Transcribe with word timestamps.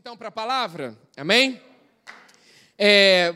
então 0.00 0.16
para 0.16 0.28
a 0.28 0.32
palavra, 0.32 0.96
amém? 1.14 1.60
É, 2.78 3.34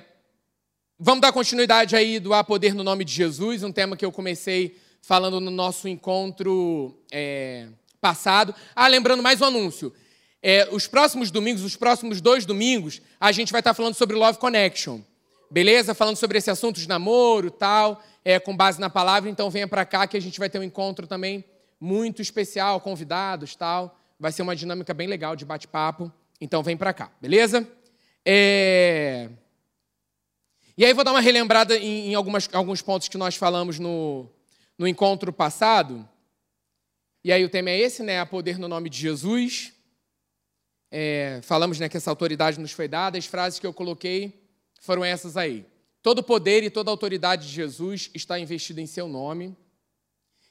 vamos 0.98 1.20
dar 1.20 1.30
continuidade 1.30 1.94
aí 1.94 2.18
do 2.18 2.32
A 2.32 2.42
Poder 2.42 2.74
no 2.74 2.82
Nome 2.82 3.04
de 3.04 3.12
Jesus, 3.12 3.62
um 3.62 3.70
tema 3.70 3.98
que 3.98 4.04
eu 4.04 4.10
comecei 4.10 4.80
falando 5.02 5.42
no 5.42 5.50
nosso 5.50 5.86
encontro 5.86 6.98
é, 7.12 7.66
passado. 8.00 8.54
Ah, 8.74 8.88
lembrando 8.88 9.22
mais 9.22 9.42
um 9.42 9.44
anúncio. 9.44 9.92
É, 10.42 10.66
os 10.72 10.86
próximos 10.86 11.30
domingos, 11.30 11.62
os 11.62 11.76
próximos 11.76 12.22
dois 12.22 12.46
domingos, 12.46 13.02
a 13.20 13.30
gente 13.30 13.52
vai 13.52 13.60
estar 13.60 13.74
falando 13.74 13.94
sobre 13.94 14.16
Love 14.16 14.38
Connection, 14.38 15.02
beleza? 15.50 15.92
Falando 15.92 16.16
sobre 16.16 16.38
esse 16.38 16.50
assunto 16.50 16.80
de 16.80 16.88
namoro 16.88 17.50
tal, 17.50 18.02
é, 18.24 18.40
com 18.40 18.56
base 18.56 18.80
na 18.80 18.88
palavra. 18.88 19.28
Então 19.28 19.50
venha 19.50 19.68
para 19.68 19.84
cá 19.84 20.06
que 20.06 20.16
a 20.16 20.20
gente 20.20 20.38
vai 20.38 20.48
ter 20.48 20.58
um 20.58 20.64
encontro 20.64 21.06
também 21.06 21.44
muito 21.78 22.22
especial, 22.22 22.80
convidados 22.80 23.54
tal. 23.54 23.98
Vai 24.18 24.32
ser 24.32 24.40
uma 24.40 24.56
dinâmica 24.56 24.94
bem 24.94 25.06
legal 25.06 25.36
de 25.36 25.44
bate-papo. 25.44 26.10
Então 26.44 26.62
vem 26.62 26.76
para 26.76 26.92
cá, 26.92 27.10
beleza? 27.22 27.66
É... 28.22 29.30
E 30.76 30.84
aí 30.84 30.92
vou 30.92 31.02
dar 31.02 31.12
uma 31.12 31.20
relembrada 31.22 31.74
em, 31.74 32.10
em 32.10 32.14
algumas, 32.14 32.50
alguns 32.52 32.82
pontos 32.82 33.08
que 33.08 33.16
nós 33.16 33.34
falamos 33.34 33.78
no, 33.78 34.28
no 34.76 34.86
encontro 34.86 35.32
passado. 35.32 36.06
E 37.24 37.32
aí 37.32 37.42
o 37.42 37.48
tema 37.48 37.70
é 37.70 37.78
esse, 37.78 38.02
né? 38.02 38.20
A 38.20 38.26
poder 38.26 38.58
no 38.58 38.68
nome 38.68 38.90
de 38.90 38.98
Jesus. 38.98 39.72
É, 40.90 41.40
falamos 41.42 41.80
né, 41.80 41.88
que 41.88 41.96
essa 41.96 42.10
autoridade 42.10 42.60
nos 42.60 42.72
foi 42.72 42.88
dada. 42.88 43.16
As 43.16 43.24
frases 43.24 43.58
que 43.58 43.66
eu 43.66 43.72
coloquei 43.72 44.46
foram 44.80 45.02
essas 45.02 45.38
aí. 45.38 45.64
Todo 46.02 46.22
poder 46.22 46.62
e 46.62 46.68
toda 46.68 46.90
autoridade 46.90 47.46
de 47.46 47.54
Jesus 47.54 48.10
está 48.12 48.38
investido 48.38 48.82
em 48.82 48.86
seu 48.86 49.08
nome. 49.08 49.56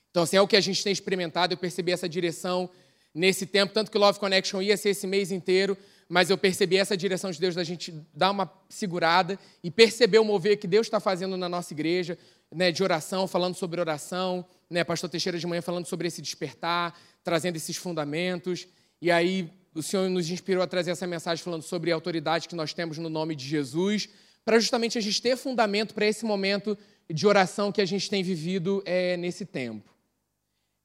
Então, 0.10 0.24
assim, 0.24 0.38
é 0.38 0.42
o 0.42 0.48
que 0.48 0.56
a 0.56 0.62
gente 0.62 0.84
tem 0.84 0.92
experimentado. 0.92 1.54
Eu 1.54 1.58
percebi 1.58 1.92
essa 1.92 2.10
direção 2.10 2.68
nesse 3.14 3.46
tempo, 3.46 3.74
tanto 3.74 3.92
que 3.92 3.98
Love 3.98 4.20
Connection 4.20 4.62
ia 4.62 4.76
ser 4.76 4.90
esse 4.90 5.06
mês 5.06 5.32
inteiro, 5.32 5.78
mas 6.10 6.30
eu 6.30 6.38
percebi 6.38 6.78
essa 6.78 6.98
direção 6.98 7.32
de 7.32 7.40
Deus 7.40 7.56
da 7.56 7.64
gente 7.64 7.94
dar 8.14 8.32
uma 8.32 8.52
segurada 8.70 9.40
e 9.64 9.72
perceber 9.72 10.20
o 10.20 10.26
mover 10.26 10.58
que 10.58 10.68
Deus 10.68 10.88
está 10.88 11.00
fazendo 11.00 11.38
na 11.38 11.48
nossa 11.48 11.74
igreja, 11.74 12.18
né, 12.52 12.72
de 12.72 12.84
oração, 12.84 13.28
falando 13.28 13.56
sobre 13.56 13.80
oração, 13.80 14.46
né, 14.70 14.84
Pastor 14.84 15.10
Teixeira 15.10 15.38
de 15.38 15.48
manhã 15.48 15.62
falando 15.62 15.86
sobre 15.86 16.08
esse 16.08 16.22
despertar, 16.22 17.00
trazendo 17.24 17.56
esses 17.56 17.78
fundamentos, 17.78 18.68
e 19.02 19.10
aí 19.10 19.50
o 19.74 19.82
Senhor 19.82 20.08
nos 20.10 20.30
inspirou 20.30 20.62
a 20.64 20.68
trazer 20.68 20.92
essa 20.92 21.08
mensagem 21.08 21.44
falando 21.44 21.64
sobre 21.64 21.92
a 21.92 21.96
autoridade 21.96 22.48
que 22.48 22.56
nós 22.56 22.74
temos 22.74 22.98
no 22.98 23.10
nome 23.10 23.36
de 23.36 23.46
Jesus, 23.46 24.10
para 24.46 24.60
justamente 24.60 24.98
a 24.98 25.02
gente 25.02 25.22
ter 25.22 25.36
fundamento 25.38 25.94
para 25.94 26.06
esse 26.06 26.26
momento 26.26 26.78
de 27.10 27.26
oração 27.26 27.72
que 27.72 27.82
a 27.82 27.86
gente 27.86 28.10
tem 28.10 28.22
vivido 28.24 28.84
é, 28.86 29.18
nesse 29.18 29.46
tempo. 29.46 29.93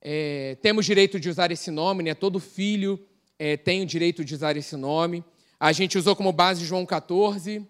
É, 0.01 0.57
temos 0.63 0.87
direito 0.87 1.19
de 1.19 1.29
usar 1.29 1.51
esse 1.51 1.71
nome, 1.71 2.03
né? 2.03 2.15
todo 2.15 2.39
filho 2.39 3.05
é, 3.39 3.57
tem 3.57 3.83
o 3.83 3.87
direito 3.87 4.25
de 4.25 4.35
usar 4.35 4.57
esse 4.57 4.77
nome. 4.77 5.25
A 5.59 5.73
gente 5.73 5.99
usou 5.99 6.15
como 6.15 6.33
base 6.33 6.65
João 6.65 6.87
14, 6.87 7.67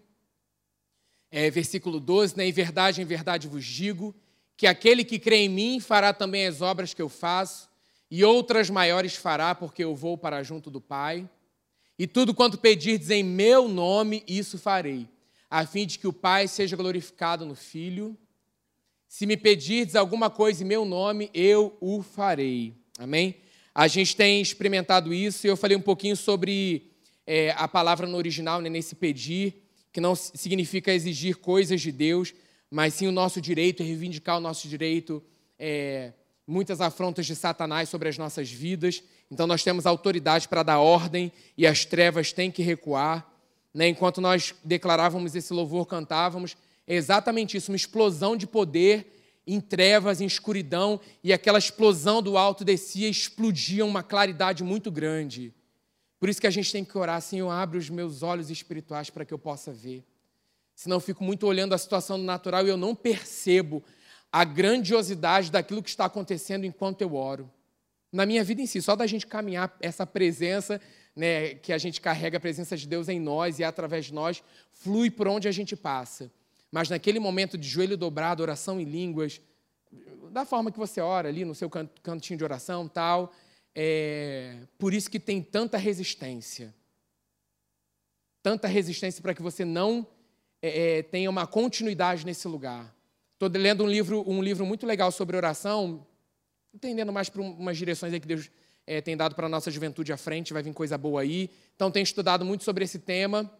é, 1.30 1.50
versículo 1.50 1.98
12, 1.98 2.36
né? 2.36 2.46
em 2.46 2.52
verdade, 2.52 3.00
em 3.00 3.04
verdade 3.04 3.48
vos 3.48 3.64
digo, 3.64 4.14
que 4.56 4.66
aquele 4.66 5.04
que 5.04 5.18
crê 5.18 5.36
em 5.36 5.48
mim 5.48 5.80
fará 5.80 6.12
também 6.12 6.46
as 6.46 6.60
obras 6.60 6.92
que 6.92 7.00
eu 7.00 7.08
faço, 7.08 7.68
e 8.10 8.24
outras 8.24 8.70
maiores 8.70 9.14
fará, 9.14 9.54
porque 9.54 9.84
eu 9.84 9.94
vou 9.94 10.16
para 10.16 10.42
junto 10.42 10.70
do 10.70 10.80
Pai. 10.80 11.28
E 11.98 12.06
tudo 12.06 12.34
quanto 12.34 12.58
pedirdes 12.58 13.10
em 13.10 13.22
meu 13.22 13.68
nome, 13.68 14.22
isso 14.26 14.58
farei, 14.58 15.08
a 15.50 15.66
fim 15.66 15.86
de 15.86 15.98
que 15.98 16.06
o 16.06 16.12
Pai 16.12 16.48
seja 16.48 16.76
glorificado 16.76 17.44
no 17.44 17.54
Filho. 17.54 18.16
Se 19.08 19.24
me 19.24 19.38
pedirdes 19.38 19.96
alguma 19.96 20.28
coisa 20.28 20.62
em 20.62 20.66
meu 20.66 20.84
nome, 20.84 21.30
eu 21.32 21.74
o 21.80 22.02
farei. 22.02 22.74
Amém? 22.98 23.36
A 23.74 23.88
gente 23.88 24.14
tem 24.14 24.42
experimentado 24.42 25.14
isso 25.14 25.46
e 25.46 25.50
eu 25.50 25.56
falei 25.56 25.74
um 25.74 25.80
pouquinho 25.80 26.14
sobre 26.14 26.90
é, 27.26 27.50
a 27.56 27.66
palavra 27.66 28.06
no 28.06 28.18
original, 28.18 28.60
né, 28.60 28.68
nesse 28.68 28.94
pedir, 28.94 29.62
que 29.90 30.00
não 30.00 30.14
significa 30.14 30.92
exigir 30.92 31.36
coisas 31.36 31.80
de 31.80 31.90
Deus, 31.90 32.34
mas 32.70 32.94
sim 32.94 33.06
o 33.06 33.12
nosso 33.12 33.40
direito, 33.40 33.82
reivindicar 33.82 34.36
o 34.36 34.40
nosso 34.40 34.68
direito, 34.68 35.22
é, 35.58 36.12
muitas 36.46 36.80
afrontas 36.82 37.24
de 37.24 37.34
Satanás 37.34 37.88
sobre 37.88 38.10
as 38.10 38.18
nossas 38.18 38.50
vidas. 38.50 39.02
Então 39.30 39.46
nós 39.46 39.64
temos 39.64 39.86
autoridade 39.86 40.46
para 40.48 40.62
dar 40.62 40.80
ordem 40.80 41.32
e 41.56 41.66
as 41.66 41.86
trevas 41.86 42.30
têm 42.30 42.50
que 42.50 42.62
recuar. 42.62 43.26
Né? 43.72 43.88
Enquanto 43.88 44.20
nós 44.20 44.54
declarávamos 44.62 45.34
esse 45.34 45.52
louvor, 45.54 45.86
cantávamos, 45.86 46.56
é 46.88 46.94
exatamente 46.94 47.54
isso, 47.54 47.70
uma 47.70 47.76
explosão 47.76 48.34
de 48.34 48.46
poder 48.46 49.42
em 49.46 49.60
trevas, 49.60 50.22
em 50.22 50.26
escuridão, 50.26 50.98
e 51.22 51.34
aquela 51.34 51.58
explosão 51.58 52.22
do 52.22 52.38
alto 52.38 52.64
descia, 52.64 53.08
explodia 53.08 53.84
uma 53.84 54.02
claridade 54.02 54.64
muito 54.64 54.90
grande. 54.90 55.54
Por 56.18 56.30
isso 56.30 56.40
que 56.40 56.46
a 56.46 56.50
gente 56.50 56.72
tem 56.72 56.84
que 56.84 56.96
orar, 56.96 57.20
Senhor, 57.20 57.50
abre 57.50 57.76
os 57.76 57.90
meus 57.90 58.22
olhos 58.22 58.50
espirituais 58.50 59.10
para 59.10 59.24
que 59.24 59.32
eu 59.32 59.38
possa 59.38 59.70
ver. 59.70 60.02
Senão 60.74 60.96
eu 60.96 61.00
fico 61.00 61.22
muito 61.22 61.46
olhando 61.46 61.74
a 61.74 61.78
situação 61.78 62.16
natural 62.16 62.66
e 62.66 62.70
eu 62.70 62.76
não 62.76 62.94
percebo 62.94 63.84
a 64.32 64.42
grandiosidade 64.42 65.50
daquilo 65.50 65.82
que 65.82 65.90
está 65.90 66.06
acontecendo 66.06 66.64
enquanto 66.64 67.02
eu 67.02 67.14
oro. 67.14 67.50
Na 68.10 68.24
minha 68.24 68.42
vida 68.42 68.62
em 68.62 68.66
si, 68.66 68.80
só 68.80 68.96
da 68.96 69.06
gente 69.06 69.26
caminhar 69.26 69.76
essa 69.80 70.06
presença, 70.06 70.80
né, 71.14 71.54
que 71.54 71.72
a 71.72 71.78
gente 71.78 72.00
carrega 72.00 72.38
a 72.38 72.40
presença 72.40 72.76
de 72.76 72.86
Deus 72.86 73.08
em 73.08 73.20
nós 73.20 73.58
e 73.58 73.64
através 73.64 74.06
de 74.06 74.14
nós, 74.14 74.42
flui 74.72 75.10
por 75.10 75.28
onde 75.28 75.48
a 75.48 75.52
gente 75.52 75.76
passa. 75.76 76.30
Mas 76.70 76.88
naquele 76.88 77.18
momento 77.18 77.56
de 77.56 77.68
joelho 77.68 77.96
dobrado, 77.96 78.42
oração 78.42 78.80
em 78.80 78.84
línguas, 78.84 79.40
da 80.30 80.44
forma 80.44 80.70
que 80.70 80.78
você 80.78 81.00
ora 81.00 81.28
ali 81.28 81.44
no 81.44 81.54
seu 81.54 81.70
cantinho 82.02 82.36
de 82.36 82.44
oração, 82.44 82.86
tal, 82.86 83.32
é 83.74 84.58
por 84.78 84.92
isso 84.92 85.10
que 85.10 85.20
tem 85.20 85.42
tanta 85.42 85.78
resistência. 85.78 86.74
Tanta 88.42 88.68
resistência 88.68 89.22
para 89.22 89.34
que 89.34 89.42
você 89.42 89.64
não 89.64 90.06
é, 90.60 90.98
é, 90.98 91.02
tenha 91.02 91.30
uma 91.30 91.46
continuidade 91.46 92.24
nesse 92.26 92.46
lugar. 92.48 92.94
Estou 93.34 93.48
lendo 93.48 93.84
um 93.84 93.86
livro, 93.86 94.24
um 94.28 94.42
livro 94.42 94.66
muito 94.66 94.86
legal 94.86 95.12
sobre 95.12 95.36
oração, 95.36 96.06
entendendo 96.74 97.12
mais 97.12 97.28
para 97.28 97.40
umas 97.40 97.78
direções 97.78 98.12
aí 98.12 98.20
que 98.20 98.26
Deus 98.26 98.50
é, 98.86 99.00
tem 99.00 99.16
dado 99.16 99.34
para 99.34 99.46
a 99.46 99.48
nossa 99.48 99.70
juventude 99.70 100.12
à 100.12 100.16
frente, 100.16 100.52
vai 100.52 100.62
vir 100.62 100.74
coisa 100.74 100.98
boa 100.98 101.20
aí. 101.20 101.50
Então, 101.76 101.90
tenho 101.90 102.02
estudado 102.02 102.44
muito 102.44 102.64
sobre 102.64 102.84
esse 102.84 102.98
tema. 102.98 103.50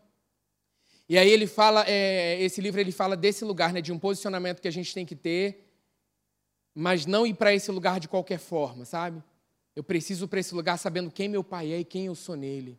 E 1.08 1.16
aí 1.16 1.30
ele 1.30 1.46
fala, 1.46 1.84
é, 1.88 2.41
esse 2.42 2.60
livro 2.60 2.80
ele 2.80 2.92
fala 2.92 3.16
desse 3.16 3.44
lugar, 3.44 3.72
né, 3.72 3.80
de 3.80 3.92
um 3.92 3.98
posicionamento 3.98 4.60
que 4.60 4.69
a 4.69 4.72
gente 4.72 4.92
tem 4.92 5.06
que 5.06 5.16
ter, 5.16 5.66
mas 6.74 7.06
não 7.06 7.26
ir 7.26 7.34
para 7.34 7.54
esse 7.54 7.70
lugar 7.70 7.98
de 7.98 8.08
qualquer 8.08 8.38
forma, 8.38 8.84
sabe? 8.84 9.22
Eu 9.74 9.82
preciso 9.82 10.28
para 10.28 10.41
esse 10.41 10.54
lugar 10.54 10.76
sabendo 10.76 11.10
quem 11.10 11.28
meu 11.28 11.42
pai 11.42 11.72
é 11.72 11.80
e 11.80 11.84
quem 11.84 12.06
eu 12.06 12.14
sou 12.14 12.36
nele. 12.36 12.78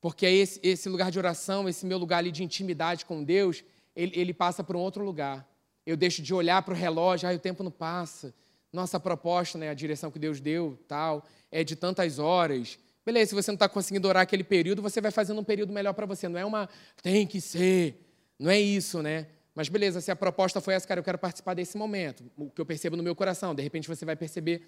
Porque 0.00 0.24
é 0.24 0.32
esse, 0.32 0.60
esse 0.62 0.88
lugar 0.88 1.10
de 1.10 1.18
oração, 1.18 1.68
esse 1.68 1.84
meu 1.84 1.98
lugar 1.98 2.18
ali 2.18 2.30
de 2.30 2.42
intimidade 2.42 3.04
com 3.04 3.22
Deus, 3.22 3.64
ele, 3.94 4.12
ele 4.18 4.32
passa 4.32 4.64
para 4.64 4.76
um 4.76 4.80
outro 4.80 5.04
lugar. 5.04 5.46
Eu 5.84 5.96
deixo 5.96 6.22
de 6.22 6.32
olhar 6.32 6.62
para 6.62 6.72
o 6.72 6.76
relógio, 6.76 7.28
ah, 7.28 7.34
o 7.34 7.38
tempo 7.38 7.62
não 7.62 7.70
passa. 7.70 8.34
Nossa 8.72 9.00
proposta, 9.00 9.58
né, 9.58 9.68
a 9.68 9.74
direção 9.74 10.10
que 10.10 10.18
Deus 10.18 10.40
deu, 10.40 10.78
tal, 10.86 11.24
é 11.50 11.64
de 11.64 11.74
tantas 11.74 12.18
horas. 12.18 12.78
Beleza, 13.08 13.30
se 13.30 13.34
você 13.34 13.50
não 13.50 13.54
está 13.54 13.66
conseguindo 13.66 14.06
orar 14.06 14.22
aquele 14.22 14.44
período, 14.44 14.82
você 14.82 15.00
vai 15.00 15.10
fazendo 15.10 15.40
um 15.40 15.42
período 15.42 15.72
melhor 15.72 15.94
para 15.94 16.04
você. 16.04 16.28
Não 16.28 16.38
é 16.38 16.44
uma 16.44 16.68
tem 17.02 17.26
que 17.26 17.40
ser, 17.40 18.04
não 18.38 18.50
é 18.50 18.60
isso, 18.60 19.02
né? 19.02 19.28
Mas 19.54 19.70
beleza, 19.70 20.02
se 20.02 20.10
a 20.10 20.14
proposta 20.14 20.60
foi 20.60 20.74
essa, 20.74 20.86
cara, 20.86 21.00
eu 21.00 21.04
quero 21.04 21.16
participar 21.16 21.54
desse 21.54 21.78
momento, 21.78 22.22
o 22.36 22.50
que 22.50 22.60
eu 22.60 22.66
percebo 22.66 22.98
no 22.98 23.02
meu 23.02 23.16
coração, 23.16 23.54
de 23.54 23.62
repente 23.62 23.88
você 23.88 24.04
vai 24.04 24.14
perceber. 24.14 24.60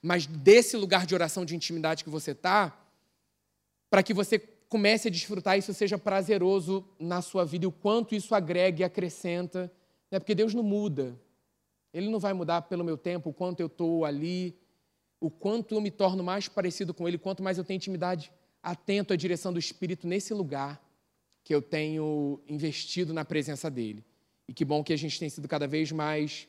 Mas 0.00 0.24
desse 0.24 0.74
lugar 0.74 1.04
de 1.04 1.14
oração, 1.14 1.44
de 1.44 1.54
intimidade 1.54 2.02
que 2.02 2.08
você 2.08 2.30
está, 2.30 2.74
para 3.90 4.02
que 4.02 4.14
você 4.14 4.38
comece 4.70 5.08
a 5.08 5.10
desfrutar, 5.10 5.58
isso 5.58 5.74
seja 5.74 5.98
prazeroso 5.98 6.88
na 6.98 7.20
sua 7.20 7.44
vida 7.44 7.66
e 7.66 7.68
o 7.68 7.72
quanto 7.72 8.14
isso 8.14 8.34
agrega 8.34 8.80
e 8.80 8.84
acrescenta. 8.84 9.70
Né? 10.10 10.18
Porque 10.18 10.34
Deus 10.34 10.54
não 10.54 10.62
muda. 10.62 11.14
Ele 11.92 12.08
não 12.08 12.18
vai 12.18 12.32
mudar 12.32 12.62
pelo 12.62 12.84
meu 12.84 12.96
tempo, 12.96 13.28
o 13.28 13.34
quanto 13.34 13.60
eu 13.60 13.66
estou 13.66 14.06
ali, 14.06 14.56
o 15.22 15.30
quanto 15.30 15.76
eu 15.76 15.80
me 15.80 15.90
torno 15.90 16.22
mais 16.24 16.48
parecido 16.48 16.92
com 16.92 17.06
Ele, 17.06 17.16
quanto 17.16 17.44
mais 17.44 17.56
eu 17.56 17.62
tenho 17.62 17.76
intimidade, 17.76 18.32
atento 18.60 19.12
à 19.12 19.16
direção 19.16 19.52
do 19.52 19.58
Espírito 19.58 20.04
nesse 20.04 20.34
lugar 20.34 20.82
que 21.44 21.54
eu 21.54 21.62
tenho 21.62 22.40
investido 22.48 23.14
na 23.14 23.24
presença 23.24 23.70
dEle. 23.70 24.04
E 24.48 24.52
que 24.52 24.64
bom 24.64 24.82
que 24.82 24.92
a 24.92 24.98
gente 24.98 25.20
tem 25.20 25.30
sido 25.30 25.46
cada 25.46 25.68
vez 25.68 25.92
mais 25.92 26.48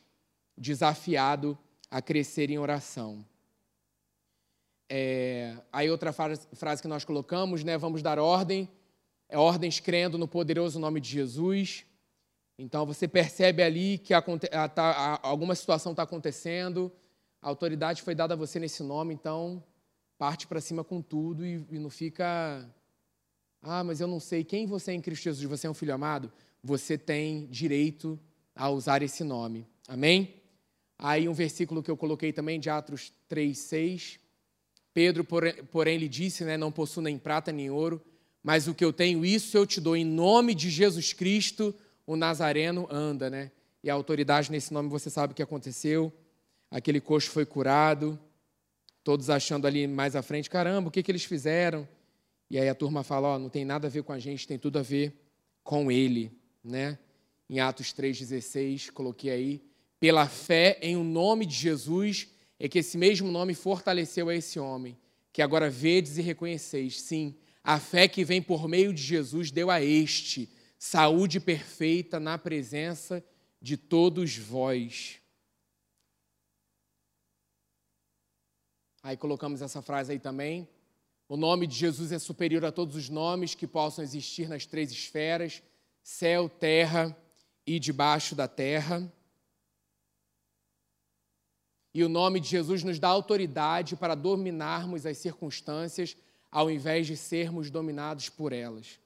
desafiado 0.58 1.56
a 1.88 2.02
crescer 2.02 2.50
em 2.50 2.58
oração. 2.58 3.24
É, 4.88 5.56
aí 5.72 5.88
outra 5.88 6.12
frase 6.12 6.82
que 6.82 6.88
nós 6.88 7.04
colocamos, 7.04 7.62
né? 7.62 7.78
Vamos 7.78 8.02
dar 8.02 8.18
ordem, 8.18 8.68
é 9.28 9.38
ordens 9.38 9.78
crendo 9.78 10.18
no 10.18 10.26
poderoso 10.26 10.80
nome 10.80 11.00
de 11.00 11.10
Jesus. 11.10 11.84
Então 12.58 12.84
você 12.84 13.06
percebe 13.06 13.62
ali 13.62 13.98
que 13.98 14.12
tá, 14.74 15.20
alguma 15.22 15.54
situação 15.54 15.92
está 15.92 16.02
acontecendo, 16.02 16.92
a 17.44 17.48
autoridade 17.48 18.00
foi 18.00 18.14
dada 18.14 18.32
a 18.32 18.36
você 18.38 18.58
nesse 18.58 18.82
nome, 18.82 19.12
então 19.12 19.62
parte 20.16 20.46
para 20.46 20.62
cima 20.62 20.82
com 20.82 21.02
tudo 21.02 21.44
e, 21.44 21.62
e 21.70 21.78
não 21.78 21.90
fica. 21.90 22.66
Ah, 23.60 23.84
mas 23.84 24.00
eu 24.00 24.06
não 24.06 24.18
sei 24.18 24.42
quem 24.42 24.66
você 24.66 24.92
é 24.92 24.94
em 24.94 25.00
Cristo 25.02 25.24
Jesus, 25.24 25.46
você 25.46 25.66
é 25.66 25.70
um 25.70 25.74
filho 25.74 25.92
amado? 25.92 26.32
Você 26.62 26.96
tem 26.96 27.46
direito 27.48 28.18
a 28.56 28.70
usar 28.70 29.02
esse 29.02 29.22
nome. 29.22 29.66
Amém? 29.86 30.36
Aí 30.98 31.28
um 31.28 31.34
versículo 31.34 31.82
que 31.82 31.90
eu 31.90 31.98
coloquei 31.98 32.32
também 32.32 32.58
de 32.58 32.70
Atos 32.70 33.12
3, 33.28 33.58
6. 33.58 34.18
Pedro, 34.94 35.22
porém, 35.70 35.98
lhe 35.98 36.08
disse, 36.08 36.44
né, 36.44 36.56
não 36.56 36.72
possuo 36.72 37.02
nem 37.02 37.18
prata 37.18 37.52
nem 37.52 37.68
ouro, 37.68 38.00
mas 38.42 38.66
o 38.66 38.74
que 38.74 38.84
eu 38.84 38.92
tenho, 38.92 39.22
isso 39.22 39.54
eu 39.54 39.66
te 39.66 39.82
dou. 39.82 39.94
Em 39.94 40.04
nome 40.04 40.54
de 40.54 40.70
Jesus 40.70 41.12
Cristo, 41.12 41.74
o 42.06 42.16
Nazareno 42.16 42.88
anda, 42.90 43.28
né? 43.28 43.50
E 43.82 43.90
a 43.90 43.94
autoridade 43.94 44.50
nesse 44.50 44.72
nome, 44.72 44.88
você 44.88 45.10
sabe 45.10 45.32
o 45.32 45.36
que 45.36 45.42
aconteceu. 45.42 46.10
Aquele 46.74 47.00
coxo 47.00 47.30
foi 47.30 47.46
curado, 47.46 48.18
todos 49.04 49.30
achando 49.30 49.64
ali 49.64 49.86
mais 49.86 50.16
à 50.16 50.22
frente, 50.22 50.50
caramba, 50.50 50.88
o 50.88 50.90
que, 50.90 51.04
que 51.04 51.10
eles 51.12 51.24
fizeram? 51.24 51.86
E 52.50 52.58
aí 52.58 52.68
a 52.68 52.74
turma 52.74 53.04
fala, 53.04 53.36
oh, 53.36 53.38
não 53.38 53.48
tem 53.48 53.64
nada 53.64 53.86
a 53.86 53.90
ver 53.90 54.02
com 54.02 54.12
a 54.12 54.18
gente, 54.18 54.44
tem 54.44 54.58
tudo 54.58 54.80
a 54.80 54.82
ver 54.82 55.16
com 55.62 55.88
ele, 55.88 56.32
né? 56.64 56.98
Em 57.48 57.60
Atos 57.60 57.94
3,16, 57.94 58.90
coloquei 58.90 59.30
aí, 59.30 59.62
pela 60.00 60.26
fé 60.26 60.76
em 60.82 60.96
o 60.96 60.98
um 60.98 61.04
nome 61.04 61.46
de 61.46 61.54
Jesus, 61.54 62.26
é 62.58 62.68
que 62.68 62.80
esse 62.80 62.98
mesmo 62.98 63.30
nome 63.30 63.54
fortaleceu 63.54 64.28
a 64.28 64.34
esse 64.34 64.58
homem, 64.58 64.98
que 65.32 65.42
agora 65.42 65.70
vedes 65.70 66.18
e 66.18 66.22
reconheceis. 66.22 67.00
Sim, 67.00 67.36
a 67.62 67.78
fé 67.78 68.08
que 68.08 68.24
vem 68.24 68.42
por 68.42 68.66
meio 68.66 68.92
de 68.92 69.00
Jesus 69.00 69.52
deu 69.52 69.70
a 69.70 69.80
este 69.80 70.50
saúde 70.76 71.38
perfeita 71.38 72.18
na 72.18 72.36
presença 72.36 73.24
de 73.62 73.76
todos 73.76 74.36
vós. 74.36 75.20
Aí 79.04 79.18
colocamos 79.18 79.60
essa 79.60 79.82
frase 79.82 80.12
aí 80.12 80.18
também. 80.18 80.66
O 81.28 81.36
nome 81.36 81.66
de 81.66 81.76
Jesus 81.76 82.10
é 82.10 82.18
superior 82.18 82.64
a 82.64 82.72
todos 82.72 82.96
os 82.96 83.10
nomes 83.10 83.54
que 83.54 83.66
possam 83.66 84.02
existir 84.02 84.48
nas 84.48 84.64
três 84.64 84.90
esferas: 84.90 85.62
céu, 86.02 86.48
terra 86.48 87.14
e 87.66 87.78
debaixo 87.78 88.34
da 88.34 88.48
terra. 88.48 89.06
E 91.92 92.02
o 92.02 92.08
nome 92.08 92.40
de 92.40 92.48
Jesus 92.48 92.82
nos 92.82 92.98
dá 92.98 93.08
autoridade 93.08 93.94
para 93.94 94.14
dominarmos 94.14 95.04
as 95.04 95.18
circunstâncias 95.18 96.16
ao 96.50 96.70
invés 96.70 97.06
de 97.06 97.14
sermos 97.14 97.70
dominados 97.70 98.30
por 98.30 98.54
elas. 98.54 98.98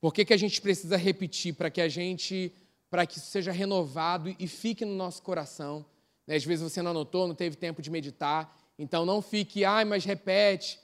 Por 0.00 0.14
que, 0.14 0.24
que 0.24 0.32
a 0.32 0.36
gente 0.36 0.60
precisa 0.60 0.96
repetir 0.96 1.54
para 1.54 1.70
que 1.70 1.80
a 1.80 1.88
gente, 1.88 2.54
para 2.88 3.04
que 3.04 3.18
isso 3.18 3.26
seja 3.26 3.50
renovado 3.50 4.32
e 4.38 4.46
fique 4.46 4.84
no 4.84 4.94
nosso 4.94 5.22
coração? 5.22 5.84
Né? 6.24 6.36
Às 6.36 6.44
vezes 6.44 6.62
você 6.62 6.80
não 6.80 6.92
anotou, 6.92 7.26
não 7.26 7.34
teve 7.34 7.56
tempo 7.56 7.82
de 7.82 7.90
meditar, 7.90 8.59
então 8.80 9.04
não 9.04 9.20
fique, 9.20 9.62
ai, 9.62 9.84
mas 9.84 10.06
repete. 10.06 10.80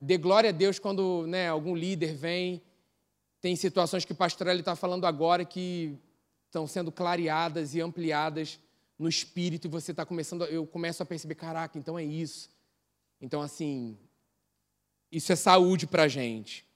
Dê 0.00 0.18
glória 0.18 0.50
a 0.50 0.52
Deus 0.52 0.80
quando 0.80 1.28
né, 1.28 1.48
algum 1.48 1.76
líder 1.76 2.12
vem. 2.12 2.60
Tem 3.40 3.54
situações 3.54 4.04
que 4.04 4.10
o 4.10 4.16
pastor 4.16 4.48
está 4.48 4.74
falando 4.74 5.06
agora 5.06 5.44
que 5.44 5.96
estão 6.46 6.66
sendo 6.66 6.90
clareadas 6.90 7.72
e 7.72 7.80
ampliadas 7.80 8.58
no 8.98 9.08
espírito 9.08 9.68
e 9.68 9.70
você 9.70 9.92
está 9.92 10.04
começando, 10.04 10.44
eu 10.46 10.66
começo 10.66 11.04
a 11.04 11.06
perceber, 11.06 11.36
caraca, 11.36 11.78
então 11.78 11.96
é 11.96 12.02
isso. 12.02 12.50
Então, 13.20 13.40
assim, 13.40 13.96
isso 15.12 15.32
é 15.32 15.36
saúde 15.36 15.86
para 15.86 16.02
a 16.02 16.08
gente. 16.08 16.66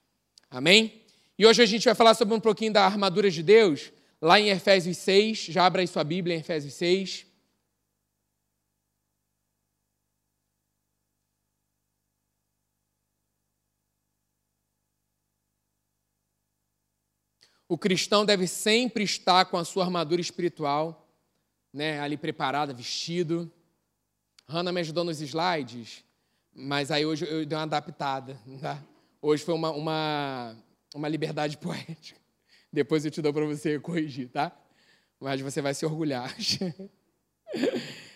Amém? 0.49 1.01
E 1.37 1.45
hoje 1.45 1.61
a 1.61 1.65
gente 1.65 1.83
vai 1.83 1.95
falar 1.95 2.13
sobre 2.13 2.33
um 2.33 2.39
pouquinho 2.39 2.71
da 2.71 2.85
armadura 2.85 3.29
de 3.29 3.43
Deus, 3.43 3.91
lá 4.21 4.39
em 4.39 4.47
Efésios 4.47 4.95
6. 4.99 5.47
Já 5.49 5.65
abra 5.65 5.81
aí 5.81 5.87
sua 5.87 6.05
Bíblia 6.05 6.37
em 6.37 6.39
Efésios 6.39 6.75
6. 6.75 7.25
O 17.71 17.77
cristão 17.77 18.25
deve 18.25 18.47
sempre 18.47 19.01
estar 19.01 19.45
com 19.45 19.55
a 19.55 19.63
sua 19.63 19.85
armadura 19.85 20.19
espiritual 20.19 21.07
né, 21.71 22.01
ali 22.01 22.17
preparada, 22.17 22.73
vestido. 22.73 23.49
Hannah 24.45 24.73
me 24.73 24.81
ajudou 24.81 25.05
nos 25.05 25.21
slides, 25.21 26.03
mas 26.53 26.91
aí 26.91 27.05
hoje 27.05 27.25
eu 27.25 27.45
dei 27.45 27.57
uma 27.57 27.63
adaptada. 27.63 28.37
Tá? 28.59 28.83
Hoje 29.21 29.45
foi 29.45 29.53
uma, 29.53 29.71
uma, 29.71 30.57
uma 30.93 31.07
liberdade 31.07 31.55
poética. 31.63 32.19
Depois 32.73 33.05
eu 33.05 33.11
te 33.11 33.21
dou 33.21 33.31
para 33.31 33.45
você 33.45 33.79
corrigir, 33.79 34.27
tá? 34.27 34.51
Mas 35.17 35.39
você 35.39 35.61
vai 35.61 35.73
se 35.73 35.85
orgulhar. 35.85 36.29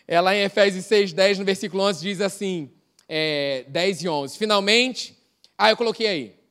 É 0.08 0.22
lá 0.22 0.36
em 0.36 0.44
Efésios 0.44 0.86
6, 0.86 1.14
10, 1.14 1.40
no 1.40 1.46
versículo 1.46 1.82
11, 1.82 2.00
diz 2.00 2.22
assim, 2.22 2.72
é, 3.10 3.66
10 3.70 4.04
e 4.04 4.08
11. 4.08 4.38
Finalmente, 4.38 5.18
ah, 5.58 5.72
eu 5.72 5.76
coloquei 5.78 6.06
aí. 6.06 6.45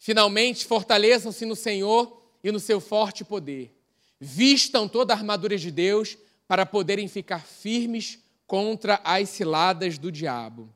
Finalmente, 0.00 0.66
fortaleçam-se 0.66 1.46
no 1.46 1.54
Senhor 1.54 2.20
e 2.42 2.50
no 2.50 2.58
seu 2.58 2.80
forte 2.80 3.24
poder 3.24 3.76
vistam 4.20 4.86
toda 4.86 5.14
a 5.14 5.16
armadura 5.16 5.56
de 5.56 5.70
Deus 5.70 6.18
para 6.46 6.66
poderem 6.66 7.08
ficar 7.08 7.40
firmes 7.40 8.18
contra 8.46 9.00
as 9.02 9.30
ciladas 9.30 9.96
do 9.96 10.12
diabo. 10.12 10.68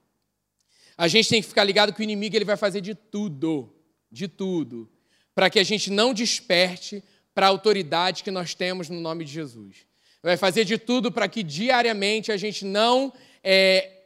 A 0.96 1.06
gente 1.08 1.28
tem 1.28 1.42
que 1.42 1.48
ficar 1.48 1.64
ligado 1.64 1.92
que 1.92 2.00
o 2.00 2.02
inimigo 2.02 2.34
ele 2.34 2.44
vai 2.44 2.56
fazer 2.56 2.80
de 2.80 2.94
tudo, 2.94 3.74
de 4.10 4.28
tudo, 4.28 4.90
para 5.34 5.50
que 5.50 5.58
a 5.58 5.64
gente 5.64 5.90
não 5.90 6.14
desperte 6.14 7.02
para 7.34 7.46
a 7.46 7.50
autoridade 7.50 8.22
que 8.22 8.30
nós 8.30 8.54
temos 8.54 8.88
no 8.88 9.00
nome 9.00 9.24
de 9.24 9.32
Jesus. 9.32 9.78
Vai 10.22 10.36
fazer 10.36 10.64
de 10.64 10.78
tudo 10.78 11.12
para 11.12 11.28
que 11.28 11.42
diariamente 11.42 12.32
a 12.32 12.36
gente 12.36 12.64
não 12.64 13.12
é, 13.42 14.04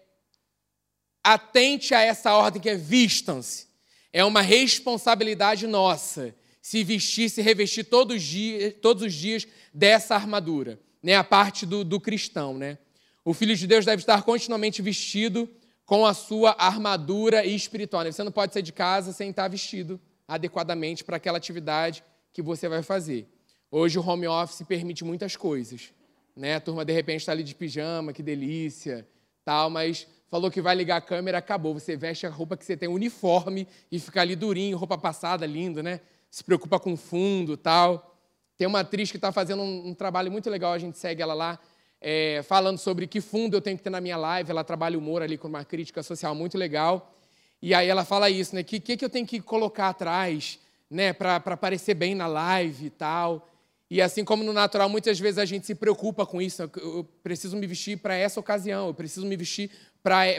atente 1.22 1.94
a 1.94 2.00
essa 2.00 2.34
ordem 2.34 2.60
que 2.60 2.70
é 2.70 2.74
vistam-se. 2.74 3.67
É 4.12 4.24
uma 4.24 4.40
responsabilidade 4.40 5.66
nossa 5.66 6.34
se 6.60 6.84
vestir, 6.84 7.30
se 7.30 7.40
revestir 7.40 7.84
todos 7.84 8.16
os 8.16 8.22
dias, 8.22 8.74
todos 8.80 9.02
os 9.02 9.14
dias 9.14 9.46
dessa 9.72 10.14
armadura, 10.14 10.78
né? 11.02 11.14
a 11.14 11.24
parte 11.24 11.64
do, 11.64 11.84
do 11.84 12.00
cristão. 12.00 12.56
Né? 12.56 12.78
O 13.24 13.32
Filho 13.32 13.56
de 13.56 13.66
Deus 13.66 13.84
deve 13.84 14.02
estar 14.02 14.22
continuamente 14.22 14.82
vestido 14.82 15.48
com 15.86 16.04
a 16.04 16.12
sua 16.12 16.54
armadura 16.58 17.44
espiritual. 17.46 18.04
Né? 18.04 18.12
Você 18.12 18.22
não 18.22 18.32
pode 18.32 18.52
sair 18.52 18.62
de 18.62 18.72
casa 18.72 19.12
sem 19.12 19.30
estar 19.30 19.48
vestido 19.48 20.00
adequadamente 20.26 21.02
para 21.02 21.16
aquela 21.16 21.38
atividade 21.38 22.04
que 22.32 22.42
você 22.42 22.68
vai 22.68 22.82
fazer. 22.82 23.26
Hoje 23.70 23.98
o 23.98 24.06
home 24.06 24.26
office 24.26 24.62
permite 24.66 25.04
muitas 25.04 25.36
coisas. 25.36 25.92
Né? 26.36 26.56
A 26.56 26.60
turma, 26.60 26.84
de 26.84 26.92
repente, 26.92 27.20
está 27.20 27.32
ali 27.32 27.42
de 27.42 27.54
pijama, 27.54 28.12
que 28.12 28.22
delícia, 28.22 29.08
tal, 29.44 29.70
mas 29.70 30.06
falou 30.30 30.50
que 30.50 30.60
vai 30.60 30.74
ligar 30.74 30.96
a 30.96 31.00
câmera, 31.00 31.38
acabou. 31.38 31.74
Você 31.74 31.96
veste 31.96 32.26
a 32.26 32.30
roupa 32.30 32.56
que 32.56 32.64
você 32.64 32.76
tem, 32.76 32.88
uniforme, 32.88 33.66
e 33.90 33.98
fica 33.98 34.20
ali 34.20 34.36
durinho, 34.36 34.76
roupa 34.76 34.98
passada, 34.98 35.46
lindo, 35.46 35.82
né? 35.82 36.00
se 36.30 36.44
preocupa 36.44 36.78
com 36.78 36.96
fundo 36.96 37.56
tal. 37.56 38.16
Tem 38.56 38.66
uma 38.66 38.80
atriz 38.80 39.10
que 39.10 39.16
está 39.16 39.32
fazendo 39.32 39.62
um, 39.62 39.88
um, 39.88 39.94
trabalho 39.94 40.30
muito 40.30 40.50
legal, 40.50 40.72
a 40.72 40.78
gente 40.78 40.98
segue 40.98 41.22
ela 41.22 41.34
lá, 41.34 41.58
é, 42.00 42.42
falando 42.42 42.78
sobre 42.78 43.06
que 43.06 43.20
fundo 43.20 43.56
eu 43.56 43.60
tenho 43.60 43.76
que 43.76 43.82
ter 43.82 43.90
na 43.90 44.00
minha 44.00 44.16
live. 44.16 44.50
Ela 44.50 44.64
trabalha 44.64 44.98
humor 44.98 45.22
ali 45.22 45.38
com 45.38 45.48
uma 45.48 45.64
crítica 45.64 46.02
social 46.02 46.34
muito 46.34 46.58
legal. 46.58 47.14
E 47.60 47.74
aí 47.74 47.88
ela 47.88 48.04
fala 48.04 48.30
isso, 48.30 48.54
né? 48.54 48.60
O 48.60 48.64
que, 48.64 48.78
que, 48.78 48.96
que 48.96 49.04
eu 49.04 49.10
tenho 49.10 49.26
que 49.26 49.40
colocar 49.40 49.88
atrás, 49.88 50.58
né? 50.90 51.12
Para 51.12 51.36
aparecer 51.36 51.94
bem 51.94 52.14
na 52.14 52.26
live 52.26 52.86
e 52.86 52.90
tal. 52.90 53.48
E 53.90 54.02
assim 54.02 54.22
como 54.22 54.44
no 54.44 54.52
natural, 54.52 54.88
muitas 54.88 55.18
vezes 55.18 55.38
a 55.38 55.44
gente 55.44 55.66
se 55.66 55.74
preocupa 55.74 56.26
com 56.26 56.42
isso. 56.42 56.70
Eu 56.76 57.08
preciso 57.22 57.56
me 57.56 57.66
vestir 57.66 57.98
para 57.98 58.14
essa 58.14 58.38
ocasião, 58.38 58.88
eu 58.88 58.94
preciso 58.94 59.26
me 59.26 59.36
vestir 59.36 59.70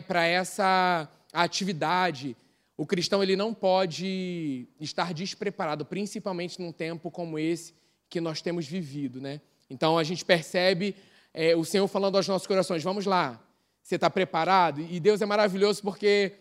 para 0.08 0.26
essa 0.26 1.10
atividade. 1.32 2.36
O 2.78 2.86
cristão 2.86 3.22
ele 3.22 3.36
não 3.36 3.54
pode 3.54 4.68
estar 4.80 5.14
despreparado, 5.14 5.86
principalmente 5.86 6.62
num 6.62 6.72
tempo 6.72 7.12
como 7.12 7.38
esse 7.38 7.74
que 8.10 8.20
nós 8.20 8.42
temos 8.42 8.66
vivido, 8.66 9.22
né? 9.22 9.42
Então 9.70 9.98
a 9.98 10.04
gente 10.04 10.26
percebe 10.26 10.96
é, 11.34 11.56
o 11.56 11.64
Senhor 11.64 11.88
falando 11.88 12.16
aos 12.16 12.28
nossos 12.28 12.48
corações: 12.48 12.84
vamos 12.84 13.06
lá, 13.06 13.40
você 13.84 13.96
está 13.96 14.10
preparado? 14.10 14.82
E 14.82 15.00
Deus 15.00 15.22
é 15.22 15.26
maravilhoso 15.26 15.82
porque 15.82 16.34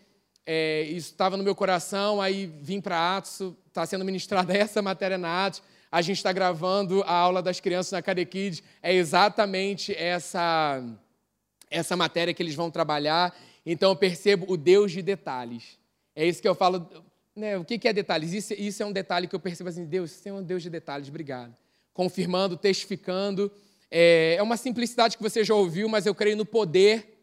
é, 0.45 0.83
isso 0.83 1.11
estava 1.11 1.37
no 1.37 1.43
meu 1.43 1.53
coração, 1.53 2.19
aí 2.21 2.47
vim 2.47 2.81
para 2.81 3.17
Atos, 3.17 3.53
está 3.67 3.85
sendo 3.85 4.03
ministrada 4.03 4.51
essa 4.57 4.81
matéria 4.81 5.17
na 5.17 5.45
Atos, 5.45 5.61
a 5.91 6.01
gente 6.01 6.17
está 6.17 6.31
gravando 6.31 7.03
a 7.03 7.13
aula 7.13 7.41
das 7.41 7.59
crianças 7.59 7.91
na 7.91 8.01
Cade 8.01 8.25
Kids, 8.25 8.63
é 8.81 8.93
exatamente 8.93 9.93
essa, 9.95 10.83
essa 11.69 11.95
matéria 11.95 12.33
que 12.33 12.41
eles 12.41 12.55
vão 12.55 12.71
trabalhar. 12.71 13.35
Então 13.65 13.91
eu 13.91 13.95
percebo 13.95 14.45
o 14.51 14.57
Deus 14.57 14.91
de 14.91 15.01
detalhes. 15.01 15.77
É 16.15 16.25
isso 16.25 16.41
que 16.41 16.47
eu 16.47 16.55
falo. 16.55 16.87
Né, 17.35 17.57
o 17.57 17.63
que 17.63 17.87
é 17.87 17.93
detalhes? 17.93 18.33
Isso, 18.33 18.53
isso 18.53 18.83
é 18.83 18.85
um 18.85 18.91
detalhe 18.91 19.27
que 19.27 19.35
eu 19.35 19.39
percebo 19.39 19.69
assim, 19.69 19.85
Deus, 19.85 20.11
você 20.11 20.29
é 20.29 20.33
um 20.33 20.43
Deus 20.43 20.61
de 20.61 20.69
detalhes, 20.69 21.07
obrigado. 21.07 21.55
Confirmando, 21.93 22.57
testificando. 22.57 23.51
É, 23.89 24.35
é 24.37 24.43
uma 24.43 24.57
simplicidade 24.57 25.15
que 25.15 25.23
você 25.23 25.43
já 25.43 25.55
ouviu, 25.55 25.87
mas 25.87 26.05
eu 26.05 26.13
creio 26.13 26.35
no 26.35 26.45
poder 26.45 27.17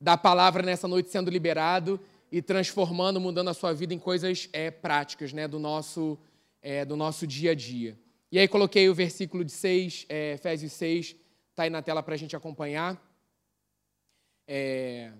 da 0.00 0.16
palavra 0.16 0.62
nessa 0.62 0.88
noite 0.88 1.10
sendo 1.10 1.30
liberado 1.30 2.00
e 2.32 2.40
transformando, 2.40 3.20
mudando 3.20 3.48
a 3.48 3.54
sua 3.54 3.72
vida 3.72 3.92
em 3.92 3.98
coisas 3.98 4.48
é, 4.52 4.70
práticas 4.70 5.32
né, 5.32 5.46
do, 5.46 5.58
nosso, 5.58 6.18
é, 6.62 6.84
do 6.84 6.96
nosso 6.96 7.26
dia 7.26 7.52
a 7.52 7.54
dia. 7.54 7.98
E 8.32 8.38
aí 8.38 8.46
coloquei 8.46 8.88
o 8.88 8.94
versículo 8.94 9.44
de 9.44 9.52
6, 9.52 10.06
é, 10.08 10.34
Efésios 10.34 10.72
6, 10.72 11.16
está 11.50 11.64
aí 11.64 11.70
na 11.70 11.82
tela 11.82 12.02
para 12.02 12.14
a 12.14 12.16
gente 12.16 12.36
acompanhar. 12.36 13.00
É, 14.52 15.12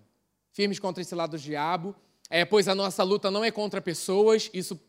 firmes 0.53 0.81
contra 0.81 1.01
esse 1.01 1.15
lado 1.15 1.31
do 1.31 1.39
diabo 1.39 1.95
é, 2.31 2.45
pois 2.45 2.69
a 2.69 2.75
nossa 2.77 3.03
luta 3.03 3.29
não 3.29 3.45
é 3.45 3.51
contra 3.51 3.83
pessoas, 3.83 4.49
isso 4.55 4.81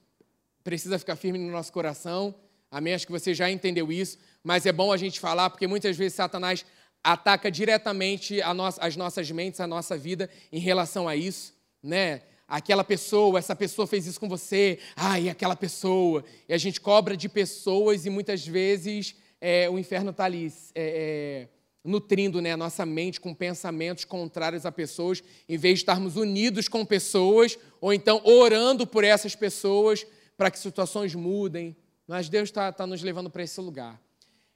precisa 0.63 1.00
ficar 1.00 1.15
firme 1.15 1.39
no 1.39 1.51
nosso 1.51 1.74
coração. 1.74 2.36
Amém? 2.69 2.93
Acho 2.93 3.07
que 3.07 3.12
você 3.12 3.33
já 3.33 3.50
entendeu 3.50 3.91
isso, 3.91 4.19
mas 4.43 4.67
é 4.67 4.71
bom 4.71 4.93
a 4.93 4.98
gente 4.98 5.19
falar, 5.19 5.50
porque 5.50 5.65
muitas 5.65 5.98
vezes 5.98 6.13
Satanás 6.13 6.63
ataca 7.03 7.50
diretamente 7.50 8.39
as 8.43 8.95
nossas 8.95 9.31
mentes, 9.31 9.60
a 9.60 9.65
nossa 9.65 9.98
vida 9.98 10.29
em 10.51 10.60
relação 10.60 11.07
a 11.07 11.15
isso. 11.15 11.60
Né? 11.81 12.21
aquela 12.48 12.83
pessoa, 12.83 13.39
essa 13.39 13.55
pessoa 13.55 13.88
fez 13.88 14.05
isso 14.05 14.19
com 14.19 14.27
você, 14.27 14.77
ai, 14.93 15.29
aquela 15.29 15.55
pessoa. 15.55 16.24
E 16.50 16.53
a 16.53 16.57
gente 16.57 16.81
cobra 16.81 17.15
de 17.15 17.29
pessoas 17.29 18.05
e 18.05 18.10
muitas 18.10 18.45
vezes 18.45 19.15
é, 19.39 19.69
o 19.69 19.79
inferno 19.79 20.12
está 20.12 20.25
ali 20.25 20.53
é, 20.75 21.48
é, 21.48 21.48
nutrindo 21.83 22.41
né, 22.41 22.51
a 22.51 22.57
nossa 22.57 22.85
mente 22.85 23.19
com 23.19 23.33
pensamentos 23.33 24.05
contrários 24.05 24.65
a 24.65 24.71
pessoas, 24.71 25.23
em 25.50 25.57
vez 25.57 25.75
de 25.75 25.81
estarmos 25.81 26.15
unidos 26.15 26.67
com 26.67 26.85
pessoas, 26.85 27.57
ou 27.79 27.93
então 27.93 28.21
orando 28.23 28.85
por 28.85 29.03
essas 29.03 29.35
pessoas 29.35 30.05
para 30.38 30.51
que 30.51 30.59
situações 30.59 31.15
mudem. 31.15 31.75
Mas 32.07 32.29
Deus 32.29 32.50
está 32.50 32.71
tá 32.71 32.85
nos 32.85 33.01
levando 33.01 33.29
para 33.29 33.43
esse 33.43 33.59
lugar. 33.59 34.00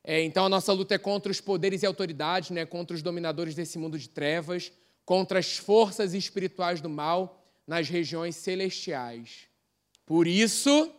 É, 0.04 0.22
então 0.22 0.46
a 0.46 0.50
nossa 0.50 0.72
luta 0.72 0.94
é 0.94 1.00
contra 1.00 1.32
os 1.32 1.42
poderes 1.42 1.82
e 1.82 1.86
autoridades, 1.86 2.52
né, 2.52 2.66
contra 2.66 2.96
os 2.96 3.02
dominadores 3.02 3.56
desse 3.56 3.80
mundo 3.80 3.98
de 3.98 4.08
trevas, 4.08 4.72
contra 5.04 5.40
as 5.40 5.58
forças 5.58 6.14
espirituais 6.14 6.80
do 6.80 6.90
mal 6.90 7.44
nas 7.66 7.90
regiões 7.90 8.36
celestiais. 8.36 9.48
Por 10.06 10.28
isso, 10.28 10.92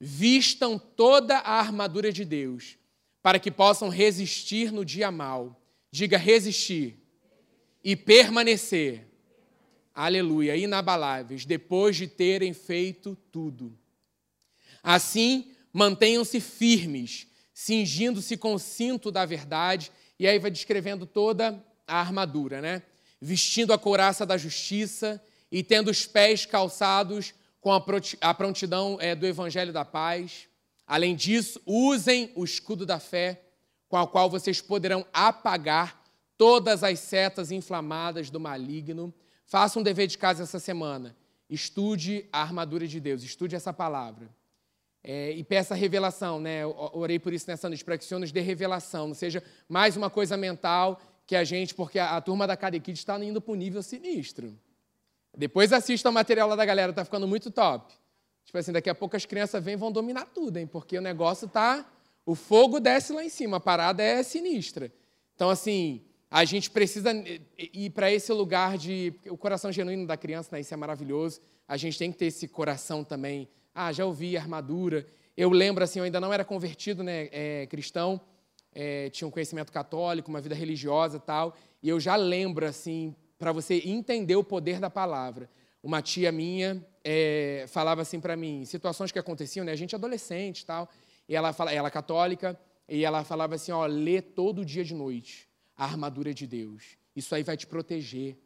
vistam 0.00 0.76
toda 0.76 1.38
a 1.38 1.60
armadura 1.60 2.10
de 2.12 2.24
Deus, 2.24 2.76
para 3.22 3.38
que 3.38 3.50
possam 3.50 3.88
resistir 3.88 4.72
no 4.72 4.84
dia 4.84 5.10
mal. 5.10 5.60
Diga 5.90 6.18
resistir 6.18 6.98
e 7.84 7.94
permanecer. 7.94 9.06
Aleluia, 9.94 10.56
inabaláveis, 10.56 11.44
depois 11.44 11.96
de 11.96 12.06
terem 12.06 12.52
feito 12.52 13.16
tudo. 13.30 13.78
Assim, 14.82 15.52
mantenham-se 15.72 16.40
firmes, 16.40 17.26
cingindo-se 17.52 18.36
com 18.36 18.54
o 18.54 18.58
cinto 18.58 19.10
da 19.10 19.24
verdade, 19.24 19.92
e 20.18 20.26
aí 20.26 20.38
vai 20.38 20.50
descrevendo 20.50 21.06
toda 21.06 21.62
a 21.86 22.00
armadura, 22.00 22.60
né? 22.60 22.82
Vestindo 23.20 23.72
a 23.72 23.78
couraça 23.78 24.24
da 24.24 24.36
justiça 24.36 25.22
e 25.50 25.62
tendo 25.62 25.90
os 25.90 26.06
pés 26.06 26.46
calçados 26.46 27.34
com 27.60 27.70
a 27.70 28.34
prontidão 28.34 28.98
é, 29.00 29.14
do 29.14 29.26
evangelho 29.26 29.72
da 29.72 29.84
paz. 29.84 30.48
Além 30.92 31.16
disso, 31.16 31.58
usem 31.64 32.30
o 32.34 32.44
escudo 32.44 32.84
da 32.84 32.98
fé, 32.98 33.40
com 33.88 33.96
a 33.96 34.06
qual 34.06 34.28
vocês 34.28 34.60
poderão 34.60 35.06
apagar 35.10 36.04
todas 36.36 36.84
as 36.84 36.98
setas 36.98 37.50
inflamadas 37.50 38.28
do 38.28 38.38
maligno. 38.38 39.10
Faça 39.46 39.80
um 39.80 39.82
dever 39.82 40.06
de 40.06 40.18
casa 40.18 40.42
essa 40.42 40.58
semana. 40.58 41.16
Estude 41.48 42.28
a 42.30 42.42
armadura 42.42 42.86
de 42.86 43.00
Deus, 43.00 43.22
estude 43.22 43.56
essa 43.56 43.72
palavra. 43.72 44.28
É, 45.02 45.30
e 45.30 45.42
peça 45.42 45.74
revelação, 45.74 46.38
né? 46.38 46.62
Eu 46.62 46.76
orei 46.92 47.18
por 47.18 47.32
isso 47.32 47.46
nessa 47.48 47.70
noite, 47.70 47.82
para 47.82 47.96
que 47.96 48.04
o 48.04 48.06
Senhor 48.06 48.20
nos 48.20 48.30
dê 48.30 48.42
revelação, 48.42 49.08
não 49.08 49.14
seja 49.14 49.42
mais 49.66 49.96
uma 49.96 50.10
coisa 50.10 50.36
mental 50.36 51.00
que 51.26 51.34
a 51.34 51.42
gente, 51.42 51.74
porque 51.74 51.98
a, 51.98 52.18
a 52.18 52.20
turma 52.20 52.46
da 52.46 52.54
Cadequid 52.54 52.98
está 52.98 53.18
indo 53.24 53.40
para 53.40 53.52
um 53.52 53.56
nível 53.56 53.82
sinistro. 53.82 54.54
Depois 55.34 55.72
assista 55.72 56.10
o 56.10 56.12
material 56.12 56.50
lá 56.50 56.54
da 56.54 56.66
galera, 56.66 56.92
tá 56.92 57.02
ficando 57.02 57.26
muito 57.26 57.50
top. 57.50 57.94
Tipo 58.44 58.58
assim, 58.58 58.72
daqui 58.72 58.90
a 58.90 58.94
pouco 58.94 59.16
as 59.16 59.24
crianças 59.24 59.62
vêm 59.62 59.74
e 59.74 59.76
vão 59.76 59.90
dominar 59.90 60.26
tudo, 60.26 60.56
hein? 60.56 60.66
Porque 60.66 60.98
o 60.98 61.02
negócio 61.02 61.48
tá. 61.48 61.86
O 62.24 62.34
fogo 62.34 62.78
desce 62.78 63.12
lá 63.12 63.24
em 63.24 63.28
cima, 63.28 63.56
a 63.56 63.60
parada 63.60 64.02
é 64.02 64.22
sinistra. 64.22 64.92
Então, 65.34 65.50
assim, 65.50 66.02
a 66.30 66.44
gente 66.44 66.70
precisa 66.70 67.10
ir 67.58 67.90
para 67.90 68.10
esse 68.10 68.32
lugar 68.32 68.78
de. 68.78 69.14
O 69.28 69.36
coração 69.36 69.72
genuíno 69.72 70.06
da 70.06 70.16
criança, 70.16 70.50
né? 70.52 70.60
Isso 70.60 70.72
é 70.72 70.76
maravilhoso. 70.76 71.40
A 71.66 71.76
gente 71.76 71.98
tem 71.98 72.10
que 72.12 72.18
ter 72.18 72.26
esse 72.26 72.48
coração 72.48 73.04
também. 73.04 73.48
Ah, 73.74 73.92
já 73.92 74.04
ouvi 74.04 74.36
armadura. 74.36 75.06
Eu 75.36 75.50
lembro, 75.50 75.82
assim, 75.82 75.98
eu 75.98 76.04
ainda 76.04 76.20
não 76.20 76.32
era 76.32 76.44
convertido, 76.44 77.02
né? 77.02 77.28
É, 77.32 77.66
cristão. 77.66 78.20
É, 78.74 79.10
tinha 79.10 79.28
um 79.28 79.30
conhecimento 79.30 79.70
católico, 79.70 80.30
uma 80.30 80.40
vida 80.40 80.54
religiosa 80.54 81.18
tal. 81.18 81.54
E 81.82 81.88
eu 81.88 82.00
já 82.00 82.16
lembro, 82.16 82.66
assim, 82.66 83.14
para 83.38 83.52
você 83.52 83.82
entender 83.84 84.36
o 84.36 84.44
poder 84.44 84.78
da 84.78 84.88
palavra. 84.88 85.50
Uma 85.82 86.00
tia 86.00 86.30
minha 86.30 86.82
é, 87.04 87.64
falava 87.68 88.02
assim 88.02 88.20
para 88.20 88.36
mim, 88.36 88.64
situações 88.64 89.12
que 89.12 89.18
aconteciam, 89.18 89.64
né? 89.64 89.72
A 89.72 89.76
gente 89.76 89.94
adolescente 89.94 90.64
tal, 90.64 90.88
e 91.28 91.34
ela 91.34 91.52
fala, 91.52 91.72
ela 91.72 91.88
é 91.88 91.90
católica, 91.90 92.58
e 92.88 93.04
ela 93.04 93.24
falava 93.24 93.54
assim, 93.54 93.72
ó, 93.72 93.86
lê 93.86 94.20
todo 94.20 94.64
dia 94.64 94.84
de 94.84 94.94
noite 94.94 95.48
a 95.76 95.84
armadura 95.84 96.34
de 96.34 96.46
Deus. 96.46 96.96
Isso 97.14 97.34
aí 97.34 97.42
vai 97.42 97.56
te 97.56 97.66
proteger. 97.66 98.36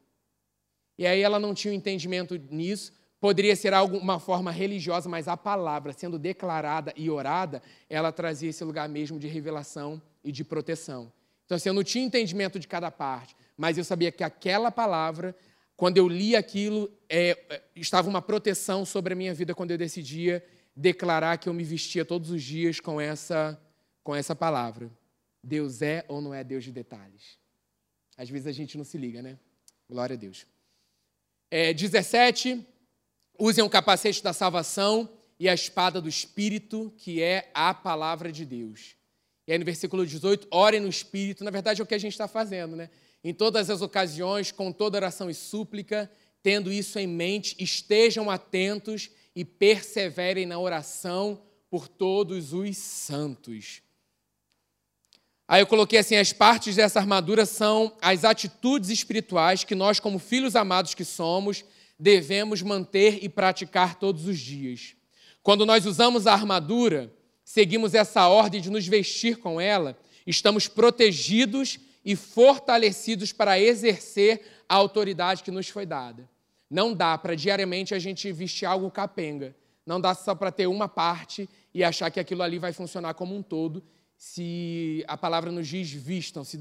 E 0.98 1.06
aí 1.06 1.20
ela 1.20 1.38
não 1.38 1.54
tinha 1.54 1.72
um 1.72 1.76
entendimento 1.76 2.36
nisso, 2.50 2.92
poderia 3.20 3.56
ser 3.56 3.74
algo, 3.74 3.96
uma 3.96 4.18
forma 4.18 4.50
religiosa, 4.50 5.08
mas 5.08 5.28
a 5.28 5.36
palavra 5.36 5.92
sendo 5.92 6.18
declarada 6.18 6.92
e 6.96 7.10
orada, 7.10 7.62
ela 7.88 8.12
trazia 8.12 8.50
esse 8.50 8.64
lugar 8.64 8.88
mesmo 8.88 9.18
de 9.18 9.26
revelação 9.26 10.00
e 10.24 10.32
de 10.32 10.44
proteção. 10.44 11.12
Então, 11.44 11.56
assim, 11.56 11.68
eu 11.68 11.74
não 11.74 11.84
tinha 11.84 12.04
entendimento 12.04 12.58
de 12.58 12.66
cada 12.66 12.90
parte, 12.90 13.36
mas 13.56 13.78
eu 13.78 13.84
sabia 13.84 14.10
que 14.10 14.24
aquela 14.24 14.70
palavra, 14.70 15.34
quando 15.76 15.98
eu 15.98 16.08
li 16.08 16.34
aquilo, 16.34 16.90
é, 17.08 17.38
é, 17.50 17.62
estava 17.76 18.08
uma 18.08 18.22
proteção 18.22 18.84
sobre 18.84 19.12
a 19.12 19.16
minha 19.16 19.34
vida 19.34 19.54
quando 19.54 19.72
eu 19.72 19.78
decidia 19.78 20.44
declarar 20.74 21.36
que 21.36 21.48
eu 21.48 21.54
me 21.54 21.64
vestia 21.64 22.04
todos 22.04 22.30
os 22.30 22.42
dias 22.42 22.80
com 22.80 23.00
essa, 23.00 23.60
com 24.02 24.14
essa 24.14 24.34
palavra. 24.34 24.90
Deus 25.42 25.82
é 25.82 26.04
ou 26.08 26.20
não 26.20 26.32
é 26.32 26.42
Deus 26.42 26.64
de 26.64 26.72
detalhes? 26.72 27.38
Às 28.16 28.30
vezes 28.30 28.46
a 28.46 28.52
gente 28.52 28.78
não 28.78 28.84
se 28.84 28.96
liga, 28.96 29.20
né? 29.20 29.38
Glória 29.88 30.14
a 30.14 30.16
Deus. 30.16 30.46
É, 31.50 31.74
17. 31.74 32.66
Usem 33.38 33.62
o 33.62 33.68
capacete 33.68 34.22
da 34.22 34.32
salvação 34.32 35.08
e 35.38 35.46
a 35.46 35.54
espada 35.54 36.00
do 36.00 36.08
Espírito, 36.08 36.92
que 36.96 37.22
é 37.22 37.50
a 37.52 37.74
palavra 37.74 38.32
de 38.32 38.46
Deus. 38.46 38.96
E 39.46 39.52
aí 39.52 39.58
no 39.58 39.64
versículo 39.64 40.06
18, 40.06 40.48
orem 40.50 40.80
no 40.80 40.88
Espírito. 40.88 41.44
Na 41.44 41.50
verdade 41.50 41.82
é 41.82 41.84
o 41.84 41.86
que 41.86 41.94
a 41.94 41.98
gente 41.98 42.12
está 42.12 42.26
fazendo, 42.26 42.74
né? 42.74 42.88
Em 43.26 43.34
todas 43.34 43.70
as 43.70 43.82
ocasiões, 43.82 44.52
com 44.52 44.70
toda 44.70 44.98
oração 44.98 45.28
e 45.28 45.34
súplica, 45.34 46.08
tendo 46.44 46.72
isso 46.72 46.96
em 46.96 47.08
mente, 47.08 47.56
estejam 47.58 48.30
atentos 48.30 49.10
e 49.34 49.44
perseverem 49.44 50.46
na 50.46 50.56
oração 50.60 51.42
por 51.68 51.88
todos 51.88 52.52
os 52.52 52.76
santos. 52.76 53.82
Aí 55.48 55.60
eu 55.60 55.66
coloquei 55.66 55.98
assim: 55.98 56.14
as 56.14 56.32
partes 56.32 56.76
dessa 56.76 57.00
armadura 57.00 57.44
são 57.44 57.96
as 58.00 58.22
atitudes 58.22 58.90
espirituais 58.90 59.64
que 59.64 59.74
nós, 59.74 59.98
como 59.98 60.20
filhos 60.20 60.54
amados 60.54 60.94
que 60.94 61.04
somos, 61.04 61.64
devemos 61.98 62.62
manter 62.62 63.24
e 63.24 63.28
praticar 63.28 63.96
todos 63.98 64.28
os 64.28 64.38
dias. 64.38 64.94
Quando 65.42 65.66
nós 65.66 65.84
usamos 65.84 66.28
a 66.28 66.32
armadura, 66.32 67.12
seguimos 67.44 67.92
essa 67.92 68.28
ordem 68.28 68.60
de 68.60 68.70
nos 68.70 68.86
vestir 68.86 69.38
com 69.38 69.60
ela, 69.60 69.98
estamos 70.24 70.68
protegidos 70.68 71.80
e 72.06 72.14
fortalecidos 72.14 73.32
para 73.32 73.58
exercer 73.58 74.42
a 74.68 74.76
autoridade 74.76 75.42
que 75.42 75.50
nos 75.50 75.68
foi 75.68 75.84
dada. 75.84 76.28
Não 76.70 76.94
dá 76.94 77.18
para 77.18 77.34
diariamente 77.34 77.94
a 77.94 77.98
gente 77.98 78.30
vestir 78.30 78.64
algo 78.64 78.88
capenga. 78.92 79.56
Não 79.84 80.00
dá 80.00 80.14
só 80.14 80.32
para 80.32 80.52
ter 80.52 80.68
uma 80.68 80.88
parte 80.88 81.48
e 81.74 81.82
achar 81.82 82.08
que 82.12 82.20
aquilo 82.20 82.44
ali 82.44 82.60
vai 82.60 82.72
funcionar 82.72 83.14
como 83.14 83.34
um 83.34 83.42
todo, 83.42 83.82
se 84.16 85.04
a 85.08 85.16
palavra 85.16 85.50
nos 85.50 85.66
diz 85.66 85.90
vistam-se 85.90 86.58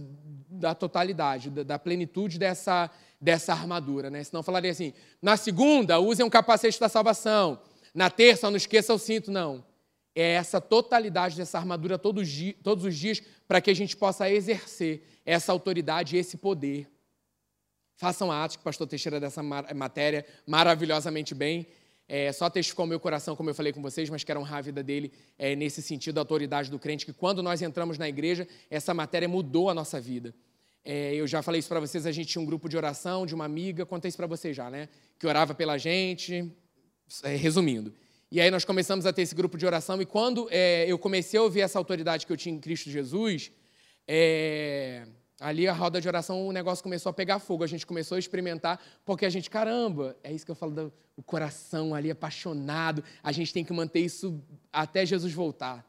da 0.50 0.74
totalidade, 0.74 1.50
da 1.50 1.78
plenitude 1.78 2.40
dessa, 2.40 2.90
dessa 3.22 3.54
armadura. 3.54 4.10
Né? 4.10 4.24
Senão 4.24 4.42
falaria 4.42 4.72
assim: 4.72 4.94
na 5.22 5.38
segunda, 5.38 6.00
usem 6.00 6.26
um 6.26 6.30
capacete 6.30 6.80
da 6.80 6.90
salvação. 6.90 7.62
Na 7.94 8.10
terça, 8.10 8.50
não 8.50 8.58
esqueça 8.58 8.94
o 8.94 9.00
cinto. 9.00 9.32
Não. 9.32 9.64
É 10.14 10.34
essa 10.34 10.62
totalidade 10.62 11.36
dessa 11.36 11.58
armadura 11.58 11.98
todos, 11.98 12.30
todos 12.64 12.86
os 12.86 12.96
dias 12.96 13.22
para 13.48 13.62
que 13.62 13.70
a 13.70 13.74
gente 13.74 13.96
possa 13.96 14.30
exercer 14.30 15.04
essa 15.26 15.52
autoridade 15.52 16.18
esse 16.18 16.38
poder. 16.38 16.88
Façam 17.96 18.32
atos 18.32 18.58
que 18.58 18.62
o 18.62 18.66
pastor 18.66 18.88
Teixeira 18.88 19.20
dessa 19.20 19.42
matéria 19.42 20.26
maravilhosamente 20.46 21.34
bem. 21.34 21.68
É, 22.08 22.32
só 22.32 22.50
testificou 22.50 22.86
meu 22.86 23.00
coração, 23.00 23.36
como 23.36 23.50
eu 23.50 23.56
falei 23.56 23.74
com 23.74 23.82
vocês, 23.82 24.10
mas 24.10 24.24
quero 24.24 24.40
honrar 24.40 24.60
a 24.60 24.62
vida 24.62 24.84
dele 24.84 25.12
é, 25.40 25.56
nesse 25.56 25.82
sentido, 25.82 26.20
a 26.20 26.22
autoridade 26.22 26.70
do 26.70 26.78
crente, 26.78 27.06
que 27.06 27.14
quando 27.14 27.42
nós 27.42 27.62
entramos 27.62 27.98
na 27.98 28.08
igreja, 28.08 28.48
essa 28.70 28.94
matéria 28.94 29.28
mudou 29.28 29.70
a 29.70 29.74
nossa 29.74 30.00
vida. 30.00 30.36
É, 30.84 31.16
eu 31.16 31.26
já 31.26 31.42
falei 31.42 31.58
isso 31.60 31.68
para 31.68 31.80
vocês, 31.80 32.06
a 32.06 32.12
gente 32.12 32.28
tinha 32.28 32.42
um 32.42 32.46
grupo 32.46 32.70
de 32.70 32.78
oração 32.78 33.26
de 33.26 33.34
uma 33.34 33.46
amiga, 33.46 33.88
contei 33.88 34.10
isso 34.10 34.18
para 34.18 34.28
vocês 34.28 34.56
já, 34.56 34.70
né? 34.70 34.88
Que 35.18 35.26
orava 35.26 35.56
pela 35.56 35.80
gente, 35.80 36.52
é, 37.24 37.36
resumindo. 37.36 37.92
E 38.32 38.42
aí 38.42 38.50
nós 38.50 38.66
começamos 38.66 39.06
a 39.06 39.14
ter 39.14 39.22
esse 39.22 39.36
grupo 39.36 39.58
de 39.58 39.66
oração, 39.66 40.02
e 40.02 40.06
quando 40.06 40.48
é, 40.50 40.86
eu 40.88 40.98
comecei 40.98 41.40
a 41.40 41.44
ouvir 41.44 41.62
essa 41.62 41.78
autoridade 41.78 42.26
que 42.26 42.34
eu 42.34 42.38
tinha 42.38 42.56
em 42.56 42.60
Cristo 42.60 42.90
Jesus, 42.90 43.52
é, 44.08 45.06
ali 45.40 45.68
a 45.68 45.74
roda 45.74 46.02
de 46.02 46.08
oração, 46.08 46.48
o 46.48 46.52
negócio 46.52 46.84
começou 46.84 47.12
a 47.12 47.14
pegar 47.14 47.40
fogo, 47.40 47.64
a 47.64 47.68
gente 47.68 47.86
começou 47.86 48.16
a 48.16 48.20
experimentar, 48.20 48.82
porque 49.06 49.26
a 49.26 49.30
gente, 49.30 49.50
caramba, 49.50 50.18
é 50.24 50.34
isso 50.34 50.44
que 50.44 50.52
eu 50.52 50.56
falo, 50.56 50.72
do, 50.72 50.94
o 51.16 51.22
coração 51.22 51.94
ali 51.94 52.10
apaixonado, 52.10 53.04
a 53.22 53.32
gente 53.32 53.54
tem 53.54 53.64
que 53.64 53.72
manter 53.72 54.00
isso 54.00 54.42
até 54.74 55.06
Jesus 55.06 55.32
voltar, 55.32 55.86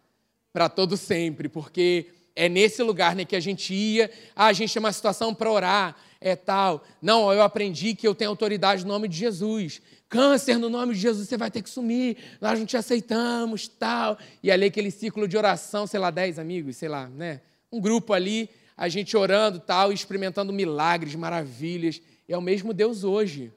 para 0.52 0.68
todo 0.68 0.96
sempre, 0.96 1.48
porque 1.48 2.10
é 2.34 2.50
nesse 2.50 2.82
lugar 2.82 3.16
né, 3.16 3.24
que 3.24 3.34
a 3.34 3.40
gente 3.40 3.72
ia, 3.72 4.10
ah, 4.36 4.46
a 4.46 4.52
gente 4.52 4.72
tem 4.72 4.80
uma 4.80 4.92
situação 4.92 5.34
para 5.34 5.50
orar, 5.50 5.96
é 6.20 6.36
tal. 6.36 6.84
Não, 7.00 7.32
eu 7.32 7.42
aprendi 7.42 7.94
que 7.94 8.06
eu 8.06 8.14
tenho 8.14 8.30
autoridade 8.30 8.84
no 8.84 8.92
nome 8.92 9.08
de 9.08 9.16
Jesus. 9.16 9.80
Câncer, 10.08 10.58
no 10.58 10.68
nome 10.68 10.94
de 10.94 11.00
Jesus, 11.00 11.28
você 11.28 11.36
vai 11.36 11.50
ter 11.50 11.62
que 11.62 11.70
sumir, 11.70 12.16
nós 12.40 12.58
não 12.58 12.66
te 12.66 12.76
aceitamos, 12.76 13.66
tal. 13.66 14.18
E 14.42 14.50
ali 14.50 14.66
aquele 14.66 14.90
ciclo 14.90 15.26
de 15.26 15.36
oração, 15.36 15.86
sei 15.86 15.98
lá, 15.98 16.10
dez 16.10 16.38
amigos, 16.38 16.76
sei 16.76 16.88
lá, 16.88 17.08
né? 17.08 17.40
um 17.70 17.80
grupo 17.80 18.12
ali, 18.12 18.48
a 18.76 18.88
gente 18.88 19.16
orando 19.16 19.58
tal, 19.58 19.92
experimentando 19.92 20.52
milagres, 20.52 21.14
maravilhas. 21.14 22.00
É 22.28 22.36
o 22.36 22.42
mesmo 22.42 22.72
Deus 22.72 23.04
hoje. 23.04 23.52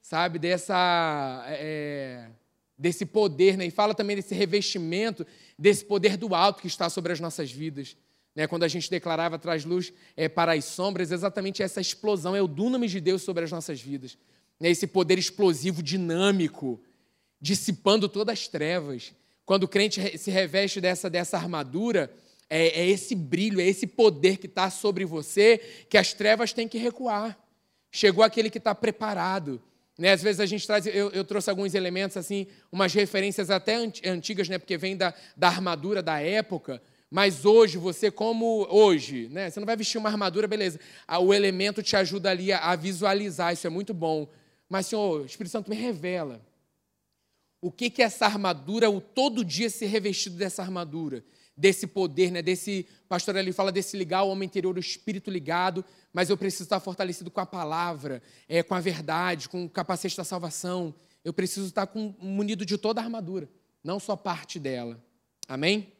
sabe, 0.00 0.38
dessa, 0.38 1.44
é, 1.48 2.26
desse 2.76 3.06
poder, 3.06 3.56
né? 3.56 3.66
e 3.66 3.70
fala 3.70 3.94
também 3.94 4.16
desse 4.16 4.34
revestimento, 4.34 5.26
desse 5.58 5.84
poder 5.84 6.16
do 6.16 6.34
alto 6.34 6.60
que 6.60 6.66
está 6.66 6.90
sobre 6.90 7.12
as 7.12 7.20
nossas 7.20 7.50
vidas. 7.50 7.96
Né? 8.34 8.46
Quando 8.46 8.64
a 8.64 8.68
gente 8.68 8.90
declarava 8.90 9.38
traz 9.38 9.64
luz 9.64 9.92
é, 10.16 10.28
para 10.28 10.54
as 10.54 10.64
sombras, 10.64 11.12
exatamente 11.12 11.62
essa 11.62 11.80
explosão, 11.80 12.34
é 12.34 12.42
o 12.42 12.48
dunamis 12.48 12.90
de 12.90 13.00
Deus 13.00 13.22
sobre 13.22 13.44
as 13.44 13.50
nossas 13.50 13.80
vidas. 13.80 14.18
Né? 14.60 14.70
Esse 14.70 14.86
poder 14.86 15.18
explosivo, 15.18 15.82
dinâmico, 15.82 16.80
dissipando 17.40 18.08
todas 18.08 18.32
as 18.32 18.48
trevas. 18.48 19.12
Quando 19.44 19.64
o 19.64 19.68
crente 19.68 20.16
se 20.16 20.30
reveste 20.30 20.80
dessa, 20.80 21.10
dessa 21.10 21.36
armadura, 21.36 22.10
é, 22.48 22.80
é 22.80 22.86
esse 22.86 23.14
brilho, 23.14 23.60
é 23.60 23.64
esse 23.64 23.86
poder 23.86 24.36
que 24.36 24.46
está 24.46 24.70
sobre 24.70 25.04
você, 25.04 25.58
que 25.88 25.98
as 25.98 26.12
trevas 26.12 26.52
têm 26.52 26.68
que 26.68 26.78
recuar. 26.78 27.38
Chegou 27.90 28.22
aquele 28.22 28.50
que 28.50 28.58
está 28.58 28.74
preparado. 28.74 29.60
Né? 29.98 30.12
Às 30.12 30.22
vezes 30.22 30.40
a 30.40 30.46
gente 30.46 30.66
traz, 30.66 30.86
eu, 30.86 31.10
eu, 31.10 31.24
trouxe 31.24 31.50
alguns 31.50 31.74
elementos, 31.74 32.16
assim, 32.16 32.46
umas 32.70 32.94
referências 32.94 33.50
até 33.50 33.74
antigas, 34.04 34.48
né? 34.48 34.58
porque 34.58 34.76
vem 34.76 34.96
da, 34.96 35.12
da 35.36 35.48
armadura 35.48 36.02
da 36.02 36.20
época, 36.20 36.80
mas 37.10 37.44
hoje, 37.44 37.76
você 37.76 38.10
como 38.10 38.66
hoje, 38.70 39.28
né? 39.30 39.50
Você 39.50 39.60
não 39.60 39.66
vai 39.66 39.76
vestir 39.76 39.98
uma 39.98 40.08
armadura, 40.08 40.48
beleza. 40.48 40.80
Ah, 41.06 41.18
o 41.18 41.34
elemento 41.34 41.82
te 41.82 41.94
ajuda 41.94 42.30
ali 42.30 42.50
a 42.50 42.74
visualizar, 42.74 43.52
isso 43.52 43.66
é 43.66 43.70
muito 43.70 43.92
bom. 43.92 44.26
Mas, 44.72 44.86
Senhor, 44.86 45.20
o 45.20 45.26
Espírito 45.26 45.52
Santo 45.52 45.68
me 45.68 45.76
revela. 45.76 46.40
O 47.60 47.70
que 47.70 47.90
que 47.90 48.00
é 48.00 48.06
essa 48.06 48.24
armadura, 48.24 48.88
o 48.88 49.02
todo 49.02 49.44
dia 49.44 49.68
ser 49.68 49.84
revestido 49.84 50.34
dessa 50.34 50.62
armadura, 50.62 51.22
desse 51.54 51.86
poder, 51.86 52.30
né? 52.30 52.40
Desse, 52.40 52.86
pastor 53.06 53.36
ali 53.36 53.52
fala 53.52 53.70
desse 53.70 53.98
ligar 53.98 54.22
o 54.22 54.30
homem 54.30 54.46
interior, 54.46 54.74
o 54.74 54.80
espírito 54.80 55.30
ligado, 55.30 55.84
mas 56.10 56.30
eu 56.30 56.38
preciso 56.38 56.62
estar 56.62 56.80
fortalecido 56.80 57.30
com 57.30 57.38
a 57.38 57.44
palavra, 57.44 58.22
é, 58.48 58.62
com 58.62 58.74
a 58.74 58.80
verdade, 58.80 59.46
com 59.46 59.66
o 59.66 59.68
capacete 59.68 60.16
da 60.16 60.24
salvação. 60.24 60.94
Eu 61.22 61.34
preciso 61.34 61.66
estar 61.66 61.86
com, 61.86 62.14
munido 62.18 62.64
de 62.64 62.78
toda 62.78 62.98
a 62.98 63.04
armadura, 63.04 63.50
não 63.84 64.00
só 64.00 64.16
parte 64.16 64.58
dela. 64.58 64.98
Amém? 65.46 65.92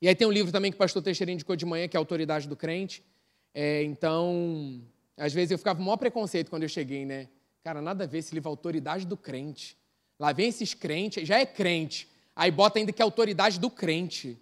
E 0.00 0.08
aí 0.08 0.14
tem 0.14 0.26
um 0.26 0.32
livro 0.32 0.50
também 0.50 0.70
que 0.70 0.76
o 0.76 0.78
pastor 0.78 1.02
Teixeira 1.02 1.30
indicou 1.30 1.54
de 1.54 1.66
manhã, 1.66 1.86
que 1.88 1.94
é 1.94 1.98
a 1.98 2.00
Autoridade 2.00 2.48
do 2.48 2.56
Crente. 2.56 3.04
É, 3.52 3.82
então, 3.82 4.80
às 5.14 5.34
vezes 5.34 5.50
eu 5.50 5.58
ficava 5.58 5.76
com 5.76 5.82
o 5.82 5.84
maior 5.84 5.98
preconceito 5.98 6.48
quando 6.48 6.62
eu 6.62 6.70
cheguei, 6.70 7.04
né? 7.04 7.28
Cara, 7.66 7.82
nada 7.82 8.04
a 8.04 8.06
ver 8.06 8.18
esse 8.18 8.32
livro, 8.32 8.48
Autoridade 8.48 9.04
do 9.04 9.16
Crente. 9.16 9.76
Lá 10.20 10.32
vem 10.32 10.50
esses 10.50 10.72
crentes, 10.72 11.26
já 11.26 11.40
é 11.40 11.44
crente, 11.44 12.08
aí 12.36 12.48
bota 12.48 12.78
ainda 12.78 12.92
que 12.92 13.02
é 13.02 13.04
autoridade 13.04 13.58
do 13.58 13.68
crente. 13.68 14.38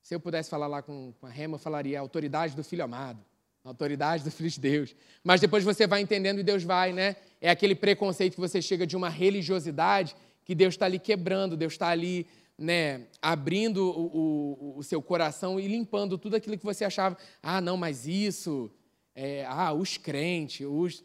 Se 0.00 0.14
eu 0.14 0.20
pudesse 0.20 0.48
falar 0.48 0.68
lá 0.68 0.80
com, 0.80 1.12
com 1.20 1.26
a 1.26 1.28
Rema, 1.28 1.56
eu 1.56 1.58
falaria 1.58 1.98
autoridade 1.98 2.54
do 2.54 2.62
Filho 2.62 2.84
amado, 2.84 3.18
autoridade 3.64 4.22
do 4.22 4.30
Filho 4.30 4.48
de 4.48 4.60
Deus. 4.60 4.94
Mas 5.24 5.40
depois 5.40 5.64
você 5.64 5.88
vai 5.88 6.00
entendendo 6.00 6.38
e 6.38 6.44
Deus 6.44 6.62
vai, 6.62 6.92
né? 6.92 7.16
É 7.40 7.50
aquele 7.50 7.74
preconceito 7.74 8.34
que 8.34 8.40
você 8.40 8.62
chega 8.62 8.86
de 8.86 8.96
uma 8.96 9.08
religiosidade 9.08 10.14
que 10.44 10.54
Deus 10.54 10.74
está 10.74 10.86
ali 10.86 11.00
quebrando, 11.00 11.56
Deus 11.56 11.72
está 11.72 11.88
ali 11.88 12.28
né, 12.56 13.08
abrindo 13.20 13.90
o, 13.90 14.74
o, 14.76 14.78
o, 14.78 14.82
seu 14.84 15.02
coração 15.02 15.58
e 15.58 15.66
limpando 15.66 16.16
tudo 16.16 16.36
aquilo 16.36 16.56
que 16.56 16.64
você 16.64 16.84
achava, 16.84 17.18
ah, 17.42 17.60
não, 17.60 17.76
mas 17.76 18.06
isso, 18.06 18.70
é, 19.16 19.44
ah, 19.48 19.72
os 19.72 19.96
crentes, 19.96 20.64
os... 20.64 21.02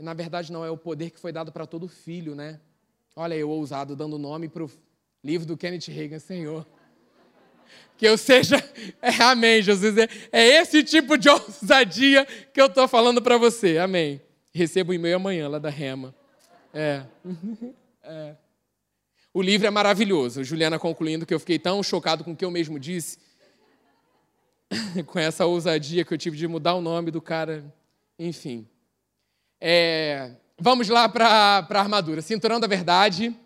E 0.00 0.02
na 0.02 0.14
verdade 0.14 0.50
não, 0.50 0.64
é 0.64 0.70
o 0.70 0.78
poder 0.78 1.10
que 1.10 1.20
foi 1.20 1.30
dado 1.30 1.52
para 1.52 1.66
todo 1.66 1.86
filho, 1.86 2.34
né? 2.34 2.58
Olha 3.14 3.34
eu 3.34 3.50
ousado 3.50 3.94
dando 3.94 4.16
nome 4.16 4.48
para 4.48 4.64
o 4.64 4.70
livro 5.22 5.46
do 5.46 5.58
Kenneth 5.58 5.88
Reagan, 5.88 6.18
Senhor. 6.18 6.66
Que 7.98 8.08
eu 8.08 8.16
seja, 8.16 8.56
é, 9.02 9.10
amém, 9.22 9.60
Jesus, 9.60 9.98
é, 9.98 10.08
é 10.32 10.46
esse 10.62 10.82
tipo 10.82 11.18
de 11.18 11.28
ousadia 11.28 12.24
que 12.24 12.58
eu 12.58 12.64
estou 12.64 12.88
falando 12.88 13.20
para 13.20 13.36
você, 13.36 13.76
amém. 13.76 14.22
Recebo 14.54 14.90
o 14.90 14.94
e-mail 14.94 15.16
amanhã 15.16 15.48
lá 15.48 15.58
da 15.58 15.68
Rema. 15.68 16.14
É. 16.72 17.02
é. 18.02 18.34
O 19.34 19.42
livro 19.42 19.66
é 19.66 19.70
maravilhoso. 19.70 20.42
Juliana 20.42 20.78
concluindo 20.78 21.26
que 21.26 21.34
eu 21.34 21.38
fiquei 21.38 21.58
tão 21.58 21.82
chocado 21.82 22.24
com 22.24 22.32
o 22.32 22.36
que 22.36 22.44
eu 22.46 22.50
mesmo 22.50 22.80
disse, 22.80 23.18
com 25.06 25.18
essa 25.18 25.44
ousadia 25.44 26.06
que 26.06 26.14
eu 26.14 26.18
tive 26.18 26.38
de 26.38 26.48
mudar 26.48 26.74
o 26.74 26.80
nome 26.80 27.10
do 27.10 27.20
cara. 27.20 27.62
Enfim. 28.18 28.66
É, 29.60 30.32
vamos 30.58 30.88
lá 30.88 31.08
para 31.08 31.26
a 31.28 31.80
armadura. 31.80 32.22
Cinturão 32.22 32.58
da 32.58 32.66
verdade. 32.66 33.36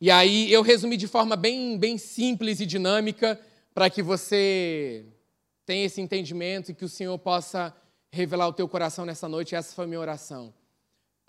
E 0.00 0.10
aí 0.10 0.52
eu 0.52 0.62
resumi 0.62 0.96
de 0.96 1.06
forma 1.06 1.36
bem, 1.36 1.76
bem 1.76 1.98
simples 1.98 2.60
e 2.60 2.66
dinâmica 2.66 3.38
para 3.74 3.90
que 3.90 4.02
você 4.02 5.04
tenha 5.66 5.84
esse 5.84 6.00
entendimento 6.00 6.70
e 6.70 6.74
que 6.74 6.84
o 6.84 6.88
Senhor 6.88 7.18
possa 7.18 7.74
revelar 8.10 8.48
o 8.48 8.52
teu 8.52 8.68
coração 8.68 9.04
nessa 9.04 9.28
noite. 9.28 9.54
Essa 9.54 9.74
foi 9.74 9.84
a 9.84 9.88
minha 9.88 10.00
oração 10.00 10.54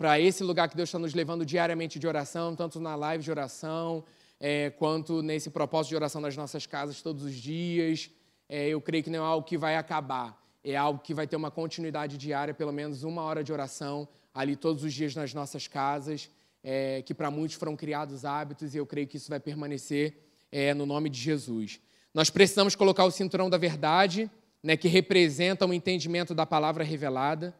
para 0.00 0.18
esse 0.18 0.42
lugar 0.42 0.66
que 0.66 0.74
Deus 0.74 0.88
está 0.88 0.98
nos 0.98 1.12
levando 1.12 1.44
diariamente 1.44 1.98
de 1.98 2.08
oração, 2.08 2.56
tanto 2.56 2.80
na 2.80 2.96
live 2.96 3.22
de 3.22 3.30
oração, 3.30 4.02
é, 4.40 4.70
quanto 4.70 5.20
nesse 5.20 5.50
propósito 5.50 5.90
de 5.90 5.96
oração 5.96 6.22
nas 6.22 6.34
nossas 6.34 6.64
casas 6.64 7.02
todos 7.02 7.22
os 7.22 7.34
dias. 7.34 8.08
É, 8.48 8.68
eu 8.68 8.80
creio 8.80 9.04
que 9.04 9.10
não 9.10 9.18
é 9.18 9.28
algo 9.28 9.46
que 9.46 9.58
vai 9.58 9.76
acabar, 9.76 10.39
é 10.62 10.76
algo 10.76 11.00
que 11.00 11.14
vai 11.14 11.26
ter 11.26 11.36
uma 11.36 11.50
continuidade 11.50 12.18
diária, 12.18 12.52
pelo 12.52 12.72
menos 12.72 13.02
uma 13.02 13.22
hora 13.22 13.42
de 13.42 13.52
oração 13.52 14.08
ali 14.34 14.56
todos 14.56 14.84
os 14.84 14.92
dias 14.92 15.14
nas 15.14 15.32
nossas 15.34 15.66
casas, 15.66 16.30
é, 16.62 17.02
que 17.02 17.14
para 17.14 17.30
muitos 17.30 17.56
foram 17.56 17.76
criados 17.76 18.24
hábitos 18.24 18.74
e 18.74 18.78
eu 18.78 18.86
creio 18.86 19.06
que 19.06 19.16
isso 19.16 19.30
vai 19.30 19.40
permanecer 19.40 20.16
é, 20.52 20.74
no 20.74 20.84
nome 20.84 21.08
de 21.08 21.18
Jesus. 21.18 21.80
Nós 22.12 22.28
precisamos 22.28 22.74
colocar 22.74 23.04
o 23.04 23.10
cinturão 23.10 23.48
da 23.48 23.56
verdade, 23.56 24.30
né, 24.62 24.76
que 24.76 24.88
representa 24.88 25.66
o 25.66 25.72
entendimento 25.72 26.34
da 26.34 26.44
palavra 26.44 26.84
revelada 26.84 27.54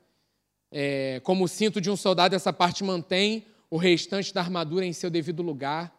é, 0.70 1.20
como 1.24 1.44
o 1.44 1.48
cinto 1.48 1.80
de 1.80 1.90
um 1.90 1.96
soldado, 1.96 2.34
essa 2.34 2.52
parte 2.52 2.84
mantém 2.84 3.46
o 3.68 3.76
restante 3.76 4.32
da 4.32 4.40
armadura 4.40 4.86
em 4.86 4.92
seu 4.92 5.10
devido 5.10 5.42
lugar. 5.42 5.92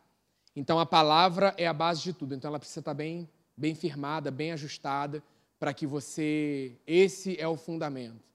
Então 0.56 0.80
a 0.80 0.86
palavra 0.86 1.54
é 1.58 1.68
a 1.68 1.74
base 1.74 2.02
de 2.02 2.14
tudo. 2.14 2.34
Então 2.34 2.50
ela 2.50 2.60
precisa 2.60 2.80
estar 2.80 2.94
bem, 2.94 3.30
bem 3.56 3.76
firmada, 3.76 4.32
bem 4.32 4.52
ajustada, 4.52 5.22
para 5.62 5.76
que 5.76 5.86
você. 5.86 6.74
Esse 6.88 7.40
é 7.40 7.48
o 7.48 7.56
fundamento. 7.56 8.26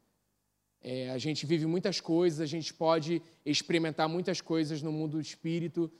É, 0.80 1.10
a 1.10 1.18
gente 1.18 1.44
vive 1.44 1.66
muitas 1.66 2.00
coisas, 2.00 2.40
a 2.40 2.46
gente 2.46 2.72
pode 2.72 3.20
experimentar 3.44 4.08
muitas 4.08 4.40
coisas 4.40 4.80
no 4.80 4.92
mundo 4.92 5.16
do 5.16 5.20
espírito, 5.20 5.90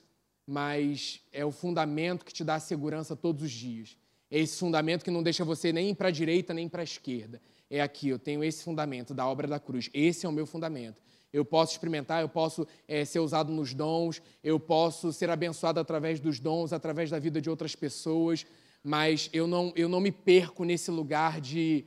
mas 0.45 1.19
é 1.33 1.43
o 1.43 1.51
fundamento 1.51 2.23
que 2.23 2.33
te 2.33 2.45
dá 2.45 2.57
segurança 2.61 3.13
todos 3.13 3.43
os 3.43 3.51
dias. 3.51 3.97
É 4.31 4.39
esse 4.39 4.57
fundamento 4.57 5.03
que 5.03 5.11
não 5.11 5.21
deixa 5.21 5.43
você 5.43 5.73
nem 5.73 5.93
para 5.93 6.07
a 6.07 6.11
direita 6.11 6.53
nem 6.53 6.69
para 6.69 6.81
a 6.81 6.85
esquerda 6.85 7.41
é 7.69 7.81
aqui, 7.81 8.09
eu 8.09 8.19
tenho 8.19 8.43
esse 8.43 8.63
fundamento 8.63 9.13
da 9.13 9.27
obra 9.27 9.47
da 9.47 9.59
cruz. 9.59 9.89
Esse 9.93 10.25
é 10.25 10.29
o 10.29 10.31
meu 10.31 10.45
fundamento. 10.45 11.01
Eu 11.33 11.43
posso 11.43 11.73
experimentar, 11.73 12.21
eu 12.21 12.29
posso 12.29 12.65
é, 12.87 13.03
ser 13.03 13.19
usado 13.19 13.51
nos 13.51 13.73
dons, 13.73 14.21
eu 14.43 14.59
posso 14.59 15.11
ser 15.11 15.29
abençoado 15.29 15.79
através 15.79 16.19
dos 16.19 16.39
dons, 16.39 16.71
através 16.71 17.09
da 17.09 17.19
vida 17.19 17.41
de 17.41 17.49
outras 17.49 17.75
pessoas, 17.75 18.45
mas 18.87 19.29
eu 19.33 19.47
não, 19.47 19.73
eu 19.75 19.89
não 19.89 19.99
me 19.99 20.13
perco 20.13 20.63
nesse 20.63 20.89
lugar 20.89 21.41
de 21.41 21.83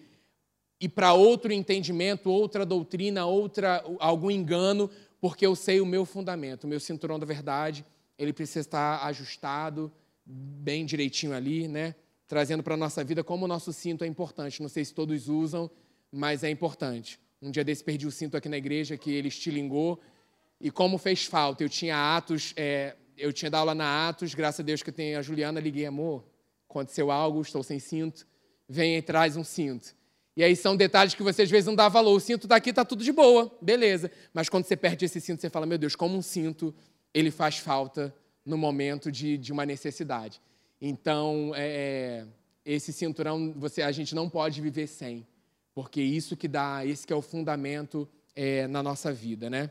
ir 0.78 0.90
para 0.90 1.14
outro 1.14 1.50
entendimento, 1.50 2.30
outra 2.30 2.66
doutrina, 2.66 3.24
outra 3.24 3.82
algum 3.98 4.30
engano, 4.30 4.90
porque 5.18 5.46
eu 5.46 5.56
sei 5.56 5.80
o 5.80 5.86
meu 5.86 6.04
fundamento, 6.04 6.64
o 6.64 6.68
meu 6.68 6.78
cinturão 6.78 7.18
da 7.18 7.24
verdade, 7.24 7.86
ele 8.18 8.34
precisa 8.34 8.60
estar 8.60 9.02
ajustado, 9.06 9.90
bem 10.26 10.84
direitinho 10.84 11.32
ali, 11.32 11.66
né? 11.66 11.94
trazendo 12.28 12.62
para 12.62 12.74
a 12.74 12.76
nossa 12.76 13.02
vida 13.02 13.24
como 13.24 13.46
o 13.46 13.48
nosso 13.48 13.72
cinto 13.72 14.04
é 14.04 14.06
importante. 14.06 14.60
Não 14.60 14.68
sei 14.68 14.84
se 14.84 14.92
todos 14.92 15.26
usam, 15.26 15.70
mas 16.12 16.44
é 16.44 16.50
importante. 16.50 17.18
Um 17.40 17.50
dia 17.50 17.64
desse 17.64 17.82
perdi 17.82 18.06
o 18.06 18.10
cinto 18.10 18.36
aqui 18.36 18.48
na 18.50 18.58
igreja, 18.58 18.98
que 18.98 19.10
ele 19.10 19.28
estilingou, 19.28 19.98
e 20.60 20.70
como 20.70 20.98
fez 20.98 21.24
falta. 21.24 21.64
Eu 21.64 21.70
tinha 21.70 21.96
Atos, 22.14 22.52
é, 22.58 22.94
eu 23.16 23.32
tinha 23.32 23.50
dado 23.50 23.60
aula 23.60 23.74
na 23.74 24.10
Atos, 24.10 24.34
graças 24.34 24.60
a 24.60 24.62
Deus 24.62 24.82
que 24.82 24.90
eu 24.90 24.94
tenho 24.94 25.18
a 25.18 25.22
Juliana, 25.22 25.58
liguei, 25.58 25.86
amor, 25.86 26.29
aconteceu 26.70 27.10
algo, 27.10 27.42
estou 27.42 27.62
sem 27.62 27.80
cinto, 27.80 28.26
vem 28.68 28.96
e 28.96 29.02
traz 29.02 29.36
um 29.36 29.42
cinto. 29.42 29.94
E 30.36 30.44
aí 30.44 30.54
são 30.54 30.76
detalhes 30.76 31.14
que 31.14 31.22
você 31.22 31.42
às 31.42 31.50
vezes 31.50 31.66
não 31.66 31.74
dá 31.74 31.88
valor. 31.88 32.14
O 32.14 32.20
cinto 32.20 32.46
daqui 32.46 32.70
está 32.70 32.84
tudo 32.84 33.02
de 33.02 33.12
boa, 33.12 33.50
beleza. 33.60 34.10
Mas 34.32 34.48
quando 34.48 34.64
você 34.64 34.76
perde 34.76 35.04
esse 35.04 35.20
cinto, 35.20 35.40
você 35.40 35.50
fala, 35.50 35.66
meu 35.66 35.76
Deus, 35.76 35.96
como 35.96 36.16
um 36.16 36.22
cinto, 36.22 36.72
ele 37.12 37.30
faz 37.30 37.58
falta 37.58 38.14
no 38.46 38.56
momento 38.56 39.10
de, 39.10 39.36
de 39.36 39.52
uma 39.52 39.66
necessidade. 39.66 40.40
Então, 40.80 41.52
é, 41.54 41.66
é, 41.66 42.26
esse 42.64 42.92
cinturão 42.92 43.52
você, 43.56 43.82
a 43.82 43.92
gente 43.92 44.14
não 44.14 44.30
pode 44.30 44.60
viver 44.62 44.86
sem, 44.86 45.26
porque 45.74 46.00
isso 46.00 46.36
que 46.36 46.48
dá, 46.48 46.86
esse 46.86 47.06
que 47.06 47.12
é 47.12 47.16
o 47.16 47.20
fundamento 47.20 48.08
é, 48.34 48.66
na 48.68 48.82
nossa 48.82 49.12
vida, 49.12 49.50
né? 49.50 49.70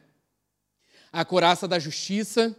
A 1.12 1.26
coraça 1.26 1.68
da 1.68 1.80
justiça, 1.80 2.56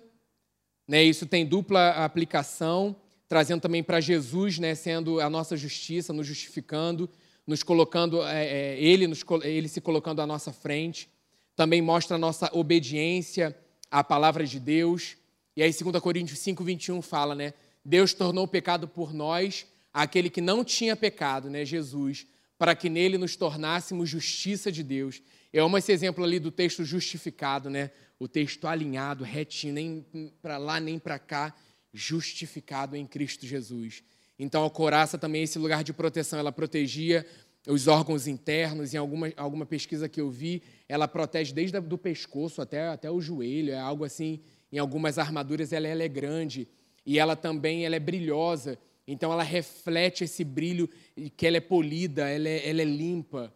né? 0.88 1.05
Isso 1.05 1.26
tem 1.26 1.46
dupla 1.46 1.90
aplicação, 1.90 2.96
trazendo 3.30 3.60
também 3.60 3.80
para 3.80 4.00
Jesus, 4.00 4.58
né? 4.58 4.74
Sendo 4.74 5.20
a 5.20 5.30
nossa 5.30 5.56
justiça, 5.56 6.12
nos 6.12 6.26
justificando, 6.26 7.08
nos 7.46 7.62
colocando, 7.62 8.24
é, 8.24 8.44
é, 8.44 8.80
ele, 8.82 9.06
nos, 9.06 9.24
ele 9.44 9.68
se 9.68 9.80
colocando 9.80 10.20
à 10.20 10.26
nossa 10.26 10.52
frente. 10.52 11.08
Também 11.54 11.80
mostra 11.80 12.16
a 12.16 12.18
nossa 12.18 12.50
obediência 12.52 13.56
à 13.88 14.02
palavra 14.02 14.44
de 14.44 14.58
Deus. 14.58 15.16
E 15.56 15.62
aí, 15.62 15.72
2 15.72 16.02
Coríntios 16.02 16.40
5, 16.40 16.64
21 16.64 17.00
fala, 17.00 17.36
né? 17.36 17.54
Deus 17.84 18.12
tornou 18.12 18.48
pecado 18.48 18.88
por 18.88 19.14
nós 19.14 19.64
aquele 19.92 20.28
que 20.28 20.40
não 20.40 20.64
tinha 20.64 20.96
pecado, 20.96 21.48
né, 21.48 21.64
Jesus, 21.64 22.26
para 22.58 22.74
que 22.74 22.88
nele 22.88 23.16
nos 23.16 23.36
tornássemos 23.36 24.10
justiça 24.10 24.72
de 24.72 24.82
Deus. 24.82 25.22
Eu 25.52 25.66
amo 25.66 25.78
esse 25.78 25.92
exemplo 25.92 26.24
ali 26.24 26.40
do 26.40 26.50
texto 26.50 26.84
justificado, 26.84 27.70
né? 27.70 27.92
o 28.20 28.28
texto 28.28 28.68
alinhado, 28.68 29.24
retinho, 29.24 29.72
nem 29.72 30.32
para 30.42 30.58
lá 30.58 30.78
nem 30.78 30.98
para 30.98 31.18
cá, 31.18 31.54
justificado 31.92 32.96
em 32.96 33.07
Cristo 33.07 33.46
Jesus. 33.46 34.03
Então 34.38 34.64
a 34.64 34.70
couraça 34.70 35.18
também 35.18 35.42
é 35.42 35.44
esse 35.44 35.59
lugar 35.59 35.85
de 35.85 35.92
proteção, 35.92 36.38
ela 36.38 36.53
protegia 36.53 37.26
os 37.66 37.87
órgãos 37.88 38.26
internos, 38.26 38.94
em 38.94 38.96
alguma, 38.96 39.33
alguma 39.37 39.66
pesquisa 39.66 40.09
que 40.09 40.20
eu 40.20 40.31
vi, 40.31 40.62
ela 40.88 41.07
protege 41.07 41.53
desde 41.53 41.76
o 41.76 41.98
pescoço 41.98 42.62
até, 42.62 42.88
até 42.88 43.11
o 43.11 43.20
joelho, 43.20 43.72
é 43.72 43.79
algo 43.79 44.05
assim, 44.05 44.40
em 44.72 44.79
algumas 44.79 45.18
armaduras 45.18 45.72
ela, 45.72 45.87
ela 45.87 46.03
é 46.03 46.09
grande, 46.09 46.66
e 47.05 47.18
ela 47.18 47.37
também 47.37 47.85
ela 47.85 47.96
é 47.96 48.00
brilhosa, 48.00 48.79
então 49.07 49.33
ela 49.33 49.42
reflete 49.42 50.24
esse 50.24 50.44
brilho, 50.44 50.88
que 51.37 51.46
ela 51.46 51.59
é 51.59 51.61
polida, 51.61 52.29
ela 52.29 52.48
é, 52.48 52.68
ela 52.68 52.81
é 52.81 52.85
limpa. 52.85 53.53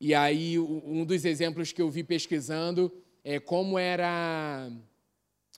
E 0.00 0.14
aí 0.14 0.58
um 0.58 1.04
dos 1.04 1.24
exemplos 1.24 1.72
que 1.72 1.82
eu 1.82 1.90
vi 1.90 2.02
pesquisando 2.02 2.92
é 3.22 3.38
como 3.38 3.78
era 3.78 4.70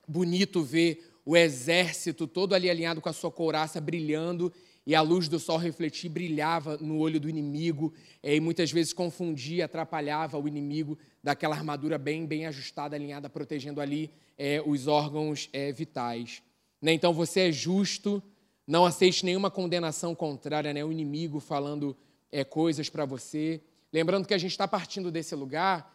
bonito 0.07 0.62
ver 0.62 1.03
o 1.27 1.37
exército 1.37 2.25
todo 2.25 2.55
ali 2.55 2.71
alinhado 2.71 3.01
com 3.01 3.09
a 3.09 3.12
sua 3.12 3.33
couraça 3.33 3.81
brilhando 3.81 4.53
e 4.87 4.95
a 4.95 5.01
luz 5.01 5.27
do 5.27 5.41
sol 5.41 5.59
refletir 5.59 6.09
brilhava 6.09 6.77
no 6.77 6.99
olho 6.99 7.19
do 7.19 7.29
inimigo 7.29 7.93
e 8.23 8.39
muitas 8.39 8.71
vezes 8.71 8.93
confundia, 8.93 9.65
atrapalhava 9.65 10.39
o 10.39 10.47
inimigo 10.47 10.97
daquela 11.21 11.57
armadura 11.57 11.99
bem 11.99 12.25
bem 12.25 12.47
ajustada, 12.47 12.95
alinhada, 12.95 13.29
protegendo 13.29 13.81
ali 13.81 14.09
é, 14.39 14.62
os 14.65 14.87
órgãos 14.87 15.49
é, 15.53 15.73
vitais. 15.73 16.41
Né? 16.81 16.93
Então 16.93 17.12
você 17.12 17.49
é 17.49 17.53
justo, 17.53 18.23
não 18.65 18.87
aceite 18.87 19.25
nenhuma 19.25 19.51
condenação 19.51 20.15
contrária, 20.15 20.73
né? 20.73 20.85
o 20.85 20.93
inimigo 20.93 21.41
falando 21.41 21.97
é, 22.31 22.45
coisas 22.45 22.89
para 22.89 23.05
você. 23.05 23.61
Lembrando 23.93 24.29
que 24.29 24.35
a 24.35 24.39
gente 24.39 24.53
está 24.53 24.69
partindo 24.69 25.11
desse 25.11 25.35
lugar 25.35 25.93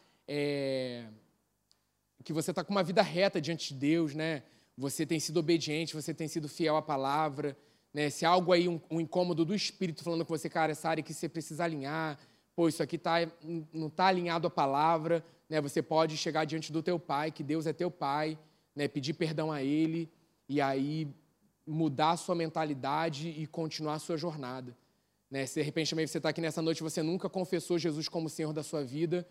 que 2.23 2.31
você 2.31 2.51
está 2.51 2.63
com 2.63 2.71
uma 2.71 2.83
vida 2.83 3.01
reta 3.01 3.41
diante 3.41 3.73
de 3.73 3.79
Deus, 3.79 4.15
né? 4.15 4.43
Você 4.81 5.05
tem 5.05 5.19
sido 5.19 5.37
obediente, 5.37 5.93
você 5.93 6.11
tem 6.11 6.27
sido 6.27 6.49
fiel 6.49 6.75
à 6.75 6.81
palavra. 6.81 7.55
Né? 7.93 8.09
Se 8.09 8.25
algo 8.25 8.51
aí, 8.51 8.67
um, 8.67 8.81
um 8.89 8.99
incômodo 8.99 9.45
do 9.45 9.53
Espírito 9.53 10.03
falando 10.03 10.25
com 10.25 10.35
você, 10.35 10.49
cara, 10.49 10.71
essa 10.71 10.89
área 10.89 11.03
que 11.03 11.13
você 11.13 11.29
precisa 11.29 11.63
alinhar, 11.63 12.17
pô, 12.55 12.67
isso 12.67 12.81
aqui 12.81 12.97
tá, 12.97 13.17
não 13.71 13.87
está 13.87 14.07
alinhado 14.07 14.47
à 14.47 14.49
palavra, 14.49 15.23
né? 15.47 15.61
Você 15.61 15.83
pode 15.83 16.17
chegar 16.17 16.45
diante 16.45 16.71
do 16.71 16.81
teu 16.81 16.97
pai, 16.97 17.31
que 17.31 17.43
Deus 17.43 17.67
é 17.67 17.73
teu 17.73 17.91
pai, 17.91 18.39
né? 18.75 18.87
Pedir 18.87 19.13
perdão 19.13 19.51
a 19.51 19.61
Ele 19.61 20.09
e 20.49 20.59
aí 20.59 21.07
mudar 21.67 22.11
a 22.11 22.17
sua 22.17 22.33
mentalidade 22.33 23.29
e 23.29 23.45
continuar 23.45 23.93
a 23.93 23.99
sua 23.99 24.17
jornada. 24.17 24.75
Né? 25.29 25.45
Se 25.45 25.59
de 25.59 25.65
repente 25.65 25.91
também 25.91 26.07
você 26.07 26.17
está 26.17 26.29
aqui 26.29 26.41
nessa 26.41 26.61
noite 26.61 26.81
você 26.81 27.03
nunca 27.03 27.29
confessou 27.29 27.77
Jesus 27.77 28.09
como 28.09 28.27
Senhor 28.27 28.51
da 28.51 28.63
sua 28.63 28.83
vida, 28.83 29.27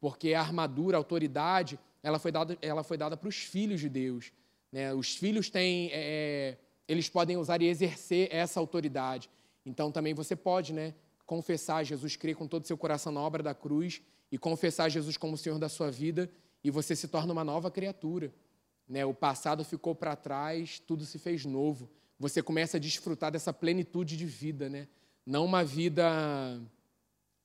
porque 0.00 0.32
a 0.32 0.40
armadura, 0.40 0.96
a 0.96 0.98
autoridade, 0.98 1.78
ela 2.02 2.18
foi 2.18 2.96
dada 2.96 3.16
para 3.18 3.28
os 3.28 3.36
filhos 3.36 3.80
de 3.80 3.90
Deus. 3.90 4.32
Né? 4.74 4.92
Os 4.92 5.14
filhos 5.14 5.48
têm, 5.48 5.88
é, 5.92 5.92
é, 5.94 6.58
eles 6.88 7.08
podem 7.08 7.36
usar 7.36 7.62
e 7.62 7.68
exercer 7.68 8.26
essa 8.32 8.58
autoridade. 8.58 9.30
Então 9.64 9.92
também 9.92 10.12
você 10.14 10.34
pode, 10.34 10.72
né, 10.72 10.94
confessar 11.24 11.84
Jesus, 11.84 12.16
crer 12.16 12.34
com 12.34 12.48
todo 12.48 12.64
o 12.64 12.66
seu 12.66 12.76
coração 12.76 13.12
na 13.12 13.20
obra 13.20 13.40
da 13.40 13.54
cruz 13.54 14.02
e 14.32 14.36
confessar 14.36 14.88
Jesus 14.88 15.16
como 15.16 15.38
Senhor 15.38 15.60
da 15.60 15.68
sua 15.68 15.92
vida 15.92 16.28
e 16.64 16.72
você 16.72 16.96
se 16.96 17.06
torna 17.06 17.32
uma 17.32 17.44
nova 17.44 17.70
criatura. 17.70 18.34
Né? 18.88 19.04
O 19.04 19.14
passado 19.14 19.62
ficou 19.64 19.94
para 19.94 20.16
trás, 20.16 20.80
tudo 20.80 21.04
se 21.04 21.20
fez 21.20 21.44
novo. 21.44 21.88
Você 22.18 22.42
começa 22.42 22.76
a 22.76 22.80
desfrutar 22.80 23.30
dessa 23.30 23.52
plenitude 23.52 24.16
de 24.16 24.26
vida, 24.26 24.68
né? 24.68 24.88
não 25.24 25.44
uma 25.44 25.62
vida 25.62 26.60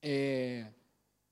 é, 0.02 0.66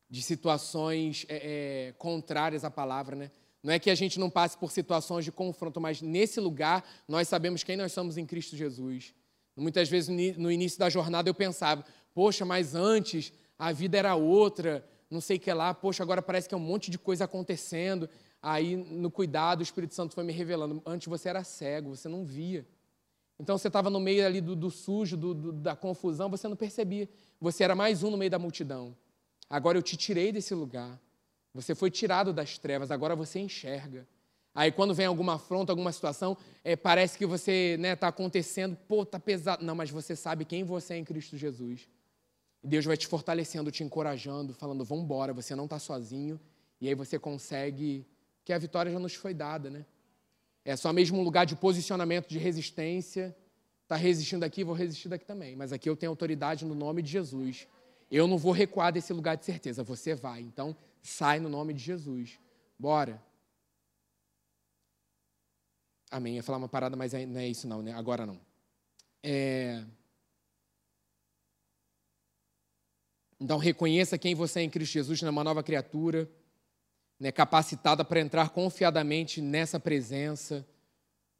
de 0.08 0.22
situações 0.22 1.26
é, 1.28 1.88
é, 1.88 1.92
contrárias 1.98 2.62
à 2.62 2.70
palavra. 2.70 3.16
Né? 3.16 3.32
Não 3.62 3.72
é 3.72 3.78
que 3.78 3.90
a 3.90 3.94
gente 3.94 4.18
não 4.18 4.30
passe 4.30 4.56
por 4.56 4.70
situações 4.70 5.24
de 5.24 5.32
confronto, 5.32 5.80
mas 5.80 6.00
nesse 6.00 6.40
lugar 6.40 6.84
nós 7.06 7.28
sabemos 7.28 7.62
quem 7.64 7.76
nós 7.76 7.92
somos 7.92 8.16
em 8.16 8.24
Cristo 8.24 8.56
Jesus. 8.56 9.14
Muitas 9.56 9.88
vezes 9.88 10.36
no 10.36 10.50
início 10.50 10.78
da 10.78 10.88
jornada 10.88 11.28
eu 11.28 11.34
pensava, 11.34 11.84
poxa, 12.14 12.44
mas 12.44 12.74
antes 12.74 13.32
a 13.58 13.72
vida 13.72 13.98
era 13.98 14.14
outra, 14.14 14.84
não 15.10 15.20
sei 15.20 15.36
o 15.36 15.40
que 15.40 15.52
lá, 15.52 15.74
poxa, 15.74 16.02
agora 16.02 16.22
parece 16.22 16.48
que 16.48 16.54
é 16.54 16.58
um 16.58 16.60
monte 16.60 16.90
de 16.90 16.98
coisa 16.98 17.24
acontecendo. 17.24 18.08
Aí, 18.40 18.76
no 18.76 19.10
cuidado, 19.10 19.60
o 19.60 19.62
Espírito 19.62 19.94
Santo 19.94 20.14
foi 20.14 20.22
me 20.22 20.32
revelando. 20.32 20.80
Antes 20.86 21.08
você 21.08 21.28
era 21.28 21.42
cego, 21.42 21.96
você 21.96 22.08
não 22.08 22.24
via. 22.24 22.64
Então 23.38 23.58
você 23.58 23.68
estava 23.68 23.90
no 23.90 23.98
meio 23.98 24.24
ali 24.24 24.40
do, 24.40 24.54
do 24.54 24.70
sujo, 24.70 25.16
do, 25.16 25.34
do, 25.34 25.52
da 25.52 25.74
confusão, 25.74 26.28
você 26.28 26.46
não 26.46 26.56
percebia. 26.56 27.08
Você 27.40 27.64
era 27.64 27.74
mais 27.74 28.02
um 28.02 28.10
no 28.10 28.16
meio 28.16 28.30
da 28.30 28.38
multidão. 28.38 28.96
Agora 29.48 29.78
eu 29.78 29.82
te 29.82 29.96
tirei 29.96 30.30
desse 30.30 30.54
lugar. 30.54 31.00
Você 31.54 31.74
foi 31.74 31.90
tirado 31.90 32.32
das 32.32 32.58
trevas, 32.58 32.90
agora 32.90 33.16
você 33.16 33.38
enxerga. 33.38 34.06
Aí 34.54 34.72
quando 34.72 34.94
vem 34.94 35.06
alguma 35.06 35.34
afronta, 35.34 35.72
alguma 35.72 35.92
situação, 35.92 36.36
é, 36.64 36.74
parece 36.74 37.16
que 37.16 37.24
você 37.24 37.74
está 37.76 37.82
né, 37.82 37.96
tá 37.96 38.08
acontecendo, 38.08 38.76
pô, 38.88 39.02
está 39.02 39.18
pesado. 39.18 39.64
Não, 39.64 39.74
mas 39.74 39.90
você 39.90 40.16
sabe 40.16 40.44
quem 40.44 40.64
você 40.64 40.94
é 40.94 40.96
em 40.98 41.04
Cristo 41.04 41.36
Jesus. 41.36 41.88
Deus 42.62 42.84
vai 42.84 42.96
te 42.96 43.06
fortalecendo, 43.06 43.70
te 43.70 43.84
encorajando, 43.84 44.52
falando, 44.52 44.84
vamos 44.84 45.04
embora, 45.04 45.32
você 45.32 45.54
não 45.54 45.64
está 45.64 45.78
sozinho. 45.78 46.40
E 46.80 46.88
aí 46.88 46.94
você 46.94 47.18
consegue, 47.18 48.06
que 48.44 48.52
a 48.52 48.58
vitória 48.58 48.90
já 48.90 48.98
nos 48.98 49.14
foi 49.14 49.32
dada, 49.32 49.70
né? 49.70 49.84
É 50.64 50.76
só 50.76 50.92
mesmo 50.92 51.18
um 51.18 51.22
lugar 51.22 51.46
de 51.46 51.56
posicionamento, 51.56 52.28
de 52.28 52.38
resistência. 52.38 53.34
Está 53.84 53.96
resistindo 53.96 54.44
aqui, 54.44 54.64
vou 54.64 54.74
resistir 54.74 55.08
daqui 55.08 55.24
também. 55.24 55.56
Mas 55.56 55.72
aqui 55.72 55.88
eu 55.88 55.96
tenho 55.96 56.10
autoridade 56.10 56.64
no 56.64 56.74
nome 56.74 57.00
de 57.00 57.10
Jesus. 57.10 57.66
Eu 58.10 58.26
não 58.26 58.36
vou 58.36 58.52
recuar 58.52 58.92
desse 58.92 59.12
lugar 59.12 59.36
de 59.36 59.44
certeza, 59.44 59.82
você 59.82 60.14
vai. 60.14 60.40
Então, 60.40 60.76
sai 61.08 61.40
no 61.40 61.48
nome 61.48 61.72
de 61.72 61.80
Jesus. 61.80 62.38
Bora. 62.78 63.22
Amém. 66.10 66.36
ia 66.36 66.42
falar 66.42 66.58
uma 66.58 66.68
parada, 66.68 66.96
mas 66.96 67.12
não 67.12 67.40
é 67.40 67.48
isso 67.48 67.66
não, 67.66 67.82
né? 67.82 67.92
Agora 67.92 68.24
não. 68.24 68.40
É... 69.22 69.84
Então, 73.40 73.58
reconheça 73.58 74.18
quem 74.18 74.34
você 74.34 74.60
é 74.60 74.62
em 74.62 74.70
Cristo 74.70 74.92
Jesus, 74.92 75.22
é 75.22 75.30
uma 75.30 75.44
nova 75.44 75.62
criatura, 75.62 76.28
né, 77.20 77.30
capacitada 77.30 78.04
para 78.04 78.20
entrar 78.20 78.50
confiadamente 78.50 79.40
nessa 79.40 79.78
presença. 79.78 80.66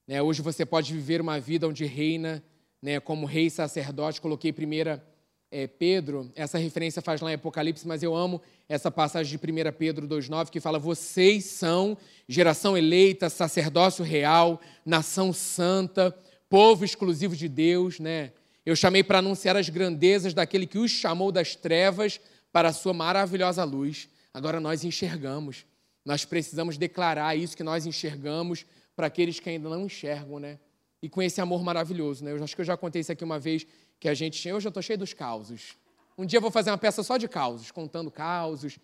Né, 0.07 0.23
hoje 0.23 0.41
você 0.41 0.65
pode 0.65 0.93
viver 0.93 1.21
uma 1.21 1.41
vida 1.41 1.67
onde 1.67 1.85
reina 1.85 2.43
né, 2.81 3.01
como 3.01 3.27
rei 3.27 3.51
sacerdote. 3.51 4.21
Coloquei 4.21 4.53
primeira 4.53 5.05
é, 5.51 5.67
Pedro, 5.67 6.31
essa 6.35 6.59
referência 6.59 7.01
faz 7.01 7.21
lá 7.21 7.31
em 7.31 7.35
Apocalipse, 7.35 7.87
mas 7.87 8.03
eu 8.03 8.15
amo 8.15 8.41
essa 8.69 8.91
passagem 8.91 9.39
de 9.39 9.53
1 9.53 9.73
Pedro 9.73 10.07
2,9 10.07 10.51
que 10.51 10.61
fala: 10.61 10.79
Vocês 10.79 11.47
são 11.47 11.97
geração 12.29 12.77
eleita, 12.77 13.31
sacerdócio 13.31 14.05
real, 14.05 14.61
nação 14.85 15.33
santa, 15.33 16.15
povo 16.51 16.85
exclusivo 16.85 17.35
de 17.35 17.49
Deus. 17.49 17.99
Né? 17.99 18.33
Eu 18.65 18.77
chamei 18.77 19.03
para 19.03 19.21
anunciar 19.21 19.57
as 19.57 19.71
grandezas 19.71 20.35
daquele 20.35 20.67
que 20.67 20.79
os 20.79 20.91
chamou 20.91 21.33
das 21.33 21.55
trevas 21.55 22.21
para 22.53 22.69
a 22.69 22.73
sua 22.73 22.93
maravilhosa 22.93 23.65
luz. 23.65 24.09
Agora 24.35 24.61
nós 24.61 24.85
enxergamos. 24.85 25.65
Nós 26.05 26.25
precisamos 26.25 26.77
declarar 26.77 27.37
isso 27.37 27.57
que 27.57 27.63
nós 27.63 27.87
enxergamos 27.87 28.67
para 28.95 29.07
aqueles 29.07 29.41
que 29.41 29.49
ainda 29.49 29.69
não 29.69 29.87
enxergam, 29.87 30.39
né? 30.39 30.59
E 31.03 31.09
com 31.09 31.23
esse 31.23 31.41
amor 31.41 31.63
maravilhoso, 31.63 32.25
né? 32.25 32.33
Eu 32.33 32.43
acho 32.43 32.55
que 32.55 32.61
eu 32.61 32.67
já 32.67 32.77
contei 32.77 33.01
isso 33.01 33.13
aqui 33.13 33.23
uma 33.23 33.39
vez 33.39 33.67
que 33.99 34.09
a 34.09 34.15
gente 34.15 34.41
tinha. 34.41 34.55
Hoje 34.55 34.67
eu 34.67 34.71
estou 34.71 34.83
cheio 34.83 34.99
dos 34.99 35.13
causos. 35.13 35.77
Um 36.17 36.27
dia 36.27 36.39
eu 36.39 36.43
vou 36.43 36.51
fazer 36.51 36.71
uma 36.71 36.79
peça 36.79 37.03
só 37.03 37.17
de 37.17 37.29
causos, 37.29 37.71
contando 37.71 38.11
causos, 38.11 38.79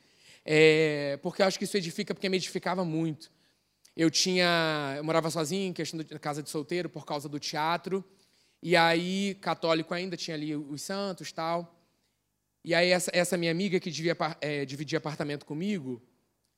é, 0.44 1.18
porque 1.22 1.42
eu 1.42 1.46
acho 1.46 1.59
que 1.59 1.64
isso 1.64 1.77
edifica, 1.77 2.14
porque 2.14 2.29
me 2.29 2.37
edificava 2.37 2.85
muito. 2.85 3.31
Eu 3.96 4.11
tinha, 4.11 4.94
eu 4.96 5.05
morava 5.05 5.31
sozinho, 5.31 5.70
em 5.70 5.72
questão 5.72 6.00
de 6.00 6.18
casa 6.18 6.42
de 6.42 6.50
solteiro, 6.50 6.88
por 6.88 7.05
causa 7.05 7.29
do 7.29 7.38
teatro, 7.38 8.05
e 8.62 8.77
aí, 8.77 9.37
católico 9.40 9.92
ainda, 9.92 10.16
tinha 10.16 10.35
ali 10.35 10.57
os 10.57 10.83
santos 10.83 11.31
tal. 11.33 11.79
E 12.64 12.74
aí, 12.74 12.90
essa, 12.90 13.11
essa 13.12 13.37
minha 13.37 13.53
amiga 13.53 13.79
que 13.79 13.90
devia, 13.90 14.16
é, 14.40 14.64
dividia 14.64 14.98
apartamento 14.98 15.44
comigo, 15.44 16.03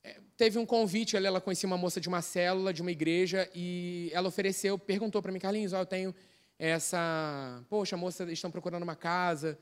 é, 0.03 0.17
teve 0.37 0.57
um 0.57 0.65
convite, 0.65 1.17
ela, 1.17 1.27
ela 1.27 1.41
conhecia 1.41 1.67
uma 1.67 1.77
moça 1.77 1.99
de 1.99 2.07
uma 2.07 2.21
célula, 2.21 2.73
de 2.73 2.81
uma 2.81 2.91
igreja, 2.91 3.49
e 3.53 4.09
ela 4.13 4.27
ofereceu, 4.27 4.79
perguntou 4.79 5.21
para 5.21 5.31
mim, 5.31 5.39
Carlinhos, 5.39 5.73
ó, 5.73 5.79
eu 5.79 5.85
tenho 5.85 6.15
essa. 6.59 7.63
Poxa, 7.69 7.95
moça, 7.95 8.29
estão 8.31 8.51
procurando 8.51 8.83
uma 8.83 8.95
casa. 8.95 9.57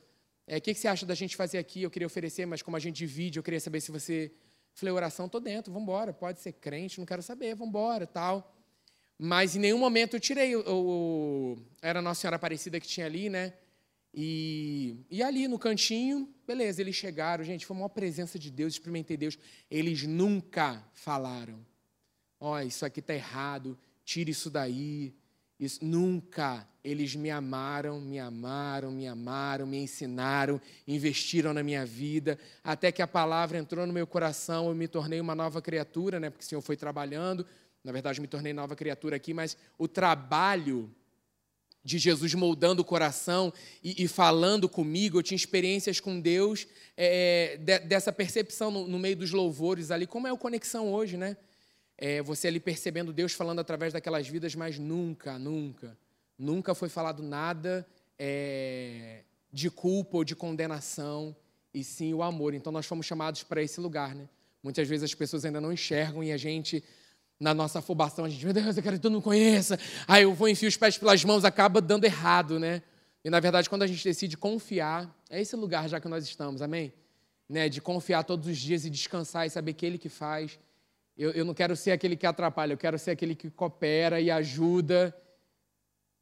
É, 0.48 0.58
o 0.58 0.62
que, 0.62 0.74
que 0.74 0.80
você 0.80 0.88
acha 0.88 1.06
da 1.06 1.16
gente 1.16 1.36
fazer 1.36 1.58
aqui? 1.58 1.84
Eu 1.84 1.92
queria 1.92 2.06
oferecer, 2.06 2.46
mas 2.46 2.62
como 2.62 2.78
a 2.78 2.80
gente 2.80 2.96
divide, 2.96 3.40
eu 3.40 3.44
queria 3.44 3.60
saber 3.60 3.82
se 3.82 3.92
você. 3.92 4.32
Falei, 4.74 4.94
oração, 4.94 5.30
tô 5.30 5.40
dentro, 5.40 5.72
vamos 5.72 5.84
embora. 5.84 6.14
Pode 6.14 6.42
ser 6.42 6.54
crente, 6.54 7.00
não 7.00 7.06
quero 7.06 7.24
saber, 7.24 7.56
vamos 7.56 7.70
embora, 7.70 8.06
tal. 8.06 8.54
Mas 9.18 9.56
em 9.56 9.60
nenhum 9.60 9.78
momento 9.78 10.18
eu 10.18 10.20
tirei 10.20 10.56
o, 10.56 10.64
o, 10.68 11.58
era 11.82 12.02
Nossa 12.02 12.22
Senhora 12.22 12.36
Aparecida 12.36 12.80
que 12.80 12.88
tinha 12.88 13.06
ali, 13.06 13.30
né? 13.30 13.54
E, 14.14 14.98
e 15.10 15.24
ali 15.24 15.48
no 15.48 15.58
cantinho, 15.60 16.34
beleza, 16.46 16.82
eles 16.82 16.96
chegaram, 16.96 17.44
gente, 17.44 17.66
foi 17.66 17.76
uma 17.76 17.90
presença 17.90 18.38
de 18.38 18.52
Deus, 18.52 18.74
experimentei 18.74 19.16
Deus. 19.16 19.38
Eles 19.70 20.04
nunca 20.04 20.84
falaram: 20.94 21.66
ó, 22.40 22.56
oh, 22.56 22.60
isso 22.60 22.86
aqui 22.86 23.02
tá 23.02 23.14
errado, 23.14 23.78
tira 24.04 24.30
isso 24.30 24.50
daí, 24.50 25.14
Isso, 25.60 25.84
nunca 25.84 26.68
eles 26.84 27.16
me 27.16 27.32
amaram, 27.32 28.00
me 28.00 28.20
amaram, 28.20 28.92
me 28.92 29.08
amaram, 29.08 29.66
me 29.66 29.78
ensinaram, 29.78 30.62
investiram 30.88 31.54
na 31.54 31.64
minha 31.64 31.86
vida, 31.86 32.38
até 32.64 32.92
que 32.92 33.02
a 33.02 33.08
palavra 33.08 33.58
entrou 33.58 33.88
no 33.88 33.94
meu 33.94 34.06
coração, 34.06 34.68
eu 34.68 34.76
me 34.76 34.88
tornei 34.88 35.20
uma 35.20 35.34
nova 35.34 35.62
criatura, 35.62 36.20
né? 36.20 36.30
Porque 36.30 36.46
o 36.46 36.48
Senhor 36.48 36.62
foi 36.62 36.78
trabalhando, 36.78 37.46
na 37.84 37.92
verdade, 37.92 38.22
me 38.22 38.28
tornei 38.28 38.54
nova 38.54 38.76
criatura 38.76 39.16
aqui, 39.16 39.34
mas 39.34 39.58
o 39.78 39.88
trabalho 39.88 40.94
de 41.84 42.00
Jesus 42.00 42.34
moldando 42.34 42.82
o 42.82 42.86
coração 42.86 43.54
e, 43.84 44.04
e, 44.04 44.08
falando 44.08 44.68
comigo, 44.68 45.20
eu 45.20 45.24
tinha 45.24 45.36
experiências 45.36 46.00
com 46.00 46.20
Deus, 46.20 46.68
é, 46.98 47.58
de, 47.58 47.80
dessa 47.80 48.12
percepção 48.12 48.72
no, 48.72 48.88
no, 48.88 48.98
meio 48.98 49.16
dos 49.16 49.32
louvores 49.32 49.92
ali, 49.92 50.08
como 50.08 50.28
é 50.28 50.32
a 50.32 50.36
conexão 50.36 50.92
hoje, 50.92 51.16
né? 51.16 51.38
É, 51.98 52.22
você 52.22 52.48
ali 52.48 52.60
percebendo 52.60 53.14
Deus 53.14 53.34
falando 53.34 53.60
através 53.60 53.94
daquelas 53.94 54.28
vidas, 54.28 54.54
mas 54.56 54.78
nunca, 54.78 55.40
nunca, 55.40 55.98
nunca 56.38 56.76
foi 56.76 56.90
falado 56.90 57.24
nada 57.24 57.88
é, 58.20 59.24
de 59.52 59.70
culpa 59.70 60.18
ou 60.18 60.24
de 60.24 60.36
condenação, 60.36 61.36
e 61.74 61.84
sim 61.84 62.14
o 62.14 62.24
amor. 62.24 62.54
Então 62.54 62.72
nós 62.72 62.86
fomos 62.86 63.06
chamados 63.06 63.44
para 63.44 63.62
esse 63.62 63.80
lugar, 63.80 64.16
né? 64.16 64.28
Muitas 64.64 64.88
vezes 64.88 65.04
as 65.04 65.14
pessoas 65.14 65.46
ainda 65.46 65.62
não 65.62 65.72
enxergam 65.72 66.24
e 66.24 66.32
a 66.32 66.38
gente 66.38 66.84
na 67.40 67.54
nossa 67.54 67.80
afobação, 67.80 68.26
a 68.26 68.30
gente, 68.30 68.44
meu 68.46 68.54
Deus, 68.54 68.78
eu 68.78 68.84
quero 68.84 68.96
que 68.96 69.02
todo 69.02 69.12
mundo 69.12 69.24
conheça. 69.24 69.78
Aí 70.08 70.24
eu 70.24 70.34
vou 70.34 70.48
enfiar 70.48 70.70
os 70.70 70.78
pés 70.78 70.98
pelas 70.98 71.24
mãos, 71.24 71.44
acaba 71.44 71.82
dando 71.82 72.06
errado, 72.06 72.58
né? 72.58 72.82
E 73.24 73.30
na 73.30 73.40
verdade, 73.40 73.70
quando 73.70 73.84
a 73.84 73.88
gente 73.88 74.04
decide 74.04 74.38
confiar, 74.38 75.14
é 75.30 75.42
esse 75.42 75.56
lugar 75.56 75.90
já 75.90 76.00
que 76.00 76.08
nós 76.08 76.24
estamos, 76.24 76.62
amém? 76.62 76.94
Né? 77.50 77.68
De 77.68 77.82
confiar 77.82 78.24
todos 78.24 78.48
os 78.48 78.58
dias 78.58 78.86
e 78.86 78.90
descansar 78.90 79.46
e 79.46 79.50
saber 79.50 79.74
que 79.74 79.86
Ele 79.86 79.98
que 79.98 80.10
faz. 80.10 80.58
Eu, 81.18 81.32
eu 81.32 81.46
não 81.46 81.54
quero 81.54 81.76
ser 81.76 81.92
aquele 81.92 82.18
que 82.18 82.26
atrapalha, 82.26 82.74
eu 82.74 82.78
quero 82.78 83.00
ser 83.00 83.12
aquele 83.12 83.36
que 83.36 83.50
coopera 83.50 84.20
e 84.20 84.30
ajuda. 84.30 85.16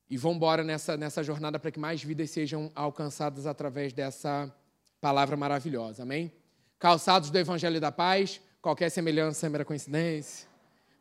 E 0.10 0.17
vamos 0.17 0.38
embora 0.38 0.63
nessa, 0.63 0.95
nessa 0.95 1.23
jornada 1.23 1.58
para 1.58 1.71
que 1.71 1.79
mais 1.79 2.03
vidas 2.03 2.29
sejam 2.29 2.71
alcançadas 2.75 3.47
através 3.47 3.93
dessa 3.93 4.53
palavra 5.01 5.36
maravilhosa, 5.36 6.03
amém? 6.03 6.32
Calçados 6.77 7.32
do 7.32 7.38
Evangelho 7.38 7.82
da 7.82 7.91
Paz, 7.91 8.39
qualquer 8.62 8.89
semelhança 8.89 9.47
é 9.47 9.49
mera 9.49 9.65
coincidência. 9.65 10.47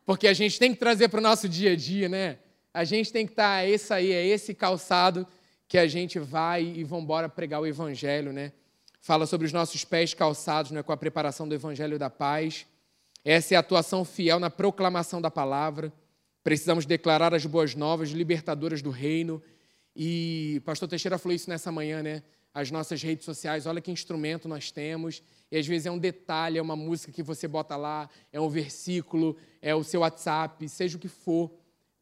Porque 0.05 0.27
a 0.27 0.33
gente 0.33 0.57
tem 0.57 0.73
que 0.73 0.79
trazer 0.79 1.09
para 1.09 1.19
o 1.19 1.23
nosso 1.23 1.47
dia 1.47 1.73
a 1.73 1.75
dia, 1.75 2.09
né? 2.09 2.39
A 2.73 2.83
gente 2.83 3.13
tem 3.13 3.25
que 3.25 3.33
estar, 3.33 3.57
tá, 3.57 3.63
é 3.63 3.69
esse 3.69 3.93
aí, 3.93 4.11
é 4.11 4.25
esse 4.25 4.55
calçado 4.55 5.27
que 5.67 5.77
a 5.77 5.87
gente 5.87 6.17
vai 6.17 6.63
e 6.63 6.83
vamos 6.83 7.03
embora 7.03 7.29
pregar 7.29 7.61
o 7.61 7.67
Evangelho, 7.67 8.33
né? 8.33 8.51
Fala 8.99 9.25
sobre 9.25 9.45
os 9.45 9.53
nossos 9.53 9.85
pés 9.85 10.13
calçados 10.13 10.71
né, 10.71 10.81
com 10.81 10.91
a 10.91 10.97
preparação 10.97 11.47
do 11.47 11.53
Evangelho 11.53 11.99
da 11.99 12.09
paz. 12.09 12.65
Essa 13.23 13.53
é 13.53 13.57
a 13.57 13.61
atuação 13.61 14.03
fiel 14.03 14.39
na 14.39 14.49
proclamação 14.49 15.21
da 15.21 15.31
palavra. 15.31 15.93
Precisamos 16.43 16.85
declarar 16.85 17.33
as 17.33 17.45
boas 17.45 17.73
novas, 17.73 18.09
libertadoras 18.09 18.81
do 18.81 18.89
reino. 18.89 19.41
E 19.95 20.55
o 20.57 20.61
pastor 20.61 20.89
Teixeira 20.89 21.17
falou 21.17 21.35
isso 21.35 21.49
nessa 21.49 21.71
manhã, 21.71 22.03
né? 22.03 22.23
As 22.53 22.69
nossas 22.69 23.01
redes 23.01 23.25
sociais, 23.25 23.65
olha 23.65 23.81
que 23.81 23.91
instrumento 23.91 24.47
nós 24.47 24.71
temos. 24.71 25.23
E 25.49 25.57
às 25.57 25.65
vezes 25.65 25.85
é 25.85 25.91
um 25.91 25.97
detalhe, 25.97 26.57
é 26.57 26.61
uma 26.61 26.75
música 26.75 27.11
que 27.11 27.23
você 27.23 27.47
bota 27.47 27.75
lá, 27.75 28.09
é 28.31 28.41
um 28.41 28.49
versículo, 28.49 29.37
é 29.61 29.73
o 29.73 29.83
seu 29.83 30.01
WhatsApp, 30.01 30.67
seja 30.67 30.97
o 30.97 30.99
que 30.99 31.07
for. 31.07 31.51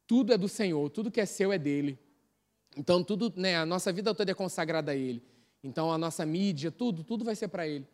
Tudo 0.08 0.34
é 0.34 0.38
do 0.38 0.48
Senhor, 0.48 0.90
tudo 0.90 1.12
que 1.12 1.22
é 1.22 1.26
seu 1.26 1.54
é 1.54 1.60
dele. 1.60 1.98
Então, 2.76 3.04
tudo, 3.04 3.32
né, 3.36 3.58
a 3.58 3.66
nossa 3.66 3.92
vida 3.94 4.14
toda 4.16 4.32
é 4.32 4.34
consagrada 4.34 4.92
a 4.92 4.96
Ele. 4.96 5.22
Então, 5.64 5.92
a 5.92 5.98
nossa 5.98 6.26
mídia, 6.26 6.72
tudo, 6.72 7.04
tudo 7.04 7.24
vai 7.24 7.36
ser 7.36 7.48
para 7.48 7.68
Ele. 7.68 7.86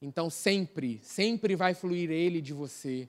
Então, 0.00 0.30
sempre, 0.30 1.00
sempre 1.02 1.56
vai 1.56 1.74
fluir 1.74 2.10
Ele 2.10 2.40
de 2.40 2.52
você. 2.52 3.08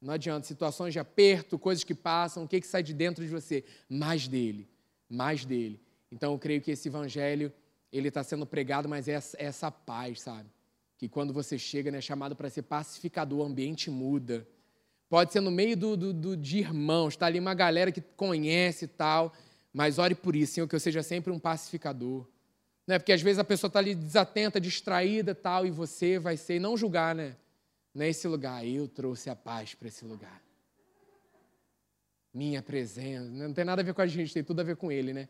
Não 0.00 0.14
adianta, 0.14 0.46
situações 0.46 0.92
de 0.92 0.98
aperto, 0.98 1.58
coisas 1.58 1.82
que 1.82 1.94
passam, 1.94 2.44
o 2.44 2.48
que, 2.48 2.60
que 2.60 2.66
sai 2.66 2.82
de 2.82 2.94
dentro 2.94 3.24
de 3.24 3.30
você? 3.30 3.64
Mais 3.88 4.28
dele, 4.28 4.68
mais 5.08 5.44
dele. 5.44 5.80
Então, 6.12 6.32
eu 6.32 6.38
creio 6.38 6.60
que 6.60 6.70
esse 6.70 6.88
evangelho, 6.88 7.52
ele 7.92 8.08
está 8.08 8.22
sendo 8.22 8.46
pregado, 8.46 8.88
mas 8.88 9.08
é 9.08 9.12
essa, 9.12 9.36
é 9.38 9.44
essa 9.46 9.70
paz, 9.70 10.20
sabe? 10.20 10.48
que 10.98 11.08
quando 11.08 11.32
você 11.32 11.56
chega, 11.56 11.92
né, 11.92 11.98
é 11.98 12.00
chamado 12.00 12.34
para 12.34 12.50
ser 12.50 12.62
pacificador, 12.62 13.38
o 13.38 13.44
ambiente 13.44 13.88
muda. 13.88 14.46
Pode 15.08 15.32
ser 15.32 15.40
no 15.40 15.50
meio 15.50 15.76
do, 15.76 15.96
do, 15.96 16.12
do, 16.12 16.36
de 16.36 16.58
irmãos, 16.58 17.14
está 17.14 17.26
ali 17.26 17.38
uma 17.38 17.54
galera 17.54 17.92
que 17.92 18.00
conhece 18.00 18.84
e 18.84 18.88
tal, 18.88 19.32
mas 19.72 19.98
ore 19.98 20.16
por 20.16 20.34
isso, 20.34 20.54
Senhor, 20.54 20.66
que 20.66 20.74
eu 20.74 20.80
seja 20.80 21.02
sempre 21.02 21.32
um 21.32 21.38
pacificador. 21.38 22.26
Né? 22.88 22.98
Porque 22.98 23.12
às 23.12 23.20
vezes 23.20 23.38
a 23.38 23.44
pessoa 23.44 23.68
está 23.68 23.80
ali 23.80 23.94
desatenta, 23.94 24.58
distraída 24.58 25.34
tal, 25.34 25.66
e 25.66 25.70
você 25.70 26.18
vai 26.18 26.38
ser, 26.38 26.56
e 26.56 26.58
não 26.58 26.74
julgar, 26.74 27.14
né? 27.14 27.36
Nesse 27.94 28.26
lugar, 28.26 28.66
eu 28.66 28.88
trouxe 28.88 29.28
a 29.28 29.36
paz 29.36 29.74
para 29.74 29.88
esse 29.88 30.06
lugar. 30.06 30.42
Minha 32.32 32.62
presença, 32.62 33.28
não 33.28 33.52
tem 33.52 33.62
nada 33.62 33.82
a 33.82 33.84
ver 33.84 33.92
com 33.92 34.00
a 34.00 34.06
gente, 34.06 34.32
tem 34.32 34.42
tudo 34.42 34.60
a 34.60 34.64
ver 34.64 34.76
com 34.76 34.90
ele, 34.90 35.12
né? 35.12 35.28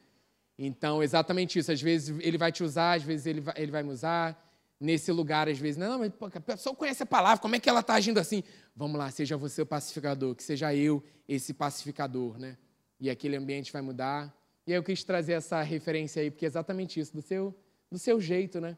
Então, 0.57 1.03
exatamente 1.03 1.59
isso. 1.59 1.73
Às 1.73 1.83
vezes 1.83 2.17
ele 2.21 2.39
vai 2.39 2.53
te 2.53 2.63
usar, 2.63 2.93
às 2.93 3.03
vezes 3.03 3.27
ele 3.27 3.41
vai, 3.41 3.55
ele 3.57 3.73
vai 3.73 3.83
me 3.83 3.91
usar 3.91 4.41
nesse 4.79 5.11
lugar 5.11 5.49
às 5.49 5.59
vezes. 5.59 5.77
Não, 5.77 5.99
mas 5.99 6.13
a 6.37 6.41
pessoa 6.41 6.77
conhece 6.77 7.03
a 7.03 7.07
palavra, 7.07 7.41
como 7.41 7.57
é 7.57 7.59
que 7.59 7.69
ela 7.69 7.81
está 7.81 7.95
agindo 7.95 8.19
assim? 8.19 8.45
Vamos 8.77 8.97
lá, 8.97 9.11
seja 9.11 9.37
você 9.37 9.63
o 9.63 9.67
pacificador, 9.67 10.33
que 10.37 10.45
seja 10.45 10.73
eu 10.73 11.03
esse 11.27 11.53
pacificador, 11.53 12.39
né? 12.39 12.57
E 13.01 13.11
aquele 13.11 13.35
ambiente 13.35 13.73
vai 13.73 13.83
mudar. 13.83 14.33
E 14.69 14.73
eu 14.75 14.83
quis 14.83 15.03
trazer 15.03 15.33
essa 15.33 15.63
referência 15.63 16.21
aí, 16.21 16.31
porque 16.31 16.45
é 16.45 16.47
exatamente 16.47 17.01
isso, 17.01 17.15
do 17.15 17.23
seu, 17.23 17.55
do 17.91 17.99
seu 17.99 18.21
jeito, 18.21 18.61
né? 18.61 18.77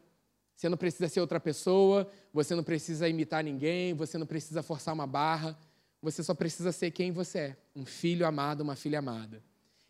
Você 0.55 0.69
não 0.69 0.77
precisa 0.77 1.09
ser 1.09 1.19
outra 1.19 1.37
pessoa, 1.37 2.09
você 2.33 2.55
não 2.55 2.63
precisa 2.63 3.09
imitar 3.09 3.43
ninguém, 3.43 3.93
você 3.93 4.17
não 4.17 4.25
precisa 4.25 4.63
forçar 4.63 4.93
uma 4.93 5.05
barra, 5.05 5.59
você 6.01 6.23
só 6.23 6.33
precisa 6.33 6.71
ser 6.71 6.91
quem 6.91 7.11
você 7.11 7.39
é, 7.39 7.57
um 7.75 7.85
filho 7.85 8.25
amado, 8.25 8.61
uma 8.61 8.77
filha 8.77 8.99
amada. 8.99 9.43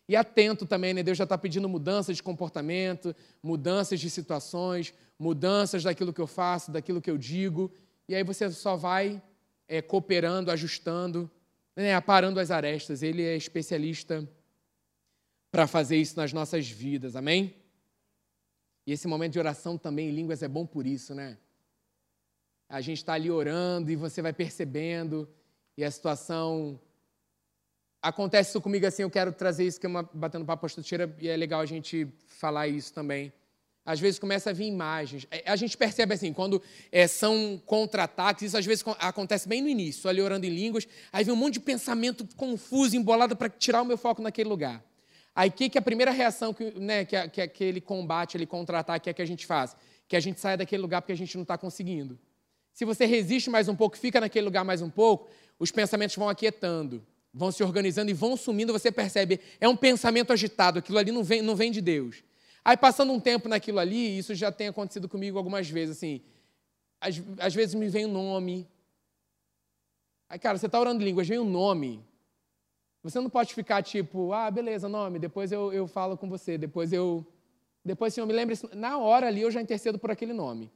E 0.08 0.16
atento 0.16 0.66
também, 0.66 0.92
né? 0.92 1.04
Deus 1.04 1.16
já 1.16 1.22
está 1.22 1.38
pedindo 1.38 1.68
mudanças 1.68 2.16
de 2.16 2.22
comportamento, 2.24 3.14
mudanças 3.40 4.00
de 4.00 4.10
situações, 4.10 4.92
mudanças 5.16 5.84
daquilo 5.84 6.12
que 6.12 6.20
eu 6.20 6.26
faço, 6.26 6.72
daquilo 6.72 7.00
que 7.00 7.12
eu 7.12 7.16
digo. 7.16 7.72
E 8.08 8.16
aí 8.16 8.24
você 8.24 8.50
só 8.50 8.74
vai 8.74 9.22
é, 9.68 9.80
cooperando, 9.80 10.50
ajustando, 10.50 11.30
né? 11.76 11.94
aparando 11.94 12.40
as 12.40 12.50
arestas. 12.50 13.04
Ele 13.04 13.22
é 13.22 13.36
especialista 13.36 14.28
para 15.52 15.66
fazer 15.66 15.98
isso 15.98 16.16
nas 16.16 16.32
nossas 16.32 16.66
vidas, 16.68 17.14
amém? 17.14 17.54
E 18.86 18.92
esse 18.92 19.06
momento 19.06 19.34
de 19.34 19.38
oração 19.38 19.76
também 19.76 20.08
em 20.08 20.12
línguas 20.12 20.42
é 20.42 20.48
bom 20.48 20.64
por 20.64 20.86
isso, 20.86 21.14
né? 21.14 21.36
A 22.70 22.80
gente 22.80 22.98
está 22.98 23.12
ali 23.12 23.30
orando 23.30 23.92
e 23.92 23.94
você 23.94 24.22
vai 24.22 24.32
percebendo, 24.32 25.28
e 25.76 25.84
a 25.84 25.90
situação 25.90 26.80
acontece 28.00 28.48
isso 28.48 28.62
comigo 28.62 28.86
assim, 28.86 29.02
eu 29.02 29.10
quero 29.10 29.30
trazer 29.30 29.66
isso 29.66 29.78
que 29.78 29.84
é 29.84 29.88
uma 29.90 30.02
batendo 30.02 30.46
papo 30.46 30.66
Teixeira 30.68 31.14
e 31.20 31.28
é 31.28 31.36
legal 31.36 31.60
a 31.60 31.66
gente 31.66 32.08
falar 32.26 32.66
isso 32.66 32.94
também. 32.94 33.30
Às 33.84 34.00
vezes 34.00 34.18
começa 34.18 34.50
a 34.50 34.52
vir 34.52 34.66
imagens. 34.66 35.26
É, 35.30 35.50
a 35.50 35.56
gente 35.56 35.76
percebe 35.76 36.14
assim, 36.14 36.32
quando 36.32 36.62
é, 36.90 37.06
são 37.06 37.60
contra-ataques, 37.66 38.44
isso 38.44 38.56
às 38.56 38.64
vezes 38.64 38.82
acontece 38.98 39.46
bem 39.46 39.60
no 39.60 39.68
início, 39.68 40.08
ali 40.08 40.22
orando 40.22 40.46
em 40.46 40.50
línguas, 40.50 40.88
aí 41.12 41.24
vem 41.24 41.34
um 41.34 41.36
monte 41.36 41.54
de 41.54 41.60
pensamento 41.60 42.26
confuso, 42.36 42.96
embolado 42.96 43.36
para 43.36 43.50
tirar 43.50 43.82
o 43.82 43.84
meu 43.84 43.98
foco 43.98 44.22
naquele 44.22 44.48
lugar. 44.48 44.82
Aí 45.34 45.48
o 45.48 45.52
que, 45.52 45.70
que 45.70 45.78
a 45.78 45.82
primeira 45.82 46.10
reação 46.10 46.52
que, 46.52 46.78
né, 46.78 47.04
que, 47.04 47.28
que 47.28 47.40
aquele 47.40 47.80
combate, 47.80 48.36
aquele 48.36 48.46
contra-ataque 48.46 49.08
é 49.08 49.12
que 49.12 49.22
a 49.22 49.26
gente 49.26 49.46
faz? 49.46 49.74
Que 50.06 50.16
a 50.16 50.20
gente 50.20 50.40
saia 50.40 50.56
daquele 50.56 50.82
lugar 50.82 51.00
porque 51.00 51.12
a 51.12 51.16
gente 51.16 51.34
não 51.36 51.42
está 51.42 51.56
conseguindo. 51.56 52.18
Se 52.72 52.84
você 52.84 53.06
resiste 53.06 53.48
mais 53.50 53.68
um 53.68 53.76
pouco, 53.76 53.96
fica 53.96 54.20
naquele 54.20 54.44
lugar 54.44 54.64
mais 54.64 54.82
um 54.82 54.90
pouco, 54.90 55.30
os 55.58 55.70
pensamentos 55.70 56.16
vão 56.16 56.28
aquietando 56.28 57.04
vão 57.32 57.50
se 57.50 57.62
organizando 57.62 58.10
e 58.10 58.14
vão 58.14 58.36
sumindo, 58.36 58.72
você 58.72 58.92
percebe, 58.92 59.40
é 59.58 59.66
um 59.66 59.76
pensamento 59.76 60.32
agitado, 60.32 60.78
aquilo 60.78 60.98
ali 60.98 61.10
não 61.10 61.24
vem, 61.24 61.40
não 61.40 61.56
vem 61.56 61.70
de 61.70 61.80
Deus. 61.80 62.22
Aí, 62.64 62.76
passando 62.76 63.12
um 63.12 63.18
tempo 63.18 63.48
naquilo 63.48 63.78
ali, 63.78 64.18
isso 64.18 64.34
já 64.34 64.52
tem 64.52 64.68
acontecido 64.68 65.08
comigo 65.08 65.38
algumas 65.38 65.68
vezes, 65.68 65.96
assim, 65.96 66.20
às, 67.00 67.20
às 67.38 67.54
vezes 67.54 67.74
me 67.74 67.88
vem 67.88 68.06
um 68.06 68.12
nome. 68.12 68.68
Aí, 70.28 70.38
cara, 70.38 70.58
você 70.58 70.66
está 70.66 70.78
orando 70.78 71.02
línguas, 71.02 71.26
vem 71.26 71.38
um 71.38 71.48
nome. 71.48 72.04
Você 73.02 73.20
não 73.20 73.28
pode 73.28 73.54
ficar 73.54 73.82
tipo, 73.82 74.32
ah, 74.32 74.50
beleza, 74.50 74.88
nome, 74.88 75.18
depois 75.18 75.50
eu, 75.50 75.72
eu 75.72 75.88
falo 75.88 76.16
com 76.16 76.28
você, 76.28 76.56
depois 76.56 76.92
eu. 76.92 77.26
Depois, 77.84 78.14
Senhor, 78.14 78.26
me 78.26 78.32
lembre. 78.32 78.56
Na 78.74 78.98
hora 78.98 79.26
ali 79.26 79.40
eu 79.40 79.50
já 79.50 79.60
intercedo 79.60 79.98
por 79.98 80.10
aquele 80.10 80.32
nome. 80.32 80.70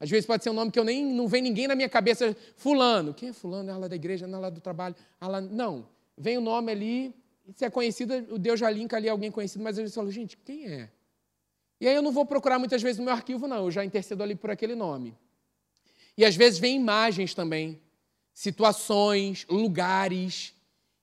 Às 0.00 0.08
vezes 0.08 0.24
pode 0.24 0.42
ser 0.42 0.50
um 0.50 0.54
nome 0.54 0.70
que 0.70 0.78
eu 0.78 0.84
nem 0.84 1.04
não 1.04 1.26
vem 1.28 1.42
ninguém 1.42 1.66
na 1.66 1.74
minha 1.74 1.88
cabeça, 1.88 2.34
fulano. 2.56 3.12
Quem 3.12 3.30
é 3.30 3.32
fulano? 3.32 3.68
É 3.68 3.76
lá 3.76 3.88
da 3.88 3.96
igreja, 3.96 4.26
é 4.26 4.28
lá 4.28 4.48
do 4.48 4.60
trabalho. 4.60 4.94
Não. 5.50 5.86
Vem 6.16 6.38
o 6.38 6.40
nome 6.40 6.72
ali, 6.72 7.14
se 7.54 7.64
é 7.64 7.70
conhecido, 7.70 8.14
o 8.34 8.38
Deus 8.38 8.60
já 8.60 8.70
linka 8.70 8.96
ali 8.96 9.08
alguém 9.08 9.30
conhecido, 9.30 9.62
mas 9.62 9.78
eu 9.78 9.88
falo, 9.90 10.10
gente, 10.10 10.36
quem 10.36 10.66
é? 10.66 10.90
E 11.80 11.86
aí 11.86 11.94
eu 11.94 12.02
não 12.02 12.12
vou 12.12 12.26
procurar 12.26 12.58
muitas 12.58 12.82
vezes 12.82 12.98
no 12.98 13.04
meu 13.04 13.14
arquivo, 13.14 13.46
não, 13.46 13.64
eu 13.64 13.70
já 13.70 13.84
intercedo 13.84 14.22
ali 14.22 14.34
por 14.34 14.50
aquele 14.50 14.74
nome. 14.74 15.16
E 16.16 16.24
às 16.24 16.34
vezes 16.34 16.58
vem 16.58 16.76
imagens 16.76 17.34
também, 17.34 17.80
situações, 18.34 19.46
lugares. 19.48 20.52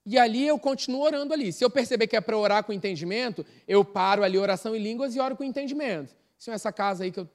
E 0.05 0.17
ali 0.17 0.45
eu 0.45 0.59
continuo 0.59 1.01
orando 1.01 1.33
ali. 1.33 1.51
Se 1.51 1.63
eu 1.63 1.69
perceber 1.69 2.07
que 2.07 2.15
é 2.15 2.21
para 2.21 2.37
orar 2.37 2.63
com 2.63 2.71
entendimento, 2.71 3.45
eu 3.67 3.83
paro 3.83 4.23
ali 4.23 4.37
oração 4.37 4.75
em 4.75 4.79
línguas 4.79 5.15
e 5.15 5.19
oro 5.19 5.35
com 5.35 5.43
entendimento. 5.43 6.15
Se 6.37 6.51
essa 6.51 6.71
casa 6.71 7.03
aí 7.03 7.11
que 7.11 7.19
eu 7.19 7.29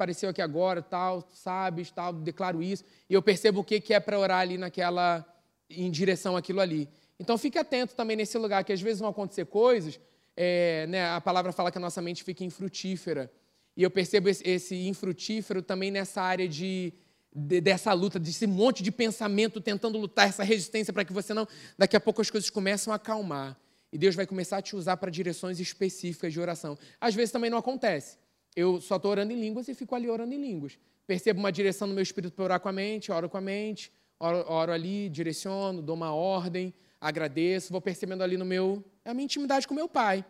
apareceu 0.00 0.30
aqui 0.30 0.40
agora, 0.40 0.80
tal, 0.80 1.28
sabes, 1.34 1.90
tal, 1.90 2.12
declaro 2.14 2.62
isso, 2.62 2.82
e 3.08 3.12
eu 3.12 3.20
percebo 3.20 3.60
o 3.60 3.64
que 3.64 3.92
é 3.92 4.00
para 4.00 4.18
orar 4.18 4.40
ali 4.40 4.56
naquela, 4.56 5.24
em 5.68 5.90
direção 5.90 6.38
àquilo 6.38 6.60
ali. 6.60 6.88
Então 7.18 7.36
fique 7.36 7.58
atento 7.58 7.94
também 7.94 8.16
nesse 8.16 8.38
lugar, 8.38 8.64
que 8.64 8.72
às 8.72 8.80
vezes 8.80 9.00
vão 9.00 9.10
acontecer 9.10 9.44
coisas, 9.44 10.00
é, 10.34 10.86
né, 10.88 11.10
a 11.10 11.20
palavra 11.20 11.52
fala 11.52 11.70
que 11.70 11.76
a 11.76 11.80
nossa 11.80 12.00
mente 12.00 12.24
fica 12.24 12.42
infrutífera. 12.42 13.30
E 13.76 13.82
eu 13.82 13.90
percebo 13.90 14.30
esse, 14.30 14.42
esse 14.48 14.88
infrutífero 14.88 15.60
também 15.60 15.90
nessa 15.90 16.22
área 16.22 16.48
de, 16.48 16.94
de, 17.34 17.60
dessa 17.60 17.92
luta, 17.92 18.18
desse 18.18 18.46
monte 18.46 18.82
de 18.82 18.90
pensamento 18.90 19.60
tentando 19.60 19.98
lutar, 19.98 20.28
essa 20.28 20.42
resistência 20.42 20.92
para 20.92 21.04
que 21.04 21.12
você 21.12 21.32
não. 21.32 21.46
Daqui 21.78 21.96
a 21.96 22.00
pouco 22.00 22.20
as 22.20 22.30
coisas 22.30 22.50
começam 22.50 22.92
a 22.92 22.96
acalmar. 22.96 23.56
E 23.92 23.98
Deus 23.98 24.14
vai 24.14 24.26
começar 24.26 24.58
a 24.58 24.62
te 24.62 24.76
usar 24.76 24.96
para 24.96 25.10
direções 25.10 25.58
específicas 25.58 26.32
de 26.32 26.40
oração. 26.40 26.78
Às 27.00 27.14
vezes 27.14 27.32
também 27.32 27.50
não 27.50 27.58
acontece. 27.58 28.18
Eu 28.54 28.80
só 28.80 28.96
estou 28.96 29.10
orando 29.10 29.32
em 29.32 29.40
línguas 29.40 29.68
e 29.68 29.74
fico 29.74 29.94
ali 29.94 30.08
orando 30.08 30.34
em 30.34 30.40
línguas. 30.40 30.78
Percebo 31.06 31.40
uma 31.40 31.50
direção 31.50 31.88
no 31.88 31.94
meu 31.94 32.02
espírito 32.02 32.34
para 32.34 32.44
orar 32.44 32.60
com 32.60 32.68
a 32.68 32.72
mente, 32.72 33.10
oro 33.10 33.28
com 33.28 33.36
a 33.36 33.40
mente, 33.40 33.92
oro, 34.18 34.44
oro 34.48 34.72
ali, 34.72 35.08
direciono, 35.08 35.82
dou 35.82 35.96
uma 35.96 36.14
ordem, 36.14 36.72
agradeço, 37.00 37.72
vou 37.72 37.80
percebendo 37.80 38.22
ali 38.22 38.36
no 38.36 38.44
meu. 38.44 38.84
É 39.04 39.10
a 39.10 39.14
minha 39.14 39.24
intimidade 39.24 39.66
com 39.66 39.74
meu 39.74 39.88
pai. 39.88 40.24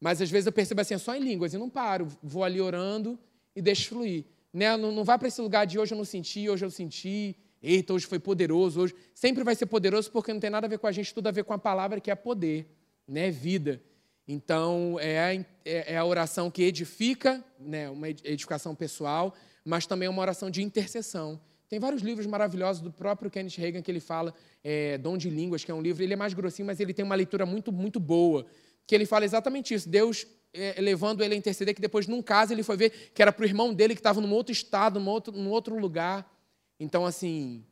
Mas 0.00 0.20
às 0.20 0.30
vezes 0.30 0.46
eu 0.46 0.52
percebo 0.52 0.80
assim, 0.80 0.94
é 0.94 0.98
só 0.98 1.14
em 1.14 1.20
línguas 1.20 1.54
e 1.54 1.58
não 1.58 1.70
paro. 1.70 2.08
Vou 2.22 2.44
ali 2.44 2.60
orando 2.60 3.18
e 3.54 3.62
deixo 3.62 3.90
fluir. 3.90 4.24
Né? 4.52 4.76
Não, 4.76 4.92
não 4.92 5.04
vá 5.04 5.18
para 5.18 5.28
esse 5.28 5.40
lugar 5.40 5.66
de 5.66 5.78
hoje 5.78 5.94
eu 5.94 5.98
não 5.98 6.04
senti, 6.04 6.48
hoje 6.48 6.64
eu 6.64 6.70
senti. 6.70 7.36
Eita, 7.62 7.94
hoje 7.94 8.06
foi 8.06 8.18
poderoso. 8.18 8.80
Hoje 8.80 8.94
sempre 9.14 9.44
vai 9.44 9.54
ser 9.54 9.66
poderoso 9.66 10.10
porque 10.10 10.32
não 10.32 10.40
tem 10.40 10.50
nada 10.50 10.66
a 10.66 10.70
ver 10.70 10.78
com 10.78 10.86
a 10.86 10.92
gente, 10.92 11.14
tudo 11.14 11.28
a 11.28 11.30
ver 11.30 11.44
com 11.44 11.52
a 11.52 11.58
palavra 11.58 12.00
que 12.00 12.10
é 12.10 12.14
poder, 12.14 12.66
né? 13.06 13.30
Vida. 13.30 13.80
Então 14.26 14.98
é 15.00 15.18
a, 15.18 15.34
é, 15.34 15.46
é 15.64 15.96
a 15.96 16.04
oração 16.04 16.50
que 16.50 16.62
edifica, 16.62 17.42
né? 17.58 17.88
Uma 17.88 18.08
edificação 18.08 18.74
pessoal, 18.74 19.34
mas 19.64 19.86
também 19.86 20.06
é 20.06 20.10
uma 20.10 20.22
oração 20.22 20.50
de 20.50 20.62
intercessão. 20.62 21.40
Tem 21.68 21.78
vários 21.78 22.02
livros 22.02 22.26
maravilhosos 22.26 22.82
do 22.82 22.92
próprio 22.92 23.30
Kenneth 23.30 23.56
Reagan 23.56 23.80
que 23.80 23.90
ele 23.90 24.00
fala, 24.00 24.34
é, 24.62 24.98
Dom 24.98 25.16
de 25.16 25.30
Línguas, 25.30 25.64
que 25.64 25.70
é 25.70 25.74
um 25.74 25.80
livro, 25.80 26.02
ele 26.02 26.12
é 26.12 26.16
mais 26.16 26.34
grossinho, 26.34 26.66
mas 26.66 26.80
ele 26.80 26.92
tem 26.92 27.02
uma 27.02 27.14
leitura 27.14 27.46
muito, 27.46 27.72
muito 27.72 27.98
boa, 27.98 28.44
que 28.86 28.94
ele 28.94 29.06
fala 29.06 29.24
exatamente 29.24 29.72
isso. 29.72 29.88
Deus 29.88 30.26
é, 30.54 30.80
levando 30.80 31.22
ele 31.22 31.34
a 31.34 31.36
interceder, 31.36 31.74
que 31.74 31.80
depois, 31.80 32.06
num 32.06 32.22
caso, 32.22 32.52
ele 32.52 32.62
foi 32.62 32.76
ver 32.76 32.90
que 33.14 33.22
era 33.22 33.32
para 33.32 33.42
o 33.42 33.46
irmão 33.46 33.72
dele 33.72 33.94
que 33.94 34.00
estava 34.00 34.20
num 34.20 34.32
outro 34.32 34.52
estado, 34.52 35.00
num 35.00 35.10
outro, 35.10 35.32
num 35.32 35.50
outro 35.50 35.78
lugar. 35.78 36.30
Então, 36.78 37.06
assim, 37.06 37.64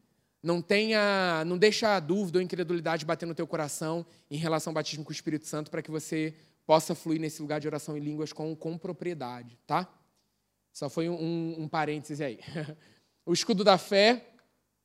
não 0.43 0.63
tenha, 0.63 1.45
não 1.47 1.59
deixa 1.59 1.97
a 1.97 2.01
dúvida 2.01 2.39
ou 2.39 2.43
incredulidade 2.43 3.05
bater 3.05 3.27
no 3.27 3.35
teu 3.35 3.47
coração 3.47 4.07
em 4.31 4.37
relação 4.37 4.71
ao 4.71 4.75
batismo 4.75 5.05
com 5.05 5.11
o 5.11 5.13
Espírito 5.13 5.47
Santo, 5.47 5.71
para 5.71 5.83
que 5.83 5.91
você 5.91 6.35
possa 6.67 6.95
fluir 6.95 7.21
nesse 7.21 7.43
lugar 7.43 7.61
de 7.61 7.67
oração 7.67 7.97
em 7.97 8.01
línguas 8.01 8.33
com, 8.33 8.55
com 8.55 8.79
propriedade, 8.79 9.59
tá? 9.67 9.93
Só 10.73 10.89
foi 10.89 11.09
um, 11.09 11.57
um, 11.59 11.69
parênteses 11.69 12.21
aí. 12.21 12.39
O 13.27 13.35
escudo 13.35 13.63
da 13.63 13.77
fé, 13.77 14.33